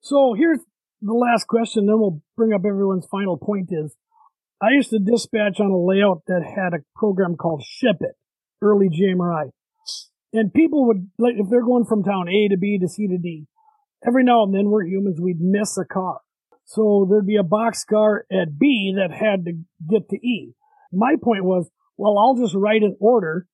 So 0.00 0.34
here's 0.34 0.60
the 1.04 1.12
last 1.12 1.46
question, 1.46 1.86
then 1.86 2.00
we'll 2.00 2.22
bring 2.36 2.52
up 2.52 2.62
everyone's 2.66 3.06
final 3.10 3.36
point 3.36 3.68
is 3.70 3.94
I 4.60 4.70
used 4.70 4.90
to 4.90 4.98
dispatch 4.98 5.60
on 5.60 5.70
a 5.70 5.78
layout 5.78 6.22
that 6.26 6.42
had 6.42 6.72
a 6.72 6.84
program 6.96 7.36
called 7.36 7.62
Ship 7.62 7.96
It, 8.00 8.16
early 8.62 8.88
JMRI. 8.88 9.50
And 10.32 10.52
people 10.52 10.86
would, 10.86 11.10
like, 11.18 11.34
if 11.36 11.48
they're 11.50 11.64
going 11.64 11.84
from 11.84 12.02
town 12.02 12.28
A 12.28 12.48
to 12.48 12.56
B 12.56 12.78
to 12.80 12.88
C 12.88 13.06
to 13.06 13.18
D, 13.18 13.46
every 14.06 14.24
now 14.24 14.42
and 14.44 14.54
then 14.54 14.70
we're 14.70 14.84
humans, 14.84 15.20
we'd 15.20 15.40
miss 15.40 15.76
a 15.76 15.84
car. 15.84 16.20
So 16.64 17.06
there'd 17.08 17.26
be 17.26 17.36
a 17.36 17.42
box 17.42 17.84
car 17.84 18.24
at 18.32 18.58
B 18.58 18.94
that 18.96 19.14
had 19.14 19.44
to 19.44 19.52
get 19.88 20.08
to 20.08 20.16
E. 20.16 20.54
My 20.90 21.16
point 21.22 21.44
was, 21.44 21.70
well, 21.98 22.18
I'll 22.18 22.36
just 22.36 22.54
write 22.54 22.82
an 22.82 22.96
order 22.98 23.46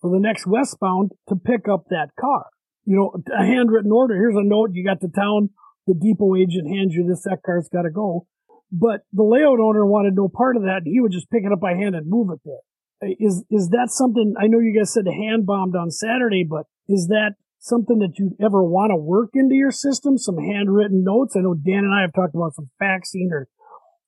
for 0.00 0.10
the 0.10 0.20
next 0.20 0.46
westbound 0.46 1.12
to 1.28 1.36
pick 1.36 1.66
up 1.68 1.84
that 1.88 2.10
car. 2.20 2.46
You 2.84 2.96
know, 2.96 3.22
a 3.36 3.44
handwritten 3.44 3.90
order. 3.90 4.14
Here's 4.14 4.36
a 4.36 4.44
note. 4.44 4.70
You 4.72 4.84
got 4.84 5.00
to 5.00 5.08
town 5.08 5.50
the 5.86 5.94
depot 5.94 6.36
agent 6.36 6.68
hands 6.68 6.94
you 6.94 7.06
this, 7.06 7.22
that 7.24 7.42
car's 7.44 7.68
got 7.72 7.82
to 7.82 7.90
go. 7.90 8.26
But 8.72 9.02
the 9.12 9.24
layout 9.24 9.58
owner 9.58 9.84
wanted 9.84 10.14
no 10.14 10.28
part 10.28 10.56
of 10.56 10.62
that. 10.62 10.82
He 10.84 11.00
would 11.00 11.12
just 11.12 11.30
pick 11.30 11.42
it 11.44 11.52
up 11.52 11.60
by 11.60 11.74
hand 11.74 11.94
and 11.94 12.08
move 12.08 12.28
it 12.32 12.40
there. 12.44 13.16
Is, 13.18 13.44
is 13.50 13.70
that 13.70 13.88
something, 13.90 14.34
I 14.38 14.46
know 14.46 14.60
you 14.60 14.76
guys 14.76 14.92
said 14.92 15.06
hand 15.06 15.46
bombed 15.46 15.74
on 15.74 15.90
Saturday, 15.90 16.44
but 16.48 16.66
is 16.86 17.08
that 17.08 17.34
something 17.58 17.98
that 17.98 18.18
you'd 18.18 18.36
ever 18.40 18.62
want 18.62 18.90
to 18.90 18.96
work 18.96 19.30
into 19.34 19.54
your 19.54 19.72
system? 19.72 20.18
Some 20.18 20.36
handwritten 20.38 21.02
notes? 21.02 21.34
I 21.36 21.40
know 21.40 21.54
Dan 21.54 21.84
and 21.84 21.94
I 21.94 22.02
have 22.02 22.12
talked 22.12 22.34
about 22.34 22.54
some 22.54 22.70
faxing 22.80 23.32
or 23.32 23.48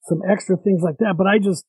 some 0.04 0.20
extra 0.28 0.56
things 0.56 0.82
like 0.82 0.98
that, 0.98 1.14
but 1.16 1.26
I 1.26 1.38
just, 1.38 1.64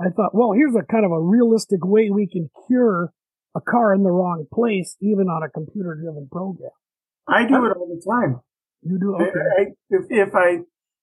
I 0.00 0.08
thought, 0.08 0.34
well, 0.34 0.52
here's 0.52 0.74
a 0.74 0.82
kind 0.82 1.04
of 1.04 1.12
a 1.12 1.20
realistic 1.20 1.84
way 1.84 2.10
we 2.10 2.26
can 2.26 2.48
cure 2.66 3.12
a 3.54 3.60
car 3.60 3.94
in 3.94 4.02
the 4.02 4.10
wrong 4.10 4.46
place, 4.52 4.96
even 5.00 5.28
on 5.28 5.42
a 5.42 5.50
computer 5.50 5.94
driven 5.94 6.28
program. 6.30 6.70
I 7.28 7.46
do 7.46 7.66
it 7.66 7.76
all 7.76 7.86
the 7.86 8.02
time. 8.02 8.40
You 8.82 8.98
do 8.98 9.14
okay. 9.14 9.40
I, 9.58 9.62
I, 9.62 9.64
if, 9.90 10.04
if 10.10 10.34
I 10.34 10.58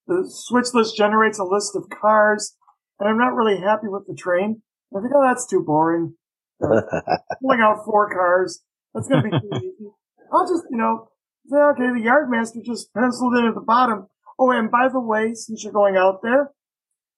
the 0.08 0.26
switch 0.28 0.74
list 0.74 0.98
generates 0.98 1.40
a 1.40 1.44
list 1.44 1.76
of 1.76 1.90
cars, 1.90 2.56
and 3.00 3.08
I'm 3.08 3.18
not 3.18 3.36
really 3.36 3.62
happy 3.62 3.88
with 3.88 4.08
the 4.08 4.16
train, 4.16 4.64
I 4.96 5.02
think, 5.02 5.14
oh, 5.16 5.24
that's 5.24 5.48
too 5.48 5.64
boring. 5.64 6.16
Uh, 6.62 6.82
pulling 7.42 7.62
out 7.62 7.86
four 7.86 8.14
cars, 8.14 8.62
that's 8.94 9.08
going 9.08 9.24
to 9.24 9.30
be 9.30 9.40
too 9.40 9.56
easy. 9.56 9.88
I'll 10.30 10.46
just, 10.46 10.66
you 10.70 10.76
know, 10.76 11.08
say, 11.50 11.56
okay, 11.56 11.88
the 11.88 12.06
yardmaster 12.06 12.62
just 12.62 12.94
penciled 12.94 13.38
in 13.38 13.46
at 13.46 13.56
the 13.56 13.62
bottom. 13.62 14.08
Oh, 14.38 14.52
and 14.52 14.70
by 14.70 14.90
the 14.92 15.00
way, 15.00 15.34
since 15.36 15.64
you're 15.64 15.72
going 15.72 15.96
out 15.96 16.20
there, 16.22 16.52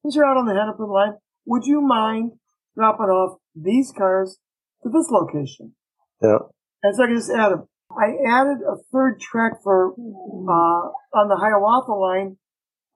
since 0.03 0.15
you're 0.15 0.27
out 0.27 0.37
on 0.37 0.45
the 0.45 0.53
Hennepin 0.53 0.87
line, 0.87 1.13
would 1.47 1.65
you 1.65 1.81
mind 1.81 2.33
dropping 2.77 3.07
off 3.07 3.39
these 3.55 3.91
cars 3.97 4.37
to 4.83 4.89
this 4.89 5.09
location? 5.09 5.73
Yeah. 6.21 6.37
And 6.83 6.95
so 6.95 7.03
I 7.03 7.07
can 7.07 7.15
just 7.15 7.31
add 7.31 7.51
them. 7.51 7.67
I 7.99 8.17
added 8.27 8.59
a 8.61 8.77
third 8.91 9.19
track 9.19 9.61
for, 9.63 9.93
uh, 9.93 11.17
on 11.17 11.27
the 11.27 11.37
Hiawatha 11.37 11.93
line, 11.93 12.37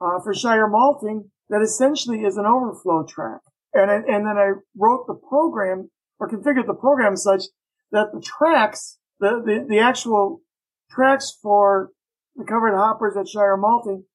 uh, 0.02 0.20
for 0.24 0.34
Schreier 0.34 0.70
malting 0.70 1.32
that 1.50 1.62
essentially 1.62 2.22
is 2.22 2.38
an 2.38 2.46
overflow 2.46 3.06
track. 3.08 3.42
And, 3.74 3.92
I, 3.92 3.96
and 3.96 4.26
then 4.26 4.38
I 4.38 4.54
wrote 4.76 5.06
the 5.08 5.16
program 5.16 5.90
or 6.20 6.30
configured 6.30 6.66
the 6.66 6.74
program 6.74 7.16
such 7.18 7.44
that 7.92 8.08
the 8.14 8.22
tracks, 8.22 8.98
the, 9.20 9.42
the, 9.46 9.66
the 9.68 9.80
actual 9.80 10.42
tracks 10.90 11.38
for 11.42 11.92
the 12.36 12.46
covered 12.46 12.76
hoppers 12.76 13.16
at 13.18 13.28
Schreier 13.28 13.60
malting 13.60 14.06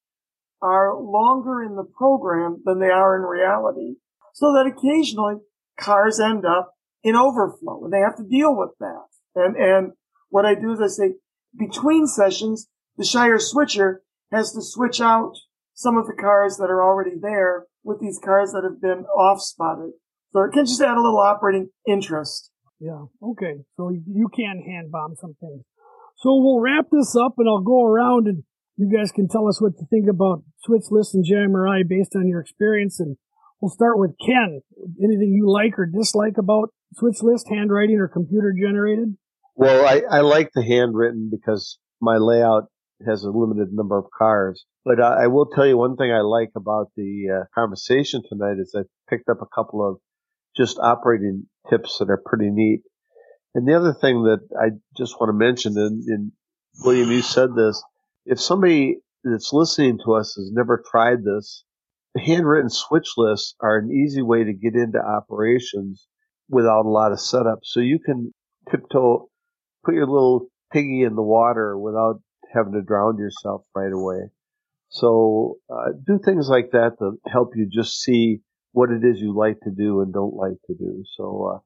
are 0.63 0.99
longer 1.01 1.63
in 1.63 1.77
the 1.77 1.85
program 1.85 2.63
than 2.65 2.81
they 2.81 2.91
are 2.91 3.17
in 3.17 3.23
reality. 3.23 3.97
So 4.35 4.53
that 4.53 4.67
occasionally 4.67 5.37
cars 5.79 6.21
end 6.21 6.45
up 6.45 6.75
in 7.03 7.17
overflow 7.17 7.85
and 7.85 7.93
they 7.93 8.01
have 8.01 8.17
to 8.17 8.29
deal 8.29 8.55
with 8.55 8.71
that. 8.81 9.07
And, 9.35 9.57
and 9.57 9.93
what 10.31 10.47
I 10.47 10.55
do 10.55 10.73
is 10.73 10.81
I 10.81 10.87
say 10.87 11.15
between 11.57 12.07
sessions, 12.07 12.69
the 12.97 13.05
Schreier 13.05 13.41
switcher 13.41 14.03
has 14.33 14.53
to 14.53 14.63
switch 14.63 15.01
out 15.01 15.35
some 15.75 15.97
of 15.97 16.07
the 16.07 16.15
cars 16.15 16.57
that 16.57 16.71
are 16.71 16.83
already 16.83 17.17
there 17.21 17.67
with 17.83 18.01
these 18.01 18.21
cars 18.23 18.53
that 18.53 18.65
have 18.65 18.81
been 18.81 19.05
off 19.07 19.41
spotted. 19.41 19.93
So 20.33 20.43
it 20.43 20.53
can 20.53 20.65
just 20.65 20.81
add 20.81 20.97
a 20.97 21.03
little 21.03 21.19
operating 21.19 21.71
interest. 21.87 22.51
Yeah. 22.79 23.07
Okay. 23.23 23.65
So 23.77 23.91
you 23.91 24.29
can 24.35 24.63
hand 24.67 24.91
bomb 24.93 25.17
some 25.17 25.35
things. 25.41 25.65
So 26.19 26.37
we'll 26.37 26.61
wrap 26.61 26.87
this 26.93 27.17
up 27.17 27.35
and 27.39 27.49
I'll 27.49 27.63
go 27.63 27.85
around 27.85 28.27
and 28.27 28.45
you 28.77 28.91
guys 28.95 29.11
can 29.11 29.29
tell 29.29 29.49
us 29.49 29.61
what 29.61 29.77
to 29.79 29.87
think 29.87 30.09
about 30.09 30.43
switch 30.65 30.85
list 30.91 31.15
and 31.15 31.25
JMRI 31.25 31.89
based 31.89 32.15
on 32.15 32.29
your 32.29 32.41
experience. 32.41 33.01
And 33.01 33.17
we'll 33.61 33.71
start 33.71 33.99
with 33.99 34.13
Ken. 34.25 34.61
Anything 35.03 35.33
you 35.35 35.51
like 35.51 35.79
or 35.79 35.87
dislike 35.87 36.39
about 36.39 36.73
switch 36.95 37.23
list, 37.23 37.49
handwriting 37.49 37.99
or 37.99 38.09
computer 38.09 38.55
generated? 38.59 39.17
Well, 39.61 39.85
I, 39.85 40.01
I 40.11 40.21
like 40.23 40.53
the 40.55 40.65
handwritten 40.65 41.29
because 41.31 41.79
my 42.01 42.17
layout 42.17 42.69
has 43.07 43.25
a 43.25 43.31
limited 43.31 43.75
number 43.75 43.99
of 43.99 44.07
cars. 44.17 44.65
But 44.87 45.03
I, 45.03 45.25
I 45.25 45.27
will 45.27 45.45
tell 45.45 45.67
you 45.67 45.77
one 45.77 45.97
thing 45.97 46.11
I 46.11 46.23
like 46.23 46.53
about 46.57 46.87
the 46.97 47.27
uh, 47.29 47.45
conversation 47.55 48.23
tonight 48.27 48.57
is 48.59 48.75
I 48.75 48.85
picked 49.11 49.29
up 49.29 49.43
a 49.43 49.55
couple 49.55 49.87
of 49.87 49.99
just 50.57 50.79
operating 50.79 51.47
tips 51.69 51.99
that 51.99 52.09
are 52.09 52.23
pretty 52.25 52.49
neat. 52.51 52.81
And 53.55 53.69
the 53.69 53.75
other 53.75 53.93
thing 53.93 54.23
that 54.23 54.41
I 54.59 54.71
just 54.97 55.21
want 55.21 55.29
to 55.29 55.35
mention, 55.35 55.77
and, 55.77 56.05
and 56.05 56.33
William, 56.83 57.11
you 57.11 57.21
said 57.21 57.51
this, 57.55 57.83
if 58.25 58.41
somebody 58.41 59.01
that's 59.25 59.53
listening 59.53 59.99
to 60.07 60.15
us 60.15 60.37
has 60.37 60.51
never 60.55 60.83
tried 60.91 61.19
this, 61.23 61.65
the 62.15 62.23
handwritten 62.23 62.71
switch 62.71 63.11
lists 63.19 63.57
are 63.61 63.77
an 63.77 63.93
easy 63.93 64.23
way 64.23 64.43
to 64.43 64.55
get 64.55 64.75
into 64.75 64.99
operations 64.99 66.09
without 66.49 66.87
a 66.87 66.89
lot 66.89 67.13
of 67.13 67.21
setup. 67.21 67.59
So 67.63 67.81
you 67.81 67.99
can 67.99 68.33
tiptoe, 68.71 69.29
put 69.85 69.95
your 69.95 70.07
little 70.07 70.49
piggy 70.73 71.03
in 71.03 71.15
the 71.15 71.23
water 71.23 71.77
without 71.79 72.21
having 72.55 72.73
to 72.73 72.83
drown 72.83 73.19
yourself 73.19 73.65
right 73.75 73.93
away. 73.93 74.31
So 74.89 75.59
uh, 75.71 75.93
do 76.07 76.19
things 76.25 76.49
like 76.49 76.73
that 76.73 76.99
to 76.99 77.13
help 77.31 77.53
you 77.55 77.69
just 77.73 78.01
see 78.01 78.41
what 78.73 78.91
it 78.91 79.05
is 79.05 79.21
you 79.21 79.37
like 79.37 79.61
to 79.61 79.71
do 79.71 80.01
and 80.01 80.13
don't 80.13 80.35
like 80.35 80.59
to 80.67 80.75
do. 80.75 81.05
So, 81.17 81.55
uh, 81.55 81.59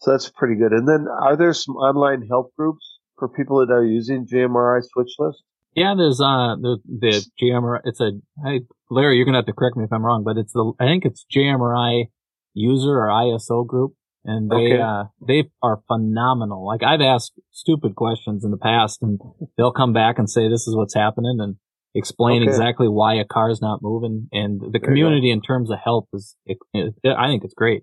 so 0.00 0.12
that's 0.12 0.30
pretty 0.30 0.56
good. 0.56 0.72
And 0.72 0.88
then 0.88 1.06
are 1.08 1.36
there 1.36 1.52
some 1.52 1.76
online 1.76 2.26
help 2.26 2.54
groups 2.56 2.98
for 3.18 3.28
people 3.28 3.64
that 3.64 3.72
are 3.72 3.84
using 3.84 4.26
JMRI 4.26 4.80
switch 4.82 5.12
list? 5.18 5.42
Yeah, 5.74 5.94
there's 5.96 6.20
uh 6.20 6.56
the 6.60 6.78
the. 6.84 7.80
It's 7.84 8.00
a 8.00 8.10
hey, 8.44 8.62
Larry, 8.90 9.16
you're 9.16 9.24
gonna 9.24 9.38
have 9.38 9.46
to 9.46 9.52
correct 9.52 9.76
me 9.76 9.84
if 9.84 9.92
I'm 9.92 10.04
wrong, 10.04 10.24
but 10.24 10.36
it's 10.36 10.52
the 10.52 10.72
I 10.80 10.86
think 10.86 11.04
it's 11.04 11.24
JMRI 11.32 12.06
user 12.54 12.90
or 12.90 13.06
ISO 13.06 13.64
group, 13.64 13.92
and 14.24 14.50
they 14.50 14.74
okay. 14.74 14.80
uh 14.80 15.04
they 15.26 15.50
are 15.62 15.82
phenomenal. 15.86 16.66
Like 16.66 16.82
I've 16.82 17.00
asked 17.00 17.32
stupid 17.50 17.94
questions 17.94 18.44
in 18.44 18.50
the 18.50 18.58
past, 18.58 19.02
and 19.02 19.18
they'll 19.56 19.72
come 19.72 19.92
back 19.92 20.18
and 20.18 20.28
say 20.28 20.48
this 20.48 20.66
is 20.66 20.76
what's 20.76 20.94
happening, 20.94 21.38
and 21.40 21.56
explain 21.94 22.42
okay. 22.42 22.50
exactly 22.50 22.88
why 22.88 23.14
a 23.14 23.24
car 23.24 23.50
is 23.50 23.60
not 23.60 23.80
moving. 23.82 24.28
And 24.32 24.60
the 24.72 24.78
community 24.78 25.30
in 25.30 25.40
terms 25.42 25.70
of 25.70 25.78
help 25.82 26.08
is, 26.12 26.36
it, 26.46 26.58
it, 26.72 26.94
I 27.04 27.28
think 27.28 27.44
it's 27.44 27.54
great. 27.54 27.82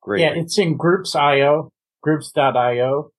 Great. 0.00 0.20
Yeah, 0.20 0.32
it's 0.34 0.58
in 0.58 0.76
groups.io, 0.76 1.70
groups.io. 2.02 3.10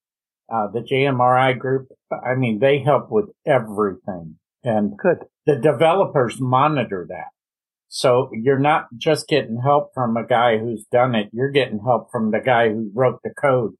Uh, 0.53 0.67
the 0.71 0.81
JMRI 0.81 1.57
group, 1.57 1.87
I 2.11 2.35
mean, 2.35 2.59
they 2.59 2.79
help 2.79 3.09
with 3.09 3.29
everything 3.45 4.35
and 4.63 4.97
good. 4.97 5.19
The 5.45 5.55
developers 5.55 6.39
monitor 6.39 7.07
that. 7.09 7.27
So 7.95 8.31
you're 8.33 8.57
not 8.57 8.87
just 8.97 9.27
getting 9.27 9.61
help 9.63 9.91
from 9.93 10.17
a 10.17 10.25
guy 10.25 10.57
who's 10.57 10.83
done 10.91 11.13
it. 11.13 11.29
You're 11.31 11.51
getting 11.51 11.79
help 11.85 12.07
from 12.11 12.31
the 12.31 12.39
guy 12.39 12.69
who 12.69 12.89
wrote 12.91 13.19
the 13.23 13.29
code 13.39 13.73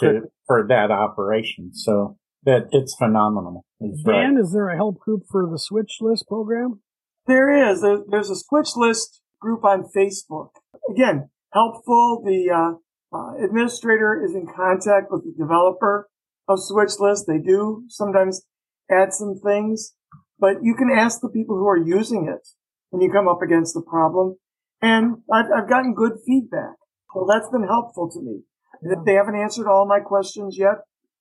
to, 0.00 0.24
for 0.46 0.66
that 0.68 0.90
operation. 0.90 1.70
So 1.72 2.18
that 2.44 2.68
it's 2.72 2.94
phenomenal. 2.94 3.64
He's 3.80 4.02
Dan, 4.02 4.34
right. 4.34 4.42
is 4.42 4.52
there 4.52 4.68
a 4.68 4.76
help 4.76 4.98
group 4.98 5.22
for 5.30 5.48
the 5.50 5.58
Switch 5.58 5.96
List 6.02 6.28
program? 6.28 6.82
There 7.26 7.70
is. 7.70 7.80
There's 7.80 8.28
a 8.28 8.36
Switch 8.36 8.76
List 8.76 9.22
group 9.40 9.64
on 9.64 9.84
Facebook. 9.96 10.50
Again, 10.90 11.30
helpful. 11.54 12.22
The 12.22 12.50
uh, 12.54 13.16
uh, 13.16 13.42
administrator 13.42 14.22
is 14.22 14.34
in 14.34 14.46
contact 14.46 15.10
with 15.10 15.24
the 15.24 15.32
developer 15.42 16.10
of 16.46 16.58
Switch 16.60 17.00
List. 17.00 17.24
They 17.26 17.38
do 17.38 17.84
sometimes 17.88 18.42
add 18.90 19.14
some 19.14 19.40
things, 19.42 19.94
but 20.38 20.56
you 20.60 20.74
can 20.74 20.90
ask 20.90 21.22
the 21.22 21.30
people 21.30 21.56
who 21.56 21.66
are 21.66 21.78
using 21.78 22.28
it 22.28 22.46
when 22.90 23.02
you 23.02 23.10
come 23.10 23.28
up 23.28 23.42
against 23.42 23.76
a 23.76 23.80
problem. 23.80 24.36
And 24.80 25.18
I've, 25.32 25.46
I've 25.54 25.68
gotten 25.68 25.94
good 25.94 26.12
feedback. 26.24 26.76
So 27.12 27.26
that's 27.28 27.48
been 27.50 27.66
helpful 27.66 28.08
to 28.10 28.20
me. 28.20 28.42
Yeah. 28.82 28.94
They 29.04 29.14
haven't 29.14 29.36
answered 29.36 29.66
all 29.66 29.86
my 29.86 30.00
questions 30.00 30.56
yet, 30.58 30.76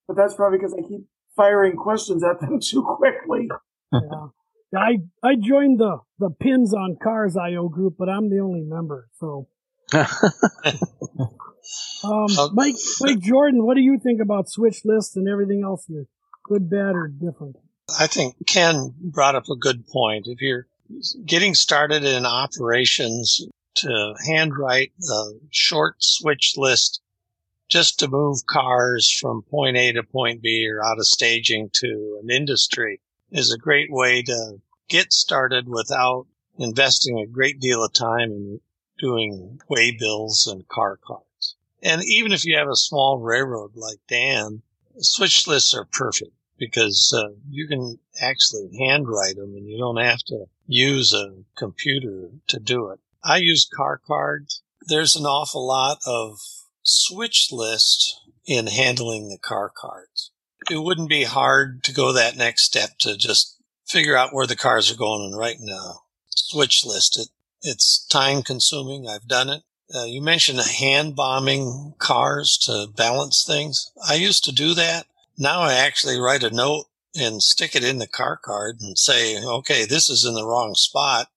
but 0.07 0.15
that's 0.15 0.35
probably 0.35 0.59
because 0.59 0.73
I 0.73 0.87
keep 0.87 1.07
firing 1.35 1.75
questions 1.75 2.23
at 2.23 2.39
them 2.39 2.59
too 2.61 2.83
quickly. 2.83 3.49
yeah. 3.91 4.27
I 4.75 4.97
I 5.23 5.35
joined 5.35 5.79
the 5.79 5.99
the 6.19 6.29
pins 6.29 6.73
on 6.73 6.97
cars 7.01 7.37
IO 7.37 7.69
group, 7.69 7.95
but 7.97 8.09
I'm 8.09 8.29
the 8.29 8.39
only 8.39 8.61
member. 8.61 9.07
So, 9.17 9.47
um, 9.93 10.05
Mike 12.53 12.75
Mike 12.99 13.19
Jordan, 13.19 13.65
what 13.65 13.75
do 13.75 13.81
you 13.81 13.97
think 13.97 14.19
about 14.21 14.49
switch 14.49 14.83
lists 14.83 15.15
and 15.15 15.29
everything 15.29 15.63
else 15.63 15.85
here? 15.87 16.07
Good, 16.43 16.69
bad, 16.69 16.95
or 16.95 17.07
different? 17.07 17.55
I 17.97 18.07
think 18.07 18.35
Ken 18.45 18.93
brought 18.99 19.35
up 19.35 19.47
a 19.49 19.55
good 19.55 19.87
point. 19.87 20.27
If 20.27 20.41
you're 20.41 20.67
getting 21.25 21.53
started 21.53 22.03
in 22.03 22.25
operations, 22.25 23.47
to 23.77 24.15
handwrite 24.25 24.91
a 25.09 25.31
short 25.51 25.95
switch 25.99 26.55
list 26.57 26.99
just 27.69 27.99
to 27.99 28.07
move 28.07 28.45
cars 28.45 29.11
from 29.11 29.43
point 29.43 29.77
A 29.77 29.91
to 29.93 30.03
point 30.03 30.41
B 30.41 30.67
or 30.67 30.83
out 30.83 30.97
of 30.97 31.05
staging 31.05 31.69
to 31.73 32.19
an 32.23 32.29
industry 32.31 33.01
is 33.31 33.51
a 33.51 33.57
great 33.57 33.91
way 33.91 34.23
to 34.23 34.61
get 34.87 35.13
started 35.13 35.67
without 35.67 36.25
investing 36.57 37.19
a 37.19 37.27
great 37.27 37.59
deal 37.59 37.83
of 37.83 37.93
time 37.93 38.31
in 38.31 38.59
doing 38.97 39.59
way 39.69 39.91
bills 39.91 40.47
and 40.47 40.67
car 40.67 40.97
cards. 41.05 41.55
And 41.83 42.03
even 42.03 42.31
if 42.31 42.45
you 42.45 42.57
have 42.57 42.69
a 42.69 42.75
small 42.75 43.19
railroad 43.19 43.75
like 43.75 43.99
Dan, 44.07 44.63
switch 44.97 45.45
lists 45.45 45.75
are 45.75 45.85
perfect 45.91 46.31
because 46.57 47.13
uh, 47.15 47.33
you 47.47 47.67
can 47.67 47.99
actually 48.19 48.75
handwrite 48.79 49.35
them 49.35 49.53
and 49.55 49.67
you 49.67 49.77
don't 49.77 49.97
have 49.97 50.23
to 50.27 50.45
use 50.67 51.13
a 51.13 51.43
computer 51.57 52.29
to 52.47 52.59
do 52.59 52.89
it. 52.89 52.99
I 53.23 53.37
use 53.37 53.67
car 53.73 53.99
cards. 54.05 54.61
There's 54.85 55.15
an 55.15 55.25
awful 55.25 55.65
lot 55.65 55.99
of 56.05 56.39
switch 56.83 57.49
list 57.51 58.21
in 58.45 58.67
handling 58.67 59.29
the 59.29 59.37
car 59.37 59.71
cards. 59.75 60.31
It 60.69 60.83
wouldn't 60.83 61.09
be 61.09 61.23
hard 61.23 61.83
to 61.85 61.93
go 61.93 62.11
that 62.13 62.37
next 62.37 62.63
step 62.63 62.97
to 62.99 63.17
just 63.17 63.57
figure 63.85 64.15
out 64.15 64.33
where 64.33 64.47
the 64.47 64.55
cars 64.55 64.91
are 64.91 64.97
going 64.97 65.23
and 65.25 65.39
in 65.59 65.69
a 65.69 65.93
switch 66.29 66.85
list. 66.85 67.17
It, 67.17 67.29
it's 67.61 68.05
time 68.05 68.43
consuming. 68.43 69.07
I've 69.07 69.27
done 69.27 69.49
it. 69.49 69.63
Uh, 69.93 70.03
you 70.03 70.21
mentioned 70.21 70.59
hand 70.59 71.15
bombing 71.15 71.93
cars 71.97 72.57
to 72.57 72.87
balance 72.95 73.45
things. 73.45 73.91
I 74.07 74.15
used 74.15 74.43
to 74.45 74.51
do 74.51 74.73
that. 74.73 75.05
Now 75.37 75.61
I 75.61 75.75
actually 75.75 76.19
write 76.19 76.43
a 76.43 76.53
note 76.53 76.87
and 77.17 77.41
stick 77.41 77.75
it 77.75 77.83
in 77.83 77.97
the 77.97 78.07
car 78.07 78.37
card 78.37 78.77
and 78.81 78.97
say, 78.97 79.43
okay, 79.43 79.85
this 79.85 80.09
is 80.09 80.25
in 80.25 80.35
the 80.35 80.45
wrong 80.45 80.75
spot. 80.75 81.27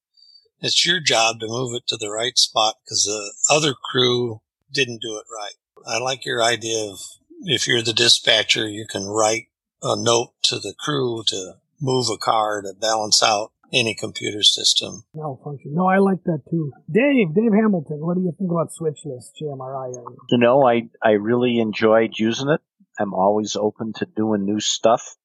It's 0.60 0.86
your 0.86 1.00
job 1.00 1.40
to 1.40 1.48
move 1.48 1.74
it 1.74 1.86
to 1.88 1.96
the 1.96 2.10
right 2.10 2.36
spot 2.36 2.74
because 2.84 3.04
the 3.04 3.54
other 3.54 3.74
crew 3.90 4.40
didn't 4.72 5.00
do 5.00 5.16
it 5.16 5.24
right. 5.34 5.54
I 5.86 5.98
like 5.98 6.26
your 6.26 6.42
idea 6.42 6.90
of 6.90 6.98
if 7.42 7.66
you're 7.66 7.82
the 7.82 7.94
dispatcher, 7.94 8.68
you 8.68 8.86
can 8.86 9.06
write 9.06 9.46
a 9.82 9.96
note 9.96 10.32
to 10.42 10.58
the 10.58 10.74
crew 10.78 11.22
to 11.28 11.54
move 11.80 12.06
a 12.12 12.18
car 12.18 12.60
to 12.62 12.74
balance 12.78 13.22
out 13.22 13.52
any 13.72 13.94
computer 13.94 14.42
system. 14.42 15.04
Malfunction. 15.14 15.74
No, 15.74 15.86
I 15.86 15.98
like 15.98 16.22
that 16.24 16.42
too. 16.50 16.72
Dave, 16.90 17.34
Dave 17.34 17.52
Hamilton, 17.54 17.98
what 18.00 18.16
do 18.16 18.22
you 18.22 18.34
think 18.36 18.50
about 18.50 18.72
switch 18.72 19.00
lists 19.04 19.32
JMRI? 19.40 19.92
You 20.28 20.38
know, 20.38 20.66
I, 20.66 20.88
I 21.02 21.12
really 21.12 21.58
enjoyed 21.58 22.12
using 22.18 22.50
it. 22.50 22.60
I'm 22.98 23.14
always 23.14 23.56
open 23.56 23.92
to 23.96 24.06
doing 24.06 24.44
new 24.44 24.60
stuff, 24.60 25.16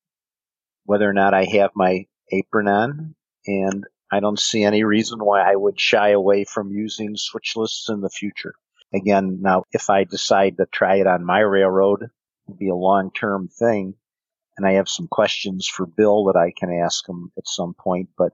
whether 0.86 1.10
or 1.10 1.14
not 1.14 1.34
I 1.34 1.46
have 1.46 1.72
my 1.76 2.06
apron 2.32 2.68
on. 2.68 3.16
And 3.46 3.84
I 4.12 4.20
don't 4.20 4.40
see 4.40 4.64
any 4.64 4.84
reason 4.84 5.20
why 5.20 5.42
I 5.42 5.56
would 5.56 5.80
shy 5.80 6.10
away 6.10 6.46
from 6.46 6.72
using 6.72 7.16
switch 7.16 7.54
lists 7.56 7.90
in 7.90 8.02
the 8.02 8.10
future. 8.10 8.54
Again, 8.94 9.40
now 9.42 9.66
if 9.72 9.90
I 9.90 10.06
decide 10.06 10.58
to 10.58 10.66
try 10.72 10.96
it 10.96 11.08
on 11.08 11.26
my 11.26 11.40
railroad, 11.40 12.10
it'd 12.48 12.60
be 12.60 12.70
a 12.70 12.76
long 12.76 13.12
term 13.12 13.50
thing 13.50 13.96
and 14.58 14.66
I 14.66 14.74
have 14.74 14.88
some 14.88 15.08
questions 15.08 15.68
for 15.68 15.86
Bill 15.86 16.26
that 16.26 16.38
I 16.38 16.52
can 16.58 16.72
ask 16.72 17.08
him 17.08 17.32
at 17.38 17.48
some 17.48 17.74
point. 17.74 18.10
But 18.18 18.34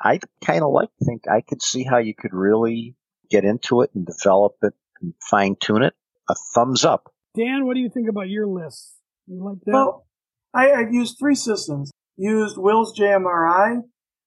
I 0.00 0.20
kind 0.44 0.62
of 0.62 0.72
like 0.72 0.90
think 1.04 1.22
I 1.28 1.40
could 1.40 1.62
see 1.62 1.84
how 1.84 1.98
you 1.98 2.14
could 2.14 2.32
really 2.32 2.94
get 3.30 3.44
into 3.44 3.82
it 3.82 3.90
and 3.94 4.06
develop 4.06 4.56
it 4.62 4.74
and 5.00 5.14
fine 5.20 5.56
tune 5.60 5.82
it. 5.82 5.94
A 6.28 6.34
thumbs 6.54 6.84
up. 6.84 7.12
Dan, 7.36 7.66
what 7.66 7.74
do 7.74 7.80
you 7.80 7.90
think 7.90 8.08
about 8.08 8.28
your 8.28 8.46
list? 8.46 8.94
You 9.26 9.44
like 9.44 9.58
that? 9.64 9.72
Well, 9.72 10.06
I, 10.54 10.66
have 10.66 10.92
used 10.92 11.16
three 11.18 11.34
systems. 11.34 11.90
Used 12.16 12.56
Will's 12.58 12.98
JMRI. 12.98 13.82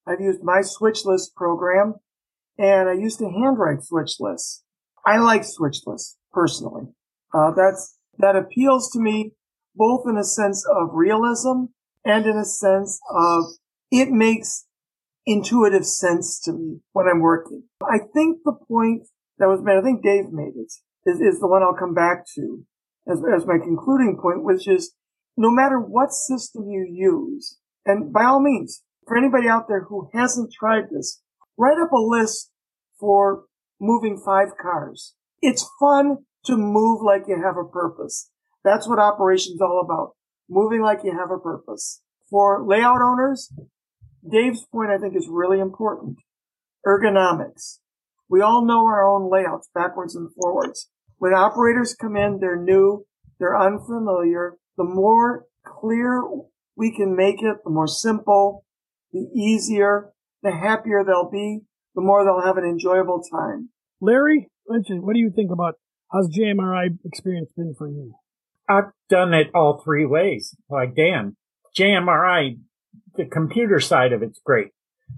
I've 0.07 0.21
used 0.21 0.43
my 0.43 0.61
switch 0.61 1.05
list 1.05 1.35
program, 1.35 1.95
and 2.57 2.89
I 2.89 2.93
used 2.93 3.21
a 3.21 3.29
handwrite 3.29 3.83
switch 3.83 4.19
list. 4.19 4.63
I 5.05 5.17
like 5.17 5.43
switch 5.43 5.77
lists 5.85 6.17
personally. 6.31 6.87
Uh, 7.33 7.51
that's 7.55 7.97
that 8.19 8.35
appeals 8.35 8.91
to 8.91 8.99
me 8.99 9.31
both 9.75 10.03
in 10.07 10.17
a 10.17 10.23
sense 10.23 10.65
of 10.69 10.89
realism 10.93 11.73
and 12.05 12.25
in 12.25 12.37
a 12.37 12.45
sense 12.45 12.99
of 13.09 13.45
it 13.91 14.09
makes 14.09 14.65
intuitive 15.25 15.85
sense 15.85 16.39
to 16.41 16.51
me 16.51 16.79
when 16.91 17.07
I'm 17.07 17.21
working. 17.21 17.63
I 17.81 17.99
think 18.13 18.39
the 18.43 18.53
point 18.67 19.07
that 19.39 19.47
was 19.47 19.61
made, 19.63 19.77
I 19.77 19.81
think 19.81 20.03
Dave 20.03 20.31
made 20.31 20.53
it, 20.55 20.71
is, 21.05 21.19
is 21.19 21.39
the 21.39 21.47
one 21.47 21.63
I'll 21.63 21.73
come 21.73 21.93
back 21.93 22.25
to 22.35 22.65
as, 23.09 23.21
as 23.35 23.47
my 23.47 23.57
concluding 23.57 24.19
point, 24.21 24.43
which 24.43 24.67
is 24.67 24.93
no 25.35 25.49
matter 25.49 25.79
what 25.79 26.11
system 26.11 26.69
you 26.69 26.87
use, 26.89 27.57
and 27.85 28.13
by 28.13 28.23
all 28.23 28.39
means, 28.41 28.83
for 29.07 29.17
anybody 29.17 29.47
out 29.47 29.67
there 29.67 29.85
who 29.89 30.09
hasn't 30.13 30.53
tried 30.53 30.85
this, 30.89 31.21
write 31.57 31.79
up 31.79 31.91
a 31.91 31.97
list 31.97 32.51
for 32.99 33.45
moving 33.79 34.17
five 34.17 34.49
cars. 34.61 35.15
It's 35.41 35.69
fun 35.79 36.19
to 36.45 36.55
move 36.55 37.01
like 37.01 37.23
you 37.27 37.41
have 37.43 37.57
a 37.57 37.67
purpose. 37.67 38.29
That's 38.63 38.87
what 38.87 38.99
operations 38.99 39.61
all 39.61 39.81
about. 39.83 40.15
Moving 40.49 40.81
like 40.81 40.99
you 41.03 41.11
have 41.17 41.31
a 41.31 41.39
purpose. 41.39 42.01
For 42.29 42.65
layout 42.65 43.01
owners, 43.01 43.51
Dave's 44.29 44.65
point 44.71 44.91
I 44.91 44.97
think 44.97 45.15
is 45.15 45.27
really 45.29 45.59
important. 45.59 46.17
Ergonomics. 46.85 47.79
We 48.29 48.41
all 48.41 48.65
know 48.65 48.85
our 48.85 49.07
own 49.07 49.29
layouts 49.29 49.69
backwards 49.75 50.15
and 50.15 50.29
forwards. 50.33 50.89
When 51.17 51.33
operators 51.33 51.95
come 51.95 52.15
in, 52.15 52.39
they're 52.39 52.61
new, 52.61 53.05
they're 53.39 53.59
unfamiliar. 53.59 54.57
The 54.77 54.83
more 54.83 55.45
clear 55.65 56.23
we 56.75 56.95
can 56.95 57.15
make 57.15 57.41
it, 57.41 57.57
the 57.63 57.69
more 57.69 57.87
simple, 57.87 58.65
the 59.11 59.27
easier, 59.35 60.11
the 60.41 60.51
happier 60.51 61.03
they'll 61.03 61.29
be, 61.29 61.61
the 61.95 62.01
more 62.01 62.23
they'll 62.23 62.45
have 62.45 62.57
an 62.57 62.65
enjoyable 62.65 63.21
time. 63.31 63.69
Larry, 64.01 64.49
what 64.65 64.83
do 64.85 65.19
you 65.19 65.31
think 65.35 65.51
about 65.51 65.75
how's 66.11 66.29
JMRI 66.29 66.97
experience 67.05 67.51
been 67.55 67.75
for 67.77 67.87
you? 67.87 68.15
I've 68.67 68.91
done 69.09 69.33
it 69.33 69.51
all 69.53 69.81
three 69.83 70.05
ways, 70.05 70.55
like 70.69 70.95
Dan. 70.95 71.35
JMRI, 71.77 72.57
the 73.15 73.25
computer 73.25 73.79
side 73.79 74.13
of 74.13 74.23
it's 74.23 74.39
great. 74.43 74.69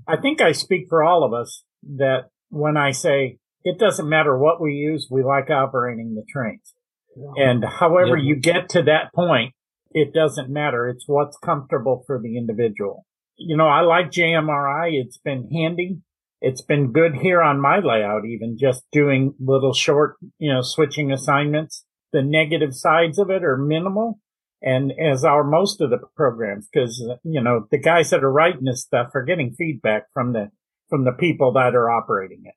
I 0.08 0.18
think 0.18 0.42
I 0.42 0.52
speak 0.52 0.88
for 0.90 1.04
all 1.04 1.24
of 1.24 1.34
us 1.34 1.64
that 1.98 2.30
when 2.50 2.76
I 2.76 2.92
say 2.92 3.38
it 3.64 3.80
doesn't 3.80 4.10
matter 4.10 4.38
what 4.38 4.62
we 4.62 4.74
use, 4.74 5.08
we 5.10 5.24
like 5.24 5.50
operating 5.50 6.16
the 6.16 6.26
trains. 6.28 6.74
Yeah. 7.16 7.50
And 7.50 7.64
however 7.64 8.18
yeah. 8.18 8.30
you 8.30 8.36
get 8.36 8.70
to 8.70 8.84
that 8.84 9.14
point, 9.14 9.54
it 9.92 10.14
doesn't 10.14 10.50
matter. 10.50 10.88
It's 10.88 11.06
what's 11.08 11.38
comfortable 11.38 12.04
for 12.06 12.20
the 12.22 12.38
individual. 12.38 13.06
You 13.38 13.58
know, 13.58 13.68
I 13.68 13.82
like 13.82 14.12
JMRI. 14.12 14.92
It's 14.94 15.18
been 15.18 15.50
handy. 15.52 16.00
It's 16.42 16.62
been 16.62 16.92
good 16.92 17.16
here 17.16 17.42
on 17.42 17.62
my 17.62 17.80
layout, 17.80 18.26
even 18.26 18.58
just 18.60 18.84
doing 18.92 19.34
little 19.40 19.74
short, 19.74 20.18
you 20.38 20.54
know, 20.54 20.62
switching 20.62 21.12
assignments 21.12 21.86
the 22.16 22.24
negative 22.24 22.74
sides 22.74 23.20
of 23.20 23.30
it 23.30 23.44
are 23.44 23.58
minimal 23.58 24.20
and 24.62 24.94
as 24.94 25.26
are 25.26 25.44
most 25.44 25.82
of 25.82 25.90
the 25.90 26.00
programs 26.16 26.66
because 26.72 27.04
you 27.24 27.44
know 27.44 27.68
the 27.72 27.78
guys 27.78 28.10
that 28.10 28.24
are 28.24 28.32
writing 28.32 28.64
this 28.64 28.84
stuff 28.84 29.10
are 29.14 29.26
getting 29.26 29.54
feedback 29.54 30.06
from 30.14 30.32
the 30.32 30.50
from 30.90 31.04
the 31.04 31.12
people 31.12 31.52
that 31.52 31.76
are 31.76 31.90
operating 31.90 32.42
it 32.46 32.54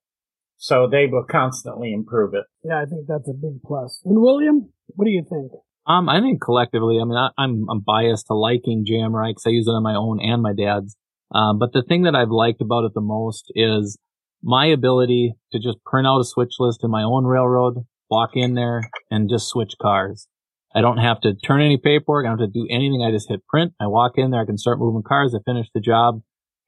so 0.58 0.86
they 0.90 1.06
will 1.06 1.24
constantly 1.24 1.92
improve 1.92 2.34
it 2.34 2.44
yeah 2.64 2.82
i 2.82 2.84
think 2.84 3.06
that's 3.08 3.28
a 3.28 3.32
big 3.32 3.62
plus. 3.64 4.00
plus 4.00 4.02
and 4.04 4.20
william 4.20 4.70
what 4.88 5.06
do 5.06 5.10
you 5.10 5.24
think 5.28 5.50
um 5.86 6.08
i 6.08 6.20
think 6.20 6.40
collectively 6.40 6.98
i 7.00 7.04
mean 7.04 7.16
I, 7.16 7.26
am 7.26 7.32
I'm, 7.38 7.66
I'm 7.70 7.80
biased 7.80 8.26
to 8.26 8.34
liking 8.34 8.84
JMRI 8.84 9.30
because 9.30 9.46
i 9.46 9.50
use 9.50 9.66
it 9.66 9.72
on 9.72 9.82
my 9.82 9.94
own 9.94 10.20
and 10.20 10.42
my 10.42 10.52
dad's 10.52 10.96
um, 11.30 11.58
but 11.58 11.72
the 11.72 11.82
thing 11.82 12.02
that 12.02 12.14
i've 12.14 12.30
liked 12.30 12.60
about 12.60 12.84
it 12.84 12.92
the 12.94 13.00
most 13.00 13.50
is 13.54 13.98
my 14.42 14.66
ability 14.66 15.34
to 15.52 15.58
just 15.58 15.82
print 15.84 16.06
out 16.06 16.20
a 16.20 16.24
switch 16.24 16.54
list 16.58 16.84
in 16.84 16.90
my 16.90 17.02
own 17.02 17.24
railroad 17.24 17.86
walk 18.10 18.30
in 18.34 18.54
there 18.54 18.82
and 19.10 19.28
just 19.28 19.48
switch 19.48 19.74
cars. 19.80 20.28
I 20.74 20.80
don't 20.80 20.98
have 20.98 21.20
to 21.22 21.34
turn 21.34 21.62
any 21.62 21.78
paperwork. 21.78 22.26
I 22.26 22.30
don't 22.30 22.40
have 22.40 22.52
to 22.52 22.52
do 22.52 22.66
anything. 22.70 23.02
I 23.02 23.10
just 23.10 23.28
hit 23.28 23.46
print. 23.46 23.72
I 23.80 23.86
walk 23.86 24.12
in 24.16 24.30
there. 24.30 24.42
I 24.42 24.46
can 24.46 24.58
start 24.58 24.78
moving 24.78 25.02
cars. 25.02 25.34
I 25.34 25.38
finish 25.44 25.66
the 25.74 25.80
job, 25.80 26.22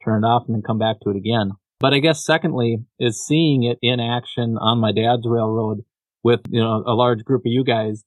turn 0.05 0.25
it 0.25 0.27
off 0.27 0.45
and 0.47 0.55
then 0.55 0.63
come 0.63 0.79
back 0.79 1.01
to 1.03 1.11
it 1.11 1.17
again. 1.17 1.53
But 1.81 1.95
I 1.95 1.99
guess 1.99 2.25
secondly 2.25 2.85
is 2.99 3.25
seeing 3.25 3.65
it 3.65 3.79
in 3.83 3.99
action 4.01 4.59
on 4.61 4.79
my 4.79 4.93
dad's 4.93 5.27
railroad 5.27 5.79
with, 6.23 6.41
you 6.51 6.61
know, 6.61 6.85
a 6.87 6.93
large 6.93 7.25
group 7.25 7.41
of 7.41 7.51
you 7.51 7.65
guys 7.65 8.05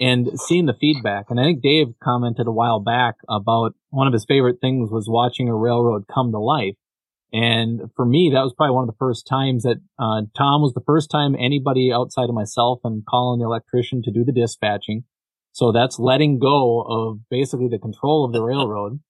and 0.00 0.40
seeing 0.40 0.64
the 0.64 0.76
feedback. 0.80 1.26
And 1.28 1.38
I 1.38 1.44
think 1.44 1.62
Dave 1.62 1.88
commented 2.02 2.46
a 2.46 2.52
while 2.52 2.80
back 2.80 3.16
about 3.28 3.74
one 3.90 4.06
of 4.06 4.14
his 4.14 4.24
favorite 4.24 4.60
things 4.62 4.90
was 4.90 5.06
watching 5.08 5.48
a 5.48 5.54
railroad 5.54 6.04
come 6.12 6.32
to 6.32 6.38
life. 6.38 6.74
And 7.34 7.90
for 7.96 8.04
me, 8.04 8.30
that 8.32 8.42
was 8.42 8.54
probably 8.54 8.74
one 8.74 8.88
of 8.88 8.94
the 8.94 8.98
first 8.98 9.26
times 9.26 9.62
that 9.62 9.76
uh, 9.98 10.22
Tom 10.36 10.62
was 10.62 10.72
the 10.74 10.82
first 10.86 11.10
time 11.10 11.34
anybody 11.38 11.90
outside 11.92 12.28
of 12.28 12.34
myself 12.34 12.80
and 12.84 13.04
calling 13.06 13.40
the 13.40 13.46
electrician 13.46 14.02
to 14.02 14.10
do 14.10 14.24
the 14.24 14.32
dispatching. 14.32 15.04
So 15.52 15.72
that's 15.72 15.98
letting 15.98 16.38
go 16.38 16.80
of 16.82 17.20
basically 17.30 17.68
the 17.70 17.78
control 17.78 18.24
of 18.24 18.32
the 18.32 18.42
railroad. 18.42 19.00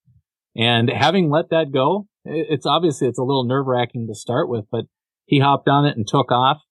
And 0.55 0.89
having 0.89 1.29
let 1.29 1.49
that 1.49 1.71
go, 1.71 2.07
it's 2.25 2.65
obviously 2.65 3.07
it's 3.07 3.19
a 3.19 3.23
little 3.23 3.45
nerve 3.45 3.67
wracking 3.67 4.07
to 4.07 4.15
start 4.15 4.49
with, 4.49 4.65
but 4.71 4.85
he 5.25 5.39
hopped 5.39 5.67
on 5.67 5.85
it 5.85 5.97
and 5.97 6.07
took 6.07 6.31
off. 6.31 6.61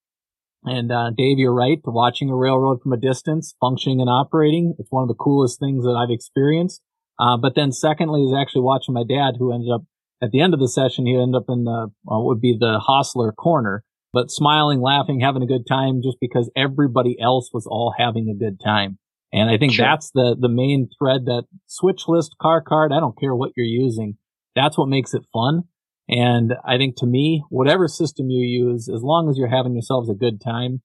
And 0.65 0.93
uh, 0.93 1.11
Dave, 1.17 1.39
you're 1.39 1.55
right. 1.55 1.79
Watching 1.85 2.31
a 2.31 2.37
railroad 2.37 2.83
from 2.83 2.93
a 2.93 2.97
distance, 2.97 3.55
functioning 3.61 4.01
and 4.01 4.09
operating, 4.09 4.75
it's 4.79 4.91
one 4.93 5.03
of 5.03 5.09
the 5.09 5.15
coolest 5.15 5.59
things 5.59 5.85
that 5.85 5.99
I've 5.99 6.13
experienced. 6.13 6.81
Uh, 7.19 7.37
but 7.37 7.55
then 7.55 7.73
secondly 7.73 8.23
is 8.23 8.35
actually 8.35 8.63
watching 8.63 8.95
my 8.95 9.05
dad, 9.05 9.35
who 9.39 9.53
ended 9.53 9.71
up 9.73 9.83
at 10.23 10.31
the 10.31 10.41
end 10.41 10.55
of 10.55 10.61
the 10.61 10.69
session, 10.69 11.05
he 11.05 11.15
ended 11.15 11.35
up 11.35 11.47
in 11.49 11.65
the, 11.65 11.91
uh, 12.11 12.21
would 12.21 12.41
be 12.41 12.57
the 12.59 12.79
hostler 12.79 13.33
corner, 13.33 13.83
but 14.13 14.31
smiling, 14.31 14.81
laughing, 14.81 15.21
having 15.21 15.43
a 15.43 15.47
good 15.47 15.67
time 15.67 16.01
just 16.03 16.19
because 16.21 16.51
everybody 16.57 17.17
else 17.21 17.51
was 17.53 17.67
all 17.67 17.93
having 17.97 18.29
a 18.29 18.39
good 18.39 18.61
time. 18.65 18.99
And 19.33 19.51
I 19.51 19.59
think 19.59 19.73
sure. 19.73 19.85
that's 19.85 20.11
the, 20.13 20.37
the 20.39 20.49
main 20.49 20.89
thread 20.97 21.25
that 21.25 21.45
switch 21.67 22.03
list 22.07 22.37
car 22.41 22.61
card. 22.61 22.93
I 22.93 23.01
don't 23.01 23.19
care 23.19 23.35
what 23.35 23.53
you're 23.57 23.67
using. 23.67 24.17
That's 24.55 24.77
what 24.77 24.89
makes 24.89 25.15
it 25.15 25.23
fun. 25.33 25.65
And 26.09 26.55
I 26.65 26.77
think 26.77 26.97
to 26.97 27.07
me, 27.07 27.45
whatever 27.49 27.89
system 27.89 28.29
you 28.29 28.45
use, 28.45 28.89
as 28.89 29.03
long 29.03 29.31
as 29.31 29.39
you're 29.39 29.49
having 29.49 29.73
yourselves 29.73 30.11
a 30.11 30.15
good 30.15 30.41
time, 30.41 30.83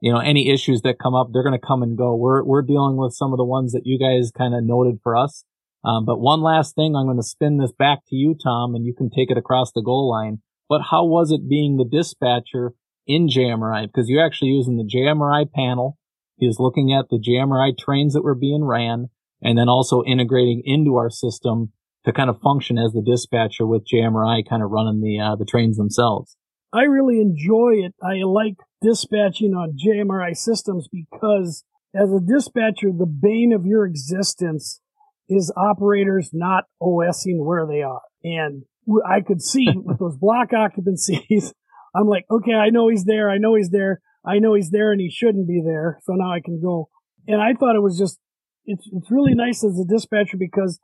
you 0.00 0.12
know, 0.12 0.18
any 0.18 0.50
issues 0.50 0.82
that 0.82 0.98
come 0.98 1.14
up, 1.14 1.28
they're 1.32 1.42
going 1.42 1.58
to 1.58 1.66
come 1.66 1.82
and 1.82 1.96
go. 1.96 2.14
We're, 2.14 2.44
we're 2.44 2.62
dealing 2.62 2.96
with 2.96 3.14
some 3.14 3.32
of 3.32 3.38
the 3.38 3.44
ones 3.44 3.72
that 3.72 3.86
you 3.86 3.98
guys 3.98 4.30
kind 4.36 4.54
of 4.54 4.64
noted 4.64 4.98
for 5.02 5.16
us. 5.16 5.44
Um, 5.84 6.04
but 6.04 6.20
one 6.20 6.42
last 6.42 6.74
thing, 6.74 6.94
I'm 6.94 7.06
going 7.06 7.16
to 7.16 7.22
spin 7.22 7.58
this 7.58 7.72
back 7.72 8.00
to 8.08 8.16
you, 8.16 8.34
Tom, 8.34 8.74
and 8.74 8.84
you 8.84 8.92
can 8.92 9.08
take 9.08 9.30
it 9.30 9.38
across 9.38 9.72
the 9.72 9.82
goal 9.82 10.10
line. 10.10 10.40
But 10.68 10.82
how 10.90 11.04
was 11.04 11.30
it 11.30 11.48
being 11.48 11.76
the 11.76 11.84
dispatcher 11.84 12.72
in 13.06 13.28
JMRI? 13.28 13.86
Because 13.86 14.08
you're 14.08 14.24
actually 14.24 14.50
using 14.50 14.76
the 14.76 14.84
JMRI 14.84 15.50
panel. 15.52 15.96
He 16.38 16.46
was 16.46 16.58
looking 16.58 16.92
at 16.92 17.08
the 17.08 17.20
JMRI 17.20 17.78
trains 17.78 18.14
that 18.14 18.24
were 18.24 18.34
being 18.34 18.64
ran 18.64 19.06
and 19.40 19.56
then 19.56 19.68
also 19.68 20.02
integrating 20.02 20.62
into 20.64 20.96
our 20.96 21.08
system 21.08 21.72
to 22.06 22.12
kind 22.12 22.30
of 22.30 22.40
function 22.40 22.78
as 22.78 22.92
the 22.92 23.02
dispatcher 23.02 23.66
with 23.66 23.86
JMRI 23.86 24.48
kind 24.48 24.62
of 24.62 24.70
running 24.70 25.02
the, 25.02 25.20
uh, 25.20 25.36
the 25.36 25.44
trains 25.44 25.76
themselves. 25.76 26.36
I 26.72 26.82
really 26.82 27.20
enjoy 27.20 27.84
it. 27.84 27.94
I 28.02 28.22
like 28.24 28.56
dispatching 28.82 29.54
on 29.54 29.76
JMRI 29.76 30.36
systems 30.36 30.88
because 30.90 31.64
as 31.94 32.12
a 32.12 32.20
dispatcher, 32.20 32.90
the 32.96 33.06
bane 33.06 33.52
of 33.52 33.66
your 33.66 33.86
existence 33.86 34.80
is 35.28 35.52
operators 35.56 36.30
not 36.32 36.64
OSing 36.80 37.44
where 37.44 37.66
they 37.66 37.82
are. 37.82 38.02
And 38.22 38.62
I 39.04 39.20
could 39.20 39.42
see 39.42 39.66
with 39.74 39.98
those 39.98 40.16
block 40.16 40.50
occupancies, 40.52 41.52
I'm 41.94 42.06
like, 42.06 42.26
okay, 42.30 42.52
I 42.52 42.70
know 42.70 42.88
he's 42.88 43.04
there. 43.04 43.30
I 43.30 43.38
know 43.38 43.54
he's 43.54 43.70
there. 43.70 44.00
I 44.24 44.38
know 44.38 44.54
he's 44.54 44.70
there 44.70 44.92
and 44.92 45.00
he 45.00 45.10
shouldn't 45.10 45.48
be 45.48 45.62
there. 45.64 45.98
So 46.02 46.12
now 46.12 46.30
I 46.32 46.40
can 46.44 46.60
go. 46.60 46.88
And 47.26 47.40
I 47.40 47.54
thought 47.54 47.76
it 47.76 47.82
was 47.82 47.98
just, 47.98 48.18
it's, 48.64 48.86
it's 48.92 49.10
really 49.10 49.34
nice 49.34 49.64
as 49.64 49.80
a 49.80 49.84
dispatcher 49.84 50.36
because 50.36 50.78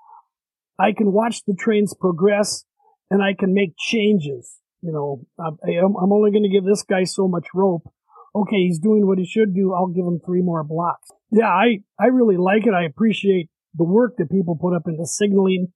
I 0.79 0.93
can 0.93 1.12
watch 1.12 1.45
the 1.47 1.55
trains 1.55 1.95
progress 1.95 2.64
and 3.11 3.23
I 3.23 3.35
can 3.39 3.55
make 3.55 3.75
changes. 3.79 4.59
You 4.83 4.93
know, 4.93 5.27
I, 5.39 5.70
I'm 5.79 6.12
only 6.12 6.31
going 6.31 6.43
to 6.43 6.49
give 6.49 6.64
this 6.64 6.83
guy 6.83 7.05
so 7.05 7.29
much 7.29 7.47
rope. 7.55 7.85
Okay, 8.35 8.57
he's 8.66 8.79
doing 8.79 9.07
what 9.07 9.18
he 9.18 9.27
should 9.27 9.55
do. 9.55 9.75
I'll 9.75 9.89
give 9.89 10.07
him 10.07 10.20
three 10.25 10.43
more 10.43 10.64
blocks. 10.64 11.11
Yeah, 11.31 11.49
I, 11.49 11.81
I 12.01 12.07
really 12.07 12.37
like 12.37 12.66
it. 12.66 12.75
I 12.75 12.85
appreciate 12.85 13.51
the 13.75 13.85
work 13.85 14.16
that 14.18 14.31
people 14.31 14.57
put 14.57 14.75
up 14.75 14.83
into 14.87 15.07
signaling 15.07 15.73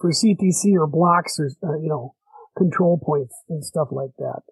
for 0.00 0.10
CTC 0.10 0.74
or 0.74 0.86
blocks 0.86 1.38
or, 1.38 1.50
uh, 1.62 1.78
you 1.78 1.88
know, 1.88 2.14
control 2.56 2.98
points 3.04 3.34
and 3.48 3.64
stuff 3.64 3.88
like 3.90 4.10
that. 4.18 4.42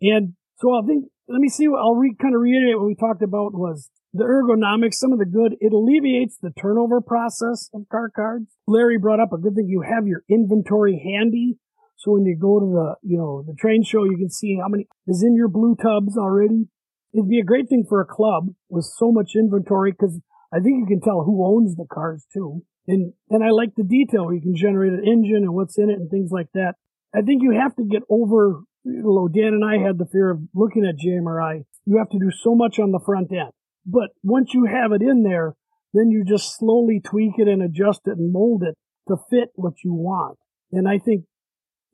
And 0.00 0.34
so 0.58 0.74
I 0.74 0.82
think, 0.86 1.06
let 1.28 1.40
me 1.40 1.48
see, 1.48 1.68
what 1.68 1.78
I'll 1.78 1.94
re, 1.94 2.14
kind 2.20 2.34
of 2.34 2.40
reiterate 2.40 2.76
what 2.76 2.86
we 2.86 2.94
talked 2.94 3.22
about 3.22 3.54
was 3.54 3.88
the 4.12 4.24
ergonomics, 4.24 4.94
some 4.94 5.12
of 5.12 5.18
the 5.18 5.24
good, 5.24 5.54
it 5.60 5.72
alleviates 5.72 6.36
the 6.36 6.50
turnover 6.50 7.00
process 7.00 7.70
of 7.72 7.88
car 7.90 8.10
cards. 8.10 8.46
Larry 8.66 8.98
brought 8.98 9.20
up 9.20 9.32
a 9.32 9.38
good 9.38 9.54
thing. 9.54 9.68
You 9.68 9.82
have 9.82 10.06
your 10.06 10.24
inventory 10.28 11.00
handy. 11.04 11.58
So 11.96 12.12
when 12.12 12.24
you 12.24 12.36
go 12.36 12.58
to 12.58 12.66
the, 12.66 12.94
you 13.02 13.18
know, 13.18 13.44
the 13.46 13.54
train 13.54 13.84
show, 13.84 14.04
you 14.04 14.16
can 14.16 14.30
see 14.30 14.58
how 14.60 14.68
many 14.68 14.88
is 15.06 15.22
in 15.22 15.36
your 15.36 15.48
blue 15.48 15.76
tubs 15.76 16.16
already. 16.16 16.68
It'd 17.12 17.28
be 17.28 17.40
a 17.40 17.44
great 17.44 17.68
thing 17.68 17.84
for 17.88 18.00
a 18.00 18.06
club 18.06 18.48
with 18.68 18.84
so 18.84 19.12
much 19.12 19.32
inventory 19.36 19.92
because 19.92 20.18
I 20.52 20.60
think 20.60 20.80
you 20.80 20.86
can 20.86 21.00
tell 21.00 21.22
who 21.22 21.44
owns 21.44 21.76
the 21.76 21.86
cars 21.92 22.26
too. 22.32 22.62
And, 22.88 23.12
and 23.28 23.44
I 23.44 23.50
like 23.50 23.74
the 23.76 23.84
detail 23.84 24.26
where 24.26 24.34
you 24.34 24.40
can 24.40 24.56
generate 24.56 24.92
an 24.92 25.06
engine 25.06 25.42
and 25.44 25.54
what's 25.54 25.78
in 25.78 25.90
it 25.90 25.98
and 26.00 26.10
things 26.10 26.30
like 26.32 26.48
that. 26.54 26.74
I 27.14 27.22
think 27.22 27.42
you 27.42 27.52
have 27.52 27.76
to 27.76 27.84
get 27.84 28.02
over, 28.08 28.62
you 28.84 29.02
know, 29.04 29.28
Dan 29.28 29.54
and 29.54 29.64
I 29.64 29.78
had 29.84 29.98
the 29.98 30.06
fear 30.06 30.30
of 30.30 30.40
looking 30.54 30.84
at 30.84 30.96
JMRI. 30.96 31.64
You 31.84 31.98
have 31.98 32.10
to 32.10 32.18
do 32.18 32.30
so 32.32 32.54
much 32.54 32.78
on 32.78 32.90
the 32.92 33.00
front 33.04 33.30
end. 33.30 33.52
But 33.86 34.10
once 34.22 34.52
you 34.54 34.66
have 34.66 34.92
it 34.92 35.02
in 35.02 35.22
there, 35.22 35.54
then 35.92 36.10
you 36.10 36.24
just 36.24 36.56
slowly 36.56 37.00
tweak 37.00 37.34
it 37.38 37.48
and 37.48 37.62
adjust 37.62 38.02
it 38.06 38.16
and 38.16 38.32
mold 38.32 38.62
it 38.62 38.76
to 39.08 39.16
fit 39.30 39.50
what 39.54 39.74
you 39.84 39.92
want. 39.92 40.38
And 40.72 40.88
I 40.88 40.98
think 40.98 41.24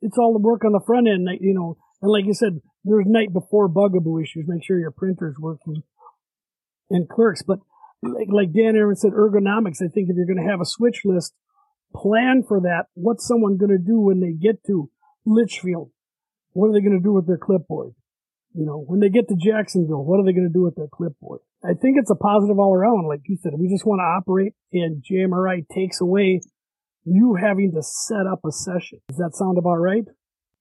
it's 0.01 0.17
all 0.17 0.33
the 0.33 0.39
work 0.39 0.63
on 0.63 0.73
the 0.73 0.83
front 0.85 1.07
end, 1.07 1.27
you 1.41 1.53
know, 1.53 1.77
and 2.01 2.11
like 2.11 2.25
you 2.25 2.33
said, 2.33 2.61
there's 2.83 3.05
night 3.07 3.33
before 3.33 3.67
bugaboo 3.67 4.19
issues. 4.19 4.45
Make 4.47 4.63
sure 4.63 4.79
your 4.79 4.91
printer's 4.91 5.35
working 5.39 5.81
and 6.89 7.09
clerks. 7.09 7.41
But 7.41 7.59
like, 8.03 8.27
like 8.31 8.53
Dan 8.53 8.75
Aaron 8.75 8.95
said, 8.95 9.13
ergonomics, 9.13 9.81
I 9.81 9.89
think 9.89 10.09
if 10.09 10.15
you're 10.15 10.27
going 10.27 10.43
to 10.43 10.49
have 10.49 10.61
a 10.61 10.65
switch 10.65 11.01
list, 11.03 11.33
plan 11.95 12.43
for 12.47 12.61
that. 12.61 12.85
What's 12.93 13.27
someone 13.27 13.57
going 13.57 13.71
to 13.71 13.83
do 13.83 13.99
when 13.99 14.19
they 14.19 14.31
get 14.31 14.63
to 14.67 14.89
Litchfield? 15.25 15.89
What 16.53 16.67
are 16.67 16.73
they 16.73 16.81
going 16.81 16.97
to 16.97 17.03
do 17.03 17.13
with 17.13 17.27
their 17.27 17.37
clipboard? 17.37 17.93
You 18.53 18.65
know, 18.65 18.83
when 18.87 18.99
they 18.99 19.09
get 19.09 19.27
to 19.29 19.35
Jacksonville, 19.35 20.03
what 20.03 20.19
are 20.19 20.25
they 20.25 20.33
going 20.33 20.47
to 20.47 20.53
do 20.53 20.63
with 20.63 20.75
their 20.75 20.87
clipboard? 20.91 21.41
I 21.63 21.73
think 21.73 21.97
it's 21.97 22.11
a 22.11 22.15
positive 22.15 22.59
all 22.59 22.73
around. 22.73 23.07
Like 23.07 23.21
you 23.25 23.37
said, 23.41 23.53
we 23.57 23.67
just 23.69 23.85
want 23.85 23.99
to 23.99 24.03
operate 24.03 24.53
and 24.71 25.03
JMRI 25.03 25.67
takes 25.73 25.99
away 26.01 26.41
you 27.03 27.37
having 27.41 27.71
to 27.73 27.81
set 27.81 28.27
up 28.31 28.41
a 28.45 28.51
session. 28.51 28.99
Does 29.07 29.17
that 29.17 29.31
sound 29.33 29.57
about 29.57 29.75
right? 29.75 30.03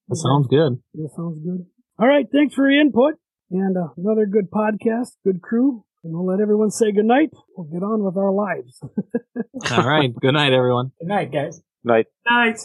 That 0.08 0.16
sounds 0.16 0.46
good. 0.46 0.80
That 0.94 1.10
sounds 1.16 1.38
good. 1.44 1.66
All 1.98 2.06
right. 2.06 2.26
Thanks 2.32 2.54
for 2.54 2.70
your 2.70 2.80
input 2.80 3.14
and 3.50 3.76
uh, 3.76 3.88
another 3.96 4.26
good 4.26 4.50
podcast, 4.50 5.16
good 5.24 5.42
crew. 5.42 5.84
And 6.04 6.14
we'll 6.14 6.26
let 6.26 6.40
everyone 6.40 6.70
say 6.70 6.92
good 6.92 7.04
night. 7.04 7.30
We'll 7.56 7.66
get 7.66 7.84
on 7.84 8.04
with 8.04 8.16
our 8.16 8.32
lives. 8.32 8.80
All 9.72 9.88
right. 9.88 10.14
Good 10.14 10.34
night, 10.34 10.52
everyone. 10.52 10.92
Good 11.00 11.08
night, 11.08 11.32
guys. 11.32 11.60
Night. 11.82 12.06
Night. 12.28 12.60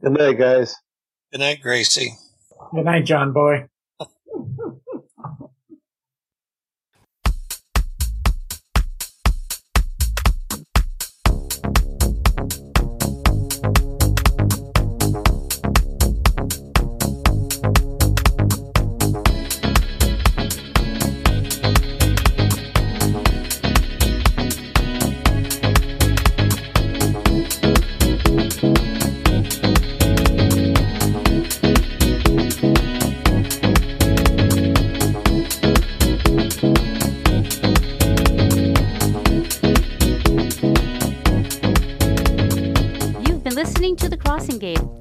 Good 0.00 0.12
night, 0.12 0.38
guys. 0.38 0.76
Good 1.32 1.40
night, 1.40 1.60
Gracie. 1.60 2.12
Good 2.72 2.84
night, 2.84 3.04
John 3.04 3.32
Boy. 3.32 3.66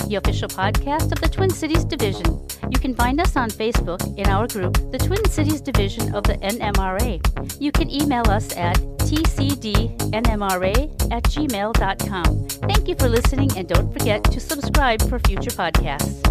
the 0.08 0.16
official 0.16 0.48
podcast 0.48 1.12
of 1.12 1.20
the 1.22 1.30
Twin 1.30 1.50
Cities 1.50 1.84
Division. 1.84 2.26
You 2.70 2.80
can 2.80 2.96
find 2.96 3.20
us 3.20 3.36
on 3.36 3.50
Facebook 3.50 4.02
in 4.18 4.28
our 4.28 4.48
group, 4.48 4.74
the 4.92 4.98
Twin 4.98 5.24
Cities 5.30 5.62
Division 5.62 6.14
of 6.16 6.24
the 6.24 6.38
NMRA. 6.38 7.22
You 7.62 7.72
can 7.72 7.90
email 7.90 8.30
us 8.30 8.56
at 8.56 8.78
tcdnmra 9.00 10.76
at 11.12 11.24
gmail.com. 11.24 12.48
Thank 12.48 12.88
you 12.88 12.96
for 12.96 13.10
listening, 13.10 13.52
and 13.58 13.68
don't 13.68 13.92
forget 13.92 14.24
to 14.26 14.40
subscribe 14.40 15.02
for 15.10 15.20
future 15.20 15.52
podcasts. 15.52 16.24